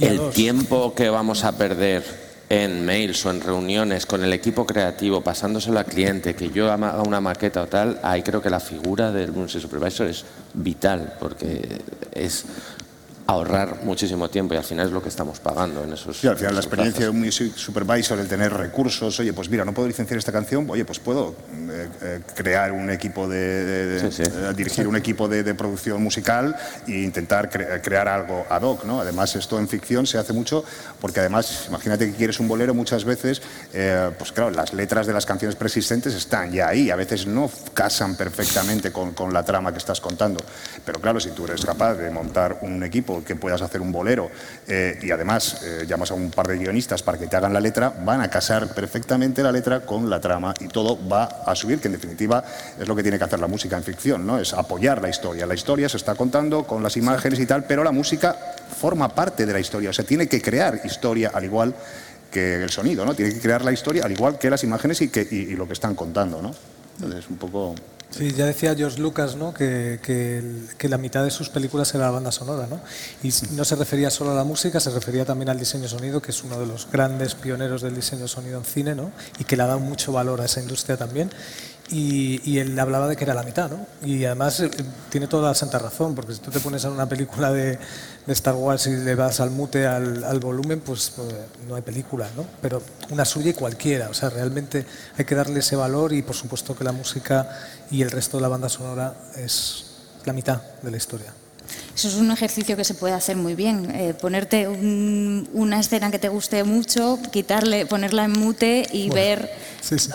el 0.00 0.30
tiempo 0.30 0.94
que 0.94 1.08
vamos 1.08 1.44
a 1.44 1.52
perder 1.56 2.26
en 2.48 2.86
mails 2.86 3.26
o 3.26 3.30
en 3.30 3.40
reuniones 3.40 4.06
con 4.06 4.22
el 4.22 4.32
equipo 4.32 4.66
creativo, 4.66 5.20
pasándoselo 5.20 5.78
al 5.78 5.86
cliente, 5.86 6.34
que 6.34 6.50
yo 6.50 6.70
haga 6.70 7.02
una 7.02 7.20
maqueta 7.20 7.62
o 7.62 7.66
tal, 7.66 7.98
ahí 8.02 8.22
creo 8.22 8.40
que 8.40 8.50
la 8.50 8.60
figura 8.60 9.10
del 9.10 9.32
Music 9.32 9.60
Supervisor 9.60 10.06
es 10.06 10.24
vital, 10.54 11.14
porque 11.18 11.80
es 12.12 12.44
ahorrar 13.26 13.82
muchísimo 13.82 14.28
tiempo 14.28 14.54
y 14.54 14.56
al 14.56 14.64
final 14.64 14.86
es 14.86 14.92
lo 14.92 15.02
que 15.02 15.08
estamos 15.08 15.40
pagando 15.40 15.82
en 15.82 15.92
esos. 15.92 16.18
Sí, 16.18 16.28
al 16.28 16.36
final 16.36 16.54
la 16.54 16.60
experiencia 16.60 17.04
de 17.04 17.10
un 17.10 17.20
music 17.20 17.54
supervisor, 17.56 18.18
el 18.18 18.28
tener 18.28 18.52
recursos, 18.52 19.18
oye, 19.18 19.32
pues 19.32 19.48
mira, 19.50 19.64
no 19.64 19.72
puedo 19.72 19.88
licenciar 19.88 20.18
esta 20.18 20.32
canción, 20.32 20.66
oye, 20.70 20.84
pues 20.84 21.00
puedo 21.00 21.34
eh, 21.70 21.88
eh, 22.02 22.20
crear 22.34 22.72
un 22.72 22.88
equipo 22.90 23.28
de, 23.28 23.98
eh, 23.98 24.52
dirigir 24.56 24.86
un 24.86 24.96
equipo 24.96 25.28
de, 25.28 25.56
producción 25.56 26.02
musical 26.02 26.54
e 26.86 27.02
intentar 27.02 27.48
crear 27.82 28.08
algo 28.08 28.44
ad 28.50 28.62
hoc, 28.62 28.84
¿no? 28.84 29.00
Además 29.00 29.34
esto 29.36 29.58
en 29.58 29.68
ficción 29.68 30.06
se 30.06 30.18
hace 30.18 30.32
mucho 30.32 30.64
porque 31.00 31.20
además, 31.20 31.66
imagínate 31.68 32.10
que 32.10 32.16
quieres 32.16 32.40
un 32.40 32.48
bolero 32.48 32.74
muchas 32.74 33.04
veces, 33.04 33.40
pues 34.18 34.32
claro, 34.32 34.50
las 34.50 34.72
letras 34.72 35.06
de 35.06 35.12
las 35.12 35.26
canciones 35.26 35.54
preexistentes 35.54 36.14
están 36.14 36.50
ya 36.50 36.68
ahí, 36.68 36.90
a 36.90 36.96
veces 36.96 37.26
no 37.26 37.50
casan 37.74 38.16
perfectamente 38.16 38.90
con, 38.90 39.12
con 39.12 39.32
la 39.32 39.42
trama 39.42 39.72
que 39.72 39.78
estás 39.78 40.00
contando, 40.00 40.42
pero 40.84 41.00
claro, 41.00 41.20
si 41.20 41.30
tú 41.30 41.44
eres 41.44 41.64
capaz 41.64 41.94
de 41.94 42.10
montar 42.10 42.58
un 42.62 42.82
equipo 42.82 43.22
que 43.24 43.36
puedas 43.36 43.62
hacer 43.62 43.80
un 43.80 43.92
bolero 43.92 44.30
eh, 44.66 44.98
y 45.02 45.10
además 45.10 45.62
eh, 45.62 45.84
llamas 45.86 46.10
a 46.10 46.14
un 46.14 46.30
par 46.30 46.46
de 46.48 46.58
guionistas 46.58 47.02
para 47.02 47.18
que 47.18 47.26
te 47.26 47.36
hagan 47.36 47.52
la 47.52 47.60
letra, 47.60 47.92
van 48.04 48.20
a 48.20 48.30
casar 48.30 48.72
perfectamente 48.74 49.42
la 49.42 49.52
letra 49.52 49.80
con 49.80 50.08
la 50.08 50.20
trama 50.20 50.54
y 50.60 50.68
todo 50.68 50.98
va 51.08 51.24
a 51.24 51.54
subir, 51.54 51.78
que 51.80 51.88
en 51.88 51.92
definitiva 51.92 52.44
es 52.78 52.86
lo 52.86 52.96
que 52.96 53.02
tiene 53.02 53.18
que 53.18 53.24
hacer 53.24 53.40
la 53.40 53.46
música 53.46 53.76
en 53.76 53.82
ficción, 53.82 54.26
¿no? 54.26 54.38
es 54.38 54.52
apoyar 54.54 55.02
la 55.02 55.08
historia. 55.08 55.46
La 55.46 55.54
historia 55.54 55.88
se 55.88 55.96
está 55.96 56.14
contando 56.14 56.64
con 56.64 56.82
las 56.82 56.96
imágenes 56.96 57.38
y 57.40 57.46
tal, 57.46 57.64
pero 57.64 57.84
la 57.84 57.92
música 57.92 58.36
forma 58.80 59.08
parte 59.08 59.46
de 59.46 59.52
la 59.52 59.60
historia, 59.60 59.90
o 59.90 59.92
sea, 59.92 60.04
tiene 60.04 60.28
que 60.28 60.40
crear 60.40 60.80
historia 60.84 61.30
al 61.32 61.44
igual 61.44 61.74
que 61.74 62.05
el 62.36 62.70
sonido, 62.70 63.04
¿no? 63.04 63.14
Tiene 63.14 63.32
que 63.34 63.40
crear 63.40 63.64
la 63.64 63.72
historia 63.72 64.04
al 64.04 64.12
igual 64.12 64.38
que 64.38 64.50
las 64.50 64.64
imágenes 64.64 65.00
y, 65.02 65.08
que, 65.08 65.26
y, 65.30 65.54
lo 65.54 65.66
que 65.66 65.72
están 65.72 65.94
contando, 65.94 66.42
¿no? 66.42 66.54
Entonces, 66.96 67.28
un 67.28 67.36
poco... 67.36 67.74
Sí, 68.08 68.32
ya 68.32 68.46
decía 68.46 68.74
George 68.74 69.00
Lucas 69.00 69.34
¿no? 69.34 69.52
que, 69.52 69.98
que, 70.00 70.88
la 70.88 70.96
mitad 70.96 71.24
de 71.24 71.30
sus 71.30 71.48
películas 71.48 71.92
era 71.94 72.04
la 72.04 72.12
banda 72.12 72.30
sonora. 72.30 72.68
¿no? 72.70 72.80
Y 73.22 73.32
no 73.56 73.64
se 73.64 73.74
refería 73.74 74.10
solo 74.10 74.30
a 74.30 74.34
la 74.34 74.44
música, 74.44 74.78
se 74.78 74.90
refería 74.90 75.24
también 75.24 75.48
al 75.48 75.58
diseño 75.58 75.88
sonido, 75.88 76.22
que 76.22 76.30
es 76.30 76.44
uno 76.44 76.58
de 76.58 76.66
los 76.66 76.88
grandes 76.90 77.34
pioneros 77.34 77.82
del 77.82 77.96
diseño 77.96 78.28
sonido 78.28 78.58
en 78.58 78.64
cine 78.64 78.94
¿no? 78.94 79.10
y 79.40 79.44
que 79.44 79.56
le 79.56 79.64
ha 79.64 79.66
dado 79.66 79.80
mucho 79.80 80.12
valor 80.12 80.40
a 80.40 80.44
esa 80.44 80.60
industria 80.60 80.96
también. 80.96 81.30
Y, 81.88 82.58
él 82.58 82.78
hablaba 82.78 83.06
de 83.06 83.16
que 83.16 83.24
era 83.24 83.34
la 83.34 83.44
mitad, 83.44 83.70
¿no? 83.70 83.86
Y 84.04 84.24
además 84.24 84.58
eh, 84.60 84.70
tiene 85.08 85.28
toda 85.28 85.50
la 85.50 85.54
santa 85.54 85.78
razón, 85.78 86.14
porque 86.14 86.34
si 86.34 86.40
tú 86.40 86.50
te 86.50 86.58
pones 86.58 86.84
en 86.84 86.90
una 86.90 87.08
película 87.08 87.52
de, 87.52 87.78
Star 88.26 88.54
Wars 88.54 88.88
y 88.88 88.96
le 88.96 89.14
vas 89.14 89.38
al 89.38 89.50
mute 89.50 89.86
al, 89.86 90.40
volumen, 90.40 90.80
pues, 90.80 91.12
pues, 91.14 91.32
no 91.68 91.76
hay 91.76 91.82
película, 91.82 92.28
¿no? 92.36 92.44
Pero 92.60 92.82
una 93.10 93.24
suya 93.24 93.50
y 93.50 93.54
cualquiera, 93.54 94.08
o 94.08 94.14
sea, 94.14 94.30
realmente 94.30 94.84
hay 95.16 95.24
que 95.24 95.36
darle 95.36 95.60
ese 95.60 95.76
valor 95.76 96.12
y 96.12 96.22
por 96.22 96.34
supuesto 96.34 96.74
que 96.76 96.82
la 96.82 96.92
música 96.92 97.48
y 97.88 98.02
el 98.02 98.10
resto 98.10 98.38
de 98.38 98.42
la 98.42 98.48
banda 98.48 98.68
sonora 98.68 99.14
es 99.36 99.86
la 100.24 100.32
mitad 100.32 100.60
de 100.82 100.90
la 100.90 100.96
historia. 100.96 101.45
Eso 101.94 102.08
es 102.08 102.14
un 102.14 102.30
ejercicio 102.30 102.76
que 102.76 102.84
se 102.84 102.94
puede 102.94 103.14
hacer 103.14 103.36
muy 103.36 103.54
bien. 103.54 103.90
Eh, 103.94 104.14
ponerte 104.14 104.68
una 104.68 105.80
escena 105.80 106.10
que 106.10 106.18
te 106.18 106.28
guste 106.28 106.64
mucho, 106.64 107.18
quitarle, 107.32 107.86
ponerla 107.86 108.24
en 108.24 108.32
mute 108.32 108.86
y 108.92 109.10
ver. 109.10 109.50
Sí, 109.86 109.98
sí. 109.98 110.10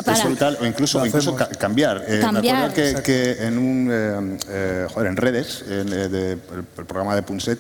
o 0.60 0.66
incluso, 0.66 1.06
incluso 1.06 1.36
cambiar. 1.36 2.04
Eh, 2.08 2.20
cambiar. 2.20 2.58
Me 2.58 2.66
acuerdo 2.66 3.04
que, 3.04 3.38
en 3.40 3.58
un 3.58 3.90
eh, 3.90 4.38
eh, 4.50 4.88
joder, 4.94 5.08
en 5.08 5.16
redes, 5.16 5.64
en 5.68 5.94
el, 5.94 6.38
programa 6.76 7.16
de 7.16 7.24
Punset, 7.24 7.60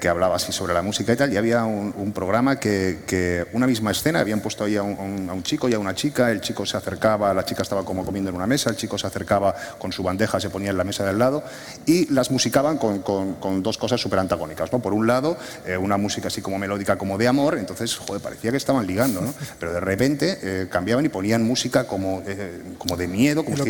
que 0.00 0.08
hablaba 0.08 0.36
así 0.36 0.52
sobre 0.52 0.74
la 0.74 0.82
música 0.82 1.12
y 1.12 1.16
tal, 1.16 1.32
y 1.32 1.36
había 1.36 1.64
un, 1.64 2.12
programa 2.12 2.60
que, 2.60 3.00
que, 3.06 3.46
una 3.52 3.66
misma 3.66 3.90
escena 3.90 4.20
habían 4.20 4.40
puesto 4.40 4.64
ahí 4.64 4.76
a 4.76 4.82
un, 4.82 5.28
a 5.28 5.32
un, 5.32 5.42
chico 5.42 5.68
y 5.68 5.74
a 5.74 5.78
una 5.78 5.94
chica. 5.94 6.30
El 6.30 6.40
chico 6.40 6.64
se 6.64 6.76
acercaba, 6.76 7.34
la 7.34 7.44
chica 7.44 7.62
estaba 7.62 7.84
como 7.84 8.04
comiendo 8.04 8.30
en 8.30 8.36
una 8.36 8.46
mesa, 8.46 8.70
el 8.70 8.76
chico 8.76 8.96
se 8.96 9.06
acercaba 9.06 9.54
con 9.78 9.90
su 9.90 10.04
bandeja, 10.04 10.38
se 10.38 10.50
ponía 10.50 10.70
en 10.70 10.78
la 10.78 10.84
mesa 10.84 11.04
del 11.04 11.18
lado 11.18 11.42
y 11.84 12.12
las 12.12 12.30
musicaban 12.30 12.78
con 12.78 13.00
con, 13.04 13.62
dos 13.62 13.78
cosas 13.78 14.00
súper 14.00 14.18
antagónicas. 14.18 14.72
¿no? 14.72 14.80
Por 14.80 14.92
un 14.92 15.06
lado, 15.06 15.36
eh, 15.66 15.76
una 15.76 15.96
música 15.96 16.28
así 16.28 16.40
como 16.42 16.58
melódica, 16.58 16.96
como 16.96 17.18
de 17.18 17.28
amor, 17.28 17.56
entonces, 17.58 17.94
joder, 17.96 18.20
parecía 18.20 18.50
que 18.50 18.56
estaban 18.56 18.86
ligando, 18.86 19.20
¿no? 19.20 19.32
pero 19.60 19.72
de 19.72 19.80
repente 19.80 20.38
eh, 20.42 20.68
cambiaban 20.70 21.04
y 21.04 21.08
ponían 21.08 21.42
música 21.44 21.86
como, 21.86 22.22
eh, 22.26 22.62
como 22.78 22.96
de 22.96 23.06
miedo, 23.06 23.44
como 23.44 23.56
si 23.56 23.64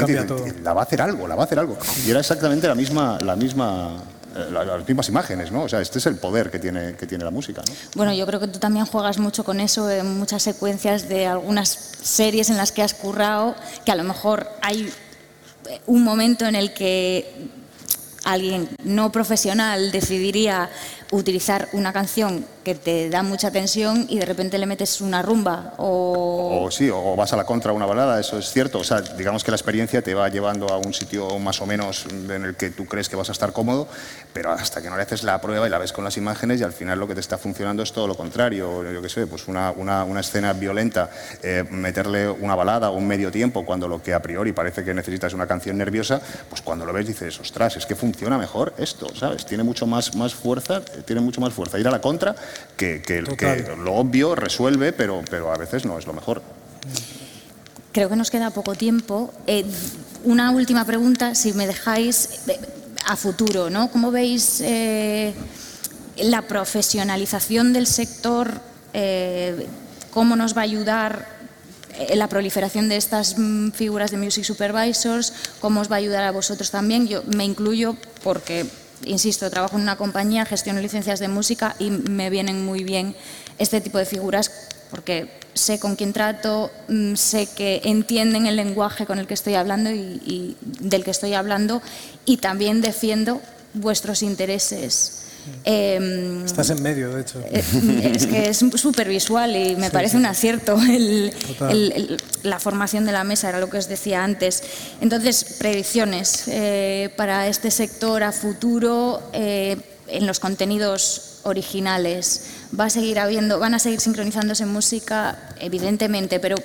la 0.62 0.72
va 0.72 0.80
a 0.80 0.84
hacer 0.84 1.02
algo, 1.02 1.28
la 1.28 1.34
va 1.34 1.42
a 1.42 1.46
hacer 1.46 1.58
algo. 1.58 1.76
Y 2.06 2.10
era 2.10 2.20
exactamente 2.20 2.66
la 2.66 2.74
misma, 2.74 3.18
la 3.20 3.36
misma 3.36 4.02
las 4.34 4.88
mismas 4.88 5.08
imágenes, 5.08 5.52
¿no? 5.52 5.62
O 5.62 5.68
sea, 5.68 5.80
este 5.80 5.98
es 5.98 6.06
el 6.06 6.16
poder 6.16 6.50
que 6.50 6.58
tiene, 6.58 6.94
que 6.96 7.06
tiene 7.06 7.24
la 7.24 7.30
música, 7.30 7.62
¿no? 7.66 7.72
Bueno, 7.94 8.12
yo 8.12 8.26
creo 8.26 8.40
que 8.40 8.48
tú 8.48 8.58
también 8.58 8.84
juegas 8.84 9.18
mucho 9.18 9.44
con 9.44 9.60
eso 9.60 9.88
en 9.88 10.18
muchas 10.18 10.42
secuencias 10.42 11.08
de 11.08 11.26
algunas 11.26 11.68
series 11.68 12.50
en 12.50 12.56
las 12.56 12.72
que 12.72 12.82
has 12.82 12.94
currado, 12.94 13.54
que 13.84 13.92
a 13.92 13.94
lo 13.94 14.02
mejor 14.02 14.48
hay 14.60 14.92
un 15.86 16.02
momento 16.02 16.46
en 16.46 16.56
el 16.56 16.74
que 16.74 17.48
alguien 18.24 18.68
no 18.84 19.12
profesional 19.12 19.92
decidiría 19.92 20.70
utilizar 21.14 21.68
una 21.72 21.92
canción 21.92 22.44
que 22.64 22.74
te 22.74 23.08
da 23.08 23.22
mucha 23.22 23.50
tensión 23.50 24.06
y 24.08 24.18
de 24.18 24.24
repente 24.24 24.58
le 24.58 24.66
metes 24.66 25.00
una 25.00 25.22
rumba 25.22 25.74
o... 25.76 26.68
sí, 26.70 26.90
o 26.90 27.14
vas 27.14 27.32
a 27.32 27.36
la 27.36 27.44
contra 27.44 27.72
una 27.72 27.86
balada, 27.86 28.18
eso 28.18 28.38
es 28.38 28.50
cierto. 28.50 28.78
O 28.78 28.84
sea, 28.84 29.00
digamos 29.00 29.44
que 29.44 29.50
la 29.50 29.56
experiencia 29.56 30.02
te 30.02 30.14
va 30.14 30.28
llevando 30.28 30.66
a 30.68 30.78
un 30.78 30.92
sitio 30.92 31.38
más 31.38 31.60
o 31.60 31.66
menos 31.66 32.06
en 32.10 32.44
el 32.44 32.56
que 32.56 32.70
tú 32.70 32.86
crees 32.86 33.08
que 33.08 33.16
vas 33.16 33.28
a 33.28 33.32
estar 33.32 33.52
cómodo, 33.52 33.86
pero 34.32 34.50
hasta 34.50 34.82
que 34.82 34.90
no 34.90 34.96
le 34.96 35.02
haces 35.02 35.22
la 35.22 35.40
prueba 35.40 35.66
y 35.66 35.70
la 35.70 35.78
ves 35.78 35.92
con 35.92 36.04
las 36.04 36.16
imágenes 36.16 36.60
y 36.60 36.64
al 36.64 36.72
final 36.72 36.98
lo 36.98 37.06
que 37.06 37.14
te 37.14 37.20
está 37.20 37.38
funcionando 37.38 37.82
es 37.82 37.92
todo 37.92 38.08
lo 38.08 38.16
contrario. 38.16 38.82
Yo 38.90 39.02
qué 39.02 39.08
sé, 39.08 39.26
pues 39.26 39.46
una, 39.46 39.70
una, 39.70 40.04
una 40.04 40.20
escena 40.20 40.52
violenta, 40.52 41.10
eh, 41.42 41.64
meterle 41.70 42.28
una 42.28 42.54
balada 42.54 42.90
o 42.90 42.96
un 42.96 43.06
medio 43.06 43.30
tiempo 43.30 43.64
cuando 43.64 43.86
lo 43.86 44.02
que 44.02 44.14
a 44.14 44.22
priori 44.22 44.52
parece 44.52 44.84
que 44.84 44.94
necesitas 44.94 45.32
una 45.34 45.46
canción 45.46 45.78
nerviosa, 45.78 46.20
pues 46.48 46.62
cuando 46.62 46.86
lo 46.86 46.92
ves 46.92 47.06
dices, 47.06 47.38
ostras, 47.38 47.76
es 47.76 47.86
que 47.86 47.94
funciona 47.94 48.38
mejor 48.38 48.74
esto, 48.78 49.06
¿sabes? 49.14 49.44
Tiene 49.46 49.62
mucho 49.62 49.86
más, 49.86 50.14
más 50.16 50.34
fuerza, 50.34 50.80
tiene 51.04 51.20
mucho 51.20 51.40
más 51.40 51.52
fuerza 51.52 51.78
ir 51.78 51.86
a 51.88 51.90
la 51.90 52.00
contra 52.00 52.34
que, 52.76 53.02
que, 53.02 53.22
lo 53.22 53.94
obvio 53.94 54.34
resuelve, 54.34 54.92
pero, 54.92 55.22
pero 55.30 55.52
a 55.52 55.56
veces 55.56 55.84
no 55.84 55.98
es 55.98 56.06
lo 56.06 56.12
mejor. 56.12 56.42
Creo 57.94 58.08
que 58.08 58.16
nos 58.16 58.28
queda 58.30 58.50
poco 58.50 58.74
tiempo. 58.74 59.32
Eh, 59.46 59.64
una 60.24 60.50
última 60.50 60.84
pregunta, 60.84 61.36
si 61.36 61.52
me 61.52 61.64
dejáis, 61.64 62.40
eh, 62.48 62.58
a 63.06 63.14
futuro, 63.14 63.70
¿no? 63.70 63.88
¿Cómo 63.92 64.10
veis 64.10 64.60
eh, 64.64 65.32
la 66.16 66.42
profesionalización 66.42 67.72
del 67.72 67.86
sector? 67.86 68.60
¿Cómo 70.10 70.34
nos 70.34 70.56
va 70.56 70.62
a 70.62 70.64
ayudar 70.64 71.28
la 72.14 72.28
proliferación 72.28 72.88
de 72.88 72.96
estas 72.96 73.38
mm, 73.38 73.70
figuras 73.70 74.10
de 74.10 74.16
music 74.16 74.44
supervisors? 74.44 75.32
¿Cómo 75.60 75.80
os 75.80 75.90
va 75.90 75.96
a 75.96 75.98
ayudar 75.98 76.24
a 76.24 76.32
vosotros 76.32 76.70
también? 76.70 77.06
Yo 77.06 77.22
me 77.26 77.44
incluyo 77.44 77.96
porque 78.22 78.66
insisto, 79.04 79.50
trabajo 79.50 79.76
en 79.76 79.82
una 79.82 79.96
compañía, 79.96 80.44
gestiono 80.44 80.80
licencias 80.80 81.20
de 81.20 81.28
música 81.28 81.76
y 81.78 81.90
me 81.90 82.30
vienen 82.30 82.64
muy 82.64 82.84
bien 82.84 83.14
este 83.58 83.80
tipo 83.80 83.98
de 83.98 84.06
figuras 84.06 84.50
porque 84.90 85.28
sé 85.54 85.78
con 85.78 85.96
quién 85.96 86.12
trato, 86.12 86.70
mm, 86.88 87.14
sé 87.14 87.46
que 87.46 87.80
entienden 87.84 88.46
el 88.46 88.56
lenguaje 88.56 89.06
con 89.06 89.18
el 89.18 89.26
que 89.26 89.34
estoy 89.34 89.54
hablando 89.54 89.90
y, 89.90 90.56
del 90.62 91.04
que 91.04 91.10
estoy 91.10 91.34
hablando 91.34 91.82
y 92.24 92.36
también 92.38 92.80
defiendo 92.80 93.40
vuestros 93.72 94.22
intereses. 94.22 95.23
Em, 95.64 96.44
Estás 96.44 96.70
en 96.70 96.82
medio, 96.82 97.14
de 97.14 97.20
hecho. 97.20 97.40
Eh, 97.40 98.12
es 98.14 98.26
que 98.26 98.48
es 98.50 98.58
súper 98.58 99.08
visual 99.08 99.54
y 99.56 99.76
me 99.76 99.90
parece 99.90 100.16
un 100.16 100.26
acierto 100.26 100.76
la 102.42 102.60
formación 102.60 103.04
de 103.04 103.12
la 103.12 103.24
mesa, 103.24 103.48
era 103.48 103.60
lo 103.60 103.68
que 103.68 103.78
os 103.78 103.88
decía 103.88 104.24
antes. 104.24 104.62
Entonces, 105.00 105.56
predicciones 105.58 106.44
eh, 106.48 107.12
para 107.16 107.48
este 107.48 107.70
sector 107.70 108.22
a 108.22 108.32
futuro 108.32 109.22
eh, 109.32 109.76
en 110.08 110.26
los 110.26 110.40
contenidos 110.40 111.40
originales. 111.44 112.44
Va 112.78 112.86
a 112.86 112.90
seguir 112.90 113.18
habiendo, 113.18 113.58
van 113.58 113.74
a 113.74 113.78
seguir 113.78 114.00
sincronizándose 114.00 114.66
música, 114.66 115.38
evidentemente, 115.60 116.40
pero 116.40 116.56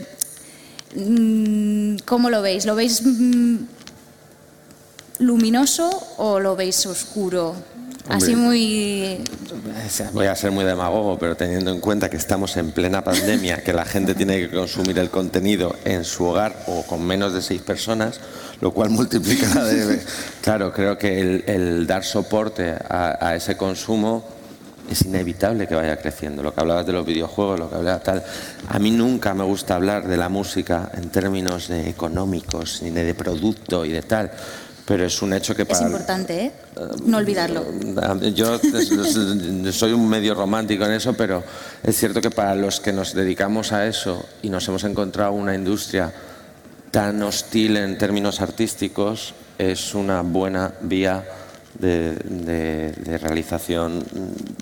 mm, 0.96 1.98
¿cómo 2.06 2.30
lo 2.30 2.42
veis? 2.42 2.66
¿Lo 2.66 2.76
veis 2.76 3.02
mm, 3.04 3.58
luminoso 5.20 5.90
o 6.18 6.40
lo 6.40 6.56
veis 6.56 6.86
oscuro? 6.86 7.56
Así 8.10 8.36
muy... 8.36 9.24
Voy 10.14 10.26
a 10.26 10.36
ser 10.36 10.52
muy 10.52 10.66
demagogo, 10.66 11.20
pero 11.20 11.38
teniendo 11.38 11.72
en 11.72 11.80
cuenta 11.80 12.10
que 12.10 12.18
estamos 12.18 12.58
en 12.58 12.72
plena 12.72 13.04
pandemia, 13.04 13.64
que 13.64 13.72
la 13.72 13.86
gente 13.86 14.16
tiene 14.16 14.38
que 14.40 14.50
consumir 14.50 14.98
el 14.98 15.12
contenido 15.12 15.76
en 15.86 16.04
su 16.04 16.26
hogar 16.26 16.64
o 16.68 16.82
con 16.84 17.06
menos 17.06 17.34
de 17.34 17.42
seis 17.44 17.62
personas, 17.62 18.20
lo 18.62 18.72
cual 18.72 18.90
multiplica 18.90 19.64
de... 19.64 20.02
Claro, 20.42 20.74
creo 20.74 20.98
que 20.98 21.44
el, 21.46 21.86
dar 21.86 22.04
soporte 22.04 22.76
a, 22.90 23.36
ese 23.36 23.56
consumo 23.56 24.26
es 24.90 25.04
inevitable 25.04 25.68
que 25.68 25.76
vaya 25.76 25.98
creciendo. 25.98 26.42
Lo 26.42 26.52
que 26.52 26.62
hablabas 26.62 26.88
de 26.88 26.94
los 26.94 27.06
videojuegos, 27.06 27.60
lo 27.60 27.70
que 27.70 27.76
hablabas 27.76 28.04
tal. 28.04 28.24
A 28.70 28.80
mí 28.80 28.90
nunca 28.90 29.36
me 29.36 29.44
gusta 29.44 29.76
hablar 29.76 30.08
de 30.08 30.18
la 30.18 30.30
música 30.30 30.90
en 30.96 31.10
términos 31.10 31.68
de 31.68 31.88
económicos, 31.88 32.82
ni 32.82 32.90
de 32.90 33.14
producto 33.14 33.86
y 33.86 33.92
de 33.92 34.02
tal. 34.02 34.32
Pero 34.90 35.06
es 35.06 35.22
un 35.22 35.34
hecho 35.34 35.56
que 35.56 35.68
para... 35.68 35.82
Es 35.82 35.86
importante, 35.86 36.46
¿eh? 36.46 36.52
No 37.06 37.18
olvidarlo. 37.18 37.64
Yo 38.34 38.60
soy 39.72 39.94
un 39.94 40.10
medio 40.10 40.34
romántico 40.34 40.84
en 40.84 40.94
eso, 40.94 41.14
pero 41.14 41.44
es 41.84 41.96
cierto 41.96 42.20
que 42.20 42.32
para 42.32 42.56
los 42.56 42.80
que 42.80 42.92
nos 42.92 43.14
dedicamos 43.14 43.72
a 43.72 43.86
eso 43.86 44.26
y 44.42 44.50
nos 44.50 44.68
hemos 44.68 44.84
encontrado 44.86 45.34
una 45.34 45.54
industria 45.54 46.12
tan 46.90 47.22
hostil 47.22 47.78
en 47.78 48.00
términos 48.00 48.42
artísticos, 48.42 49.36
es 49.60 49.94
una 49.94 50.24
buena 50.24 50.74
vía 50.82 51.24
de, 51.78 52.92
realización 53.22 54.04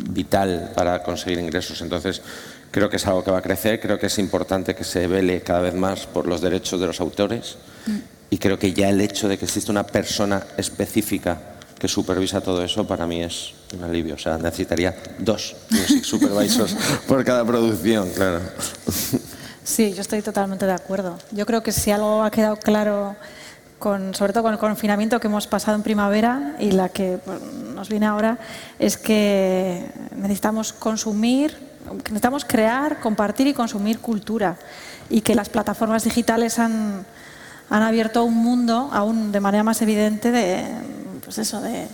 vital 0.09 0.73
para 0.75 1.03
conseguir 1.03 1.39
ingresos. 1.39 1.81
Entonces, 1.81 2.21
creo 2.69 2.89
que 2.89 2.97
es 2.97 3.07
algo 3.07 3.23
que 3.23 3.31
va 3.31 3.37
a 3.37 3.41
crecer, 3.41 3.79
creo 3.79 3.97
que 3.97 4.07
es 4.07 4.19
importante 4.19 4.75
que 4.75 4.83
se 4.83 5.07
vele 5.07 5.39
cada 5.39 5.61
vez 5.61 5.73
más 5.73 6.05
por 6.05 6.27
los 6.27 6.41
derechos 6.41 6.81
de 6.81 6.87
los 6.87 6.99
autores 6.99 7.55
mm. 7.85 8.16
Y 8.29 8.37
creo 8.37 8.59
que 8.59 8.73
ya 8.73 8.89
el 8.89 9.01
hecho 9.01 9.27
de 9.27 9.37
que 9.37 9.45
exista 9.45 9.71
una 9.71 9.85
persona 9.85 10.43
específica 10.57 11.39
que 11.79 11.87
supervisa 11.87 12.41
todo 12.41 12.63
eso 12.63 12.87
para 12.87 13.05
mí 13.05 13.23
es 13.23 13.53
un 13.75 13.83
alivio. 13.83 14.15
O 14.15 14.17
sea, 14.17 14.37
necesitaría 14.37 14.95
dos 15.19 15.55
music 15.69 16.03
supervisors 16.03 16.75
por 17.07 17.23
cada 17.23 17.45
producción, 17.45 18.09
claro. 18.11 18.41
Sí, 19.63 19.93
yo 19.93 20.01
estoy 20.01 20.21
totalmente 20.21 20.65
de 20.65 20.73
acuerdo. 20.73 21.17
Yo 21.31 21.45
creo 21.45 21.61
que 21.61 21.71
si 21.71 21.91
algo 21.91 22.23
ha 22.23 22.31
quedado 22.31 22.57
claro 22.57 23.15
con, 23.79 24.15
sobre 24.15 24.33
todo 24.33 24.43
con 24.43 24.53
el 24.53 24.59
confinamiento 24.59 25.19
que 25.19 25.27
hemos 25.27 25.45
pasado 25.45 25.75
en 25.75 25.83
primavera 25.83 26.55
y 26.59 26.71
la 26.71 26.89
que 26.89 27.19
nos 27.75 27.89
viene 27.89 28.07
ahora, 28.07 28.39
es 28.79 28.97
que 28.97 29.85
necesitamos 30.15 30.73
consumir, 30.73 31.55
necesitamos 32.05 32.43
crear, 32.43 32.99
compartir 32.99 33.47
y 33.47 33.53
consumir 33.53 33.99
cultura 33.99 34.57
y 35.09 35.21
que 35.21 35.35
las 35.35 35.49
plataformas 35.49 36.03
digitales 36.03 36.59
han, 36.59 37.05
han 37.69 37.83
abierto 37.83 38.23
un 38.23 38.35
mundo 38.35 38.89
aún 38.91 39.31
de 39.31 39.39
manera 39.39 39.63
más 39.63 39.81
evidente 39.81 40.31
de, 40.31 40.63
pues 41.23 41.37
eso, 41.37 41.61
de, 41.61 41.87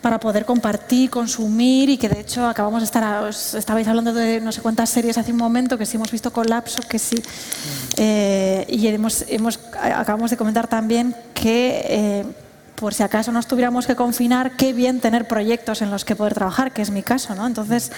para 0.00 0.20
poder 0.20 0.44
compartir, 0.44 1.10
consumir 1.10 1.88
y 1.90 1.98
que 1.98 2.08
de 2.08 2.20
hecho 2.20 2.46
acabamos 2.46 2.80
de 2.80 2.84
estar, 2.84 3.24
os 3.24 3.54
estabais 3.54 3.88
hablando 3.88 4.12
de 4.12 4.40
no 4.40 4.52
sé 4.52 4.60
cuántas 4.60 4.90
series 4.90 5.18
hace 5.18 5.32
un 5.32 5.38
momento, 5.38 5.76
que 5.76 5.86
sí 5.86 5.96
hemos 5.96 6.12
visto 6.12 6.32
Colapso, 6.32 6.80
que 6.82 6.98
sí, 6.98 7.20
eh, 7.96 8.64
y 8.68 8.86
hemos, 8.86 9.24
hemos, 9.28 9.58
acabamos 9.74 10.30
de 10.30 10.36
comentar 10.36 10.68
también 10.68 11.14
que 11.34 11.82
eh, 11.88 12.24
por 12.76 12.94
si 12.94 13.02
acaso 13.02 13.32
nos 13.32 13.46
tuviéramos 13.46 13.86
que 13.86 13.96
confinar, 13.96 14.52
qué 14.52 14.72
bien 14.72 15.00
tener 15.00 15.26
proyectos 15.26 15.82
en 15.82 15.90
los 15.90 16.04
que 16.04 16.14
poder 16.14 16.34
trabajar, 16.34 16.72
que 16.72 16.82
es 16.82 16.90
mi 16.90 17.02
caso, 17.02 17.34
¿no? 17.34 17.46
Entonces 17.46 17.90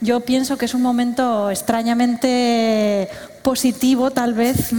yo 0.00 0.20
pienso 0.20 0.58
que 0.58 0.66
es 0.66 0.74
un 0.74 0.82
momento 0.82 1.50
extrañamente 1.50 3.08
positivo 3.42 4.10
tal 4.10 4.34
vez 4.34 4.70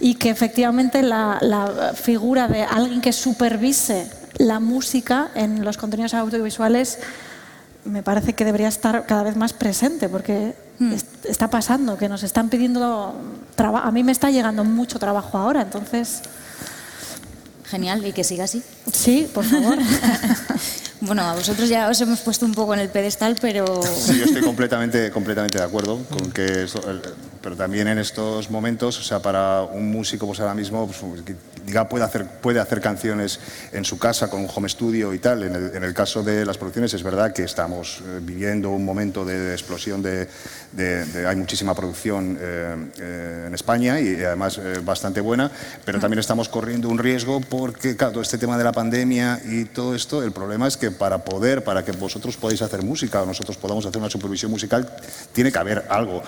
y 0.00 0.16
que 0.16 0.30
efectivamente 0.30 1.02
la, 1.02 1.38
la 1.40 1.92
figura 1.94 2.48
de 2.48 2.62
alguien 2.62 3.00
que 3.00 3.12
supervise 3.12 4.10
la 4.38 4.58
música 4.58 5.30
en 5.34 5.64
los 5.64 5.76
contenidos 5.76 6.14
audiovisuales 6.14 6.98
me 7.84 8.02
parece 8.02 8.32
que 8.32 8.44
debería 8.44 8.68
estar 8.68 9.06
cada 9.06 9.22
vez 9.22 9.36
más 9.36 9.52
presente 9.52 10.08
porque 10.08 10.54
hmm. 10.78 10.94
está 11.28 11.48
pasando, 11.48 11.96
que 11.96 12.08
nos 12.08 12.22
están 12.22 12.48
pidiendo 12.48 13.14
trabajo. 13.54 13.86
A 13.86 13.90
mí 13.92 14.02
me 14.02 14.12
está 14.12 14.30
llegando 14.30 14.64
mucho 14.64 14.98
trabajo 14.98 15.38
ahora, 15.38 15.62
entonces... 15.62 16.22
Genial, 17.74 18.06
y 18.06 18.12
que 18.12 18.22
siga 18.22 18.44
así. 18.44 18.62
Sí, 18.92 19.28
por 19.34 19.44
favor. 19.44 19.76
bueno, 21.00 21.22
a 21.22 21.34
vosotros 21.34 21.68
ya 21.68 21.88
os 21.88 22.00
hemos 22.00 22.20
puesto 22.20 22.46
un 22.46 22.52
poco 22.52 22.72
en 22.72 22.78
el 22.78 22.88
pedestal, 22.88 23.36
pero... 23.40 23.82
Sí, 23.82 24.16
yo 24.16 24.26
estoy 24.26 24.42
completamente, 24.42 25.10
completamente 25.10 25.58
de 25.58 25.64
acuerdo 25.64 25.98
con 26.04 26.30
que... 26.30 26.68
pero 27.42 27.56
también 27.56 27.88
en 27.88 27.98
estos 27.98 28.48
momentos, 28.48 29.00
o 29.00 29.02
sea, 29.02 29.18
para 29.18 29.62
un 29.62 29.90
músico 29.90 30.24
pues 30.24 30.38
ahora 30.38 30.54
mismo, 30.54 30.86
pues, 30.86 31.02
diga, 31.64 31.88
puede 31.88 32.04
hacer, 32.04 32.26
puede 32.26 32.60
hacer 32.60 32.80
canciones 32.80 33.40
en 33.72 33.84
su 33.84 33.98
casa 33.98 34.28
con 34.28 34.40
un 34.40 34.48
home 34.54 34.68
studio 34.68 35.12
y 35.14 35.18
tal. 35.18 35.42
En 35.42 35.82
el, 35.82 35.94
caso 35.94 36.22
de 36.22 36.44
las 36.44 36.58
producciones 36.58 36.92
es 36.94 37.02
verdad 37.02 37.32
que 37.32 37.44
estamos 37.44 38.00
eh, 38.00 38.20
viviendo 38.20 38.70
un 38.70 38.84
momento 38.84 39.24
de, 39.24 39.52
explosión 39.52 40.02
de, 40.02 40.28
Hay 41.26 41.36
muchísima 41.36 41.74
producción 41.74 42.36
eh, 42.40 42.90
eh, 42.98 43.44
en 43.46 43.54
España 43.54 44.00
y 44.00 44.22
además 44.22 44.60
bastante 44.84 45.20
buena, 45.20 45.50
pero 45.84 46.00
también 46.00 46.18
estamos 46.18 46.48
corriendo 46.48 46.88
un 46.88 46.98
riesgo 46.98 47.40
porque, 47.40 47.96
claro, 47.96 48.14
todo 48.14 48.22
este 48.22 48.38
tema 48.38 48.58
de 48.58 48.64
la 48.64 48.72
pandemia 48.72 49.40
y 49.44 49.66
todo 49.66 49.94
esto, 49.94 50.22
el 50.22 50.32
problema 50.32 50.66
es 50.66 50.76
que 50.76 50.90
para 50.90 51.24
poder, 51.24 51.62
para 51.64 51.84
que 51.84 51.92
vosotros 51.92 52.36
podáis 52.36 52.62
hacer 52.62 52.82
música 52.82 53.22
o 53.22 53.26
nosotros 53.26 53.56
podamos 53.56 53.86
hacer 53.86 54.00
una 54.00 54.10
supervisión 54.10 54.50
musical, 54.50 54.88
tiene 55.32 55.52
que 55.52 55.58
haber 55.58 55.84
algo, 55.88 56.22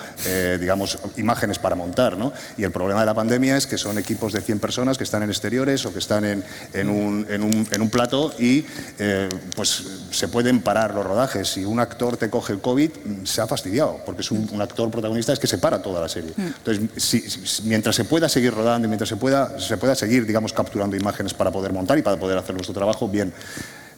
digamos, 0.59 0.97
imágenes 1.17 1.59
para 1.59 1.75
montar, 1.75 2.17
¿no? 2.17 2.31
Y 2.57 2.63
el 2.63 2.71
problema 2.71 3.01
de 3.01 3.05
la 3.05 3.13
pandemia 3.13 3.57
es 3.57 3.67
que 3.67 3.77
son 3.77 3.97
equipos 3.97 4.33
de 4.33 4.41
100 4.41 4.59
personas 4.59 4.97
que 4.97 5.03
están 5.03 5.23
en 5.23 5.26
exteriores 5.29 5.85
o 5.85 5.93
que 5.93 5.99
están 5.99 6.25
en, 6.25 6.43
en, 6.73 6.89
un, 6.89 7.25
en, 7.29 7.43
un, 7.43 7.67
en 7.71 7.81
un, 7.81 7.89
plato 7.89 8.33
y 8.37 8.65
eh, 8.99 9.29
pues 9.55 9.83
se 10.11 10.27
pueden 10.27 10.61
parar 10.61 10.93
los 10.93 11.05
rodajes. 11.05 11.47
Si 11.47 11.65
un 11.65 11.79
actor 11.79 12.17
te 12.17 12.29
coge 12.29 12.53
el 12.53 12.59
COVID, 12.59 12.91
se 13.23 13.41
ha 13.41 13.47
fastidiado, 13.47 13.99
porque 14.05 14.21
es 14.21 14.31
un, 14.31 14.61
actor 14.61 14.89
protagonista 14.89 15.33
es 15.33 15.39
que 15.39 15.47
se 15.47 15.57
para 15.57 15.81
toda 15.81 16.01
la 16.01 16.09
serie. 16.09 16.31
Mm. 16.35 16.47
Entonces, 16.65 17.61
mientras 17.63 17.95
se 17.95 18.05
pueda 18.05 18.29
seguir 18.29 18.53
rodando 18.53 18.85
y 18.85 18.89
mientras 18.89 19.09
se 19.09 19.15
pueda, 19.15 19.59
se 19.59 19.77
pueda 19.77 19.95
seguir, 19.95 20.25
digamos, 20.25 20.53
capturando 20.53 20.95
imágenes 20.95 21.33
para 21.33 21.51
poder 21.51 21.73
montar 21.73 21.97
y 21.97 22.01
para 22.01 22.17
poder 22.17 22.37
hacer 22.37 22.55
nuestro 22.55 22.73
trabajo, 22.73 23.07
bien 23.07 23.33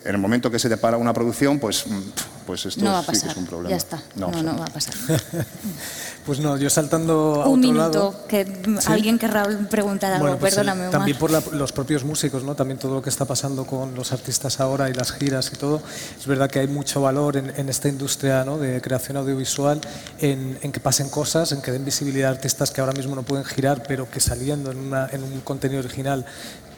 en 0.04 0.16
el 0.16 0.18
momento 0.18 0.50
que 0.50 0.60
se 0.60 0.70
te 0.70 0.78
para 0.78 0.98
una 0.98 1.14
producción, 1.14 1.60
pues, 1.60 1.86
mm, 1.86 2.00
pues 2.46 2.66
esto 2.66 3.04
sí 3.04 3.12
que 3.12 3.18
es 3.18 3.38
un 3.38 3.46
problema. 3.46 3.70
Ya 3.70 3.76
está. 3.76 4.02
No, 4.16 4.32
no, 4.32 4.42
no 4.42 4.58
va 4.58 4.66
a 4.66 4.70
pasar. 4.70 4.94
pues 6.26 6.40
no, 6.40 6.58
yo 6.58 6.70
saltando 6.70 7.42
a 7.44 7.50
un 7.50 7.60
otro 7.60 7.74
minuto, 7.74 8.26
que 8.28 8.48
alguien 8.88 9.20
querrá 9.20 9.46
preguntar 9.70 10.14
algo, 10.14 10.38
pues 10.38 10.56
perdóname. 10.56 10.90
también 10.90 11.18
por 11.18 11.54
los 11.54 11.72
propios 11.74 12.04
músicos, 12.06 12.44
¿no? 12.44 12.56
También 12.56 12.80
todo 12.80 12.96
lo 12.96 13.02
que 13.02 13.10
está 13.10 13.26
pasando 13.26 13.66
con 13.66 13.94
los 13.94 14.14
artistas 14.14 14.60
ahora 14.60 14.90
y 14.90 14.94
las 14.94 15.12
giras 15.12 15.52
y 15.54 15.58
todo. 15.58 15.82
Es 16.18 16.26
verdad 16.26 16.50
que 16.50 16.60
hay 16.60 16.68
mucho 16.68 17.02
valor 17.02 17.38
en, 17.38 17.70
esta 17.70 17.90
industria 17.90 18.44
¿no? 18.46 18.58
de 18.58 18.82
creación 18.82 19.18
audiovisual, 19.18 19.82
en, 20.20 20.58
en, 20.62 20.72
que 20.72 20.80
pasen 20.80 21.10
cosas, 21.10 21.52
en 21.52 21.62
que 21.62 21.72
den 21.72 21.86
visibilidad 21.86 22.30
a 22.30 22.34
artistas 22.34 22.72
que 22.72 22.82
ahora 22.82 22.94
mismo 22.94 23.16
no 23.16 23.24
pueden 23.24 23.46
girar, 23.46 23.84
pero 23.88 24.10
que 24.10 24.20
saliendo 24.20 24.72
en, 24.72 24.78
una, 24.78 25.08
en 25.12 25.24
un 25.24 25.42
contenido 25.42 25.82
original 25.82 26.26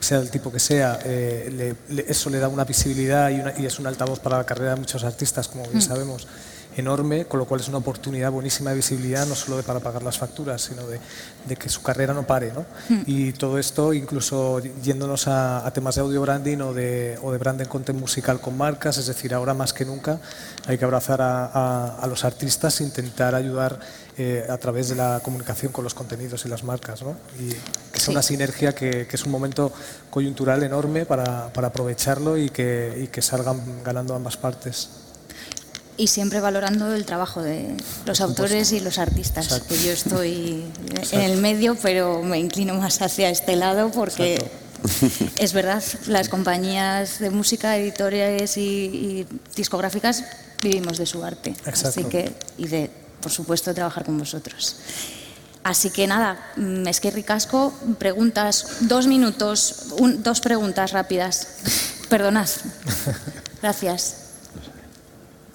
sea 0.01 0.19
del 0.19 0.29
tipo 0.29 0.51
que 0.51 0.59
sea, 0.59 0.99
eh, 1.05 1.75
eso 2.07 2.29
le 2.29 2.39
da 2.39 2.47
una 2.47 2.65
visibilidad 2.65 3.29
y, 3.29 3.65
es 3.65 3.79
un 3.79 3.87
altavoz 3.87 4.19
para 4.19 4.37
la 4.37 4.45
carrera 4.45 4.71
de 4.71 4.77
muchos 4.77 5.03
artistas, 5.03 5.47
como 5.47 5.63
bien 5.63 5.77
mm. 5.77 5.81
sabemos, 5.81 6.27
enorme, 6.75 7.25
con 7.25 7.39
lo 7.39 7.45
cual 7.45 7.61
es 7.61 7.67
una 7.67 7.79
oportunidad 7.79 8.31
buenísima 8.31 8.71
de 8.71 8.77
visibilidad, 8.77 9.25
no 9.27 9.35
solo 9.35 9.57
de 9.57 9.63
para 9.63 9.79
pagar 9.79 10.03
las 10.03 10.17
facturas, 10.17 10.61
sino 10.61 10.83
de, 10.87 11.55
que 11.55 11.69
su 11.69 11.81
carrera 11.81 12.13
no 12.13 12.25
pare. 12.25 12.51
¿no? 12.53 12.65
Mm. 12.89 13.01
Y 13.05 13.33
todo 13.33 13.57
esto, 13.59 13.93
incluso 13.93 14.59
yéndonos 14.59 15.27
a, 15.27 15.69
temas 15.73 15.95
de 15.95 16.01
audio 16.01 16.21
branding 16.21 16.59
o 16.59 16.73
de, 16.73 17.19
o 17.21 17.31
de 17.31 17.37
branding 17.37 17.65
content 17.65 17.99
musical 17.99 18.39
con 18.39 18.57
marcas, 18.57 18.97
es 18.97 19.07
decir, 19.07 19.33
ahora 19.33 19.53
más 19.53 19.73
que 19.73 19.85
nunca 19.85 20.19
hay 20.65 20.77
que 20.77 20.85
abrazar 20.85 21.21
a, 21.21 21.97
a 21.97 22.07
los 22.07 22.25
artistas, 22.25 22.81
e 22.81 22.83
intentar 22.85 23.35
ayudar 23.35 23.79
eh, 24.17 24.45
a 24.49 24.57
través 24.57 24.89
de 24.89 24.95
la 24.95 25.21
comunicación 25.23 25.71
con 25.71 25.83
los 25.83 25.93
contenidos 25.93 26.45
y 26.45 26.49
las 26.49 26.63
marcas. 26.63 27.01
¿no? 27.01 27.15
Y 27.39 27.49
que 27.49 27.97
es 27.97 28.07
una 28.07 28.21
sinergia 28.21 28.73
que, 28.73 29.07
que, 29.07 29.15
es 29.15 29.23
un 29.25 29.31
momento 29.31 29.71
coyuntural 30.09 30.63
enorme 30.63 31.05
para, 31.05 31.51
para 31.53 31.67
aprovecharlo 31.69 32.37
y 32.37 32.49
que, 32.49 33.03
y 33.03 33.07
que 33.07 33.21
salgan 33.21 33.83
ganando 33.83 34.13
ambas 34.15 34.37
partes. 34.37 34.89
Y 35.97 36.07
siempre 36.07 36.39
valorando 36.39 36.93
el 36.93 37.05
trabajo 37.05 37.41
de 37.41 37.75
los 38.05 38.21
autores 38.21 38.71
y 38.71 38.79
los 38.79 38.97
artistas, 38.97 39.61
que 39.67 39.77
yo 39.77 39.91
estoy 39.91 40.65
en 41.11 41.21
el 41.21 41.37
medio, 41.37 41.75
pero 41.81 42.23
me 42.23 42.39
inclino 42.39 42.73
más 42.73 43.01
hacia 43.01 43.29
este 43.29 43.55
lado 43.55 43.91
porque 43.91 44.43
es 45.37 45.53
verdad, 45.53 45.83
las 46.07 46.27
compañías 46.27 47.19
de 47.19 47.29
música, 47.29 47.77
editores 47.77 48.57
y, 48.57 48.61
y 48.61 49.27
discográficas 49.55 50.23
vivimos 50.63 50.97
de 50.97 51.05
su 51.05 51.23
arte, 51.23 51.53
así 51.65 52.03
que 52.05 52.33
y 52.57 52.67
de 52.67 52.89
por 53.21 53.31
supuesto, 53.31 53.73
trabajar 53.73 54.03
con 54.03 54.17
vosotros. 54.17 54.77
Así 55.63 55.91
que 55.91 56.07
nada, 56.07 56.51
mm, 56.55 56.87
es 56.87 56.99
que 56.99 57.11
ricasco, 57.11 57.73
preguntas, 57.99 58.77
dos 58.81 59.07
minutos, 59.07 59.93
dos 60.17 60.41
preguntas 60.41 60.91
rápidas. 60.91 61.47
Perdonad. 62.09 62.49
Gracias. 63.61 64.15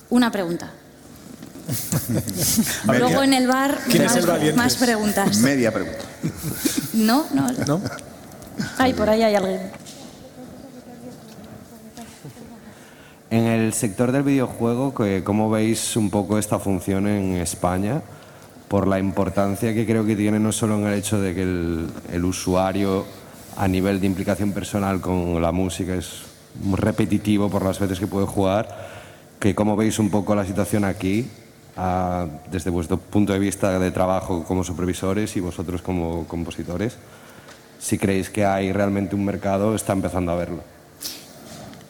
Una 0.08 0.30
pregunta. 0.30 0.70
Luego 2.86 3.24
en 3.24 3.34
el 3.34 3.48
bar 3.48 3.80
más, 4.54 4.76
preguntas. 4.76 5.38
Media 5.38 5.72
pregunta. 5.72 6.04
No, 6.94 7.26
no. 7.34 7.50
¿No? 7.66 7.80
Ay, 8.78 8.94
por 8.94 9.10
ahí 9.10 9.22
hay 9.22 9.34
alguien. 9.34 9.70
En 13.36 13.44
el 13.44 13.74
sector 13.74 14.12
del 14.12 14.22
videojuego, 14.22 14.94
¿cómo 15.22 15.50
veis 15.50 15.94
un 15.96 16.08
poco 16.08 16.38
esta 16.38 16.58
función 16.58 17.06
en 17.06 17.36
España? 17.36 18.00
Por 18.66 18.88
la 18.88 18.98
importancia 18.98 19.74
que 19.74 19.84
creo 19.84 20.06
que 20.06 20.16
tiene 20.16 20.40
no 20.40 20.52
solo 20.52 20.78
en 20.78 20.86
el 20.86 20.94
hecho 20.94 21.20
de 21.20 21.34
que 21.34 21.42
el, 21.42 22.24
usuario 22.24 23.04
a 23.58 23.68
nivel 23.68 24.00
de 24.00 24.06
implicación 24.06 24.52
personal 24.52 25.02
con 25.02 25.42
la 25.42 25.52
música 25.52 25.94
es 25.96 26.22
repetitivo 26.72 27.50
por 27.50 27.62
las 27.62 27.78
veces 27.78 28.00
que 28.00 28.06
puede 28.06 28.26
jugar, 28.26 28.74
que 29.38 29.54
cómo 29.54 29.76
veis 29.76 29.98
un 29.98 30.08
poco 30.08 30.34
la 30.34 30.46
situación 30.46 30.86
aquí, 30.86 31.28
ah, 31.76 32.26
desde 32.50 32.70
vuestro 32.70 32.96
punto 32.96 33.34
de 33.34 33.38
vista 33.38 33.78
de 33.78 33.90
trabajo 33.90 34.44
como 34.44 34.64
supervisores 34.64 35.36
y 35.36 35.40
vosotros 35.40 35.82
como 35.82 36.26
compositores. 36.26 36.96
Si 37.78 37.98
creéis 37.98 38.30
que 38.30 38.46
hay 38.46 38.72
realmente 38.72 39.14
un 39.14 39.26
mercado, 39.26 39.74
está 39.74 39.92
empezando 39.92 40.32
a 40.32 40.36
verlo. 40.36 40.62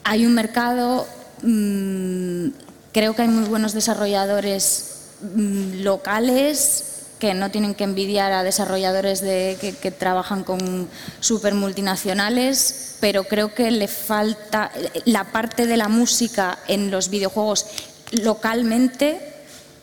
Hay 0.09 0.24
un 0.24 0.34
mercado, 0.34 1.05
mm, 1.43 2.49
creo 2.93 3.14
que 3.14 3.22
hay 3.22 3.28
muy 3.28 3.49
buenos 3.49 3.72
desarrolladores 3.72 5.11
mm, 5.20 5.82
locales 5.82 6.97
que 7.18 7.34
no 7.34 7.51
tienen 7.51 7.74
que 7.74 7.84
envidiar 7.84 8.32
a 8.32 8.43
desarrolladores 8.43 9.20
de, 9.20 9.57
que, 9.61 9.91
trabajan 9.91 10.45
con 10.45 10.89
super 11.20 11.55
multinacionales, 11.55 12.97
pero 13.01 13.24
creo 13.24 13.55
que 13.55 13.70
le 13.70 13.89
falta 13.89 14.70
la 15.07 15.24
parte 15.24 15.66
de 15.66 15.76
la 15.76 15.89
música 15.89 16.59
en 16.68 16.91
los 16.91 17.09
videojuegos 17.09 17.66
localmente, 18.12 19.20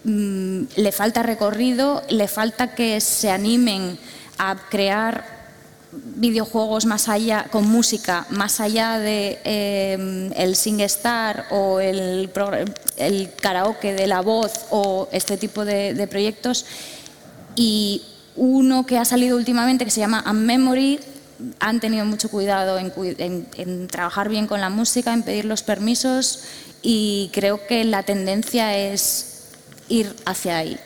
mmm, 0.04 0.64
le 0.76 0.92
falta 0.92 1.24
recorrido, 1.24 2.04
le 2.10 2.28
falta 2.28 2.76
que 2.76 3.02
se 3.02 3.32
animen 3.32 3.98
a 4.38 4.56
crear 4.70 5.43
videojuegos 6.16 6.86
más 6.86 7.10
allá, 7.10 7.48
con 7.52 7.68
música, 7.68 8.26
más 8.30 8.60
allá 8.60 8.98
de 9.00 9.40
eh, 9.44 10.30
el 10.36 10.56
SingStar 10.56 11.46
o 11.52 11.80
el, 11.80 12.30
el, 12.98 13.30
karaoke 13.42 13.94
de 13.94 14.08
la 14.08 14.22
voz 14.22 14.52
o 14.70 15.08
este 15.12 15.38
tipo 15.38 15.66
de, 15.66 16.08
proyectos 16.10 16.66
y 17.56 18.04
uno 18.36 18.86
que 18.86 18.98
ha 18.98 19.06
salido 19.06 19.38
últimamente 19.38 19.86
que 19.86 19.92
se 19.92 20.00
llama 20.00 20.24
Unmemory 20.30 21.00
han 21.60 21.80
tenido 21.80 22.06
mucho 22.06 22.30
cuidado 22.30 22.80
en, 22.80 23.88
trabajar 23.88 24.30
bien 24.30 24.48
con 24.48 24.62
la 24.62 24.70
música, 24.70 25.14
en 25.14 25.24
pedir 25.24 25.46
los 25.46 25.62
permisos 25.62 26.44
y 26.82 27.30
creo 27.34 27.66
que 27.68 27.84
la 27.84 28.04
tendencia 28.04 28.78
es 28.78 29.50
ir 29.90 30.16
hacia 30.26 30.58
ahí. 30.58 30.80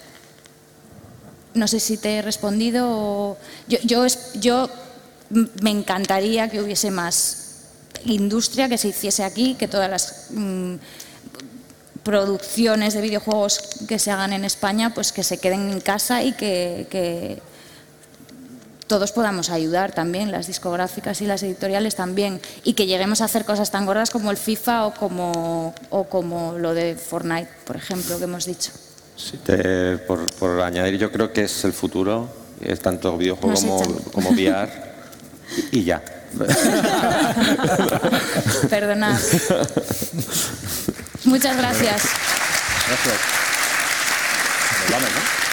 No 1.54 1.68
sé 1.68 1.80
si 1.80 1.98
te 1.98 2.18
he 2.18 2.22
respondido. 2.22 3.38
Yo, 3.68 3.78
yo, 3.84 4.06
yo 4.36 4.70
me 5.30 5.72
encantaría 5.72 6.50
que 6.50 6.62
hubiese 6.62 6.92
más 6.92 7.48
industria 8.06 8.70
que 8.70 8.78
se 8.78 8.90
hiciese 8.90 9.24
aquí, 9.24 9.56
que 9.56 9.68
todas 9.68 9.90
las 9.90 10.28
mmm, 10.32 10.76
producciones 12.04 12.94
de 12.94 13.02
videojuegos 13.02 13.60
que 13.88 14.00
se 14.00 14.12
hagan 14.12 14.34
en 14.34 14.46
España, 14.46 14.94
pues 14.94 15.12
que 15.12 15.24
se 15.24 15.40
queden 15.40 15.72
en 15.72 15.82
casa 15.82 16.24
y 16.24 16.32
que, 16.34 16.88
que, 16.90 17.42
todos 18.88 19.12
podamos 19.12 19.50
ayudar 19.50 19.92
también, 19.92 20.32
las 20.32 20.48
discográficas 20.48 21.20
y 21.22 21.26
las 21.26 21.44
editoriales 21.44 21.96
también, 21.96 22.40
y 22.64 22.74
que 22.74 22.86
lleguemos 22.86 23.20
a 23.20 23.26
hacer 23.26 23.44
cosas 23.44 23.70
tan 23.70 23.86
gordas 23.86 24.10
como 24.10 24.32
el 24.32 24.38
FIFA 24.38 24.88
o 24.88 24.94
como, 24.94 25.76
o 25.90 26.06
como 26.06 26.58
lo 26.58 26.74
de 26.74 26.96
Fortnite, 26.96 27.50
por 27.66 27.76
ejemplo, 27.76 28.18
que 28.18 28.24
hemos 28.24 28.46
dicho. 28.46 28.72
Sí, 29.18 29.38
te, 29.44 29.98
por, 29.98 30.32
por, 30.36 30.62
añadir, 30.62 30.98
yo 30.98 31.12
creo 31.12 31.34
que 31.34 31.44
es 31.44 31.66
el 31.66 31.74
futuro, 31.74 32.30
es 32.62 32.80
tanto 32.80 33.18
videojuego 33.18 33.60
como, 33.60 34.02
como 34.14 34.30
VR, 34.30 34.72
y, 35.72 35.84
ya. 35.84 36.04
Perdonad. 38.70 39.20
Muchas 41.24 41.58
gracias. 41.58 42.04
Gracias. 42.88 43.18
Vamos, 44.92 45.10
¿no? 45.10 45.47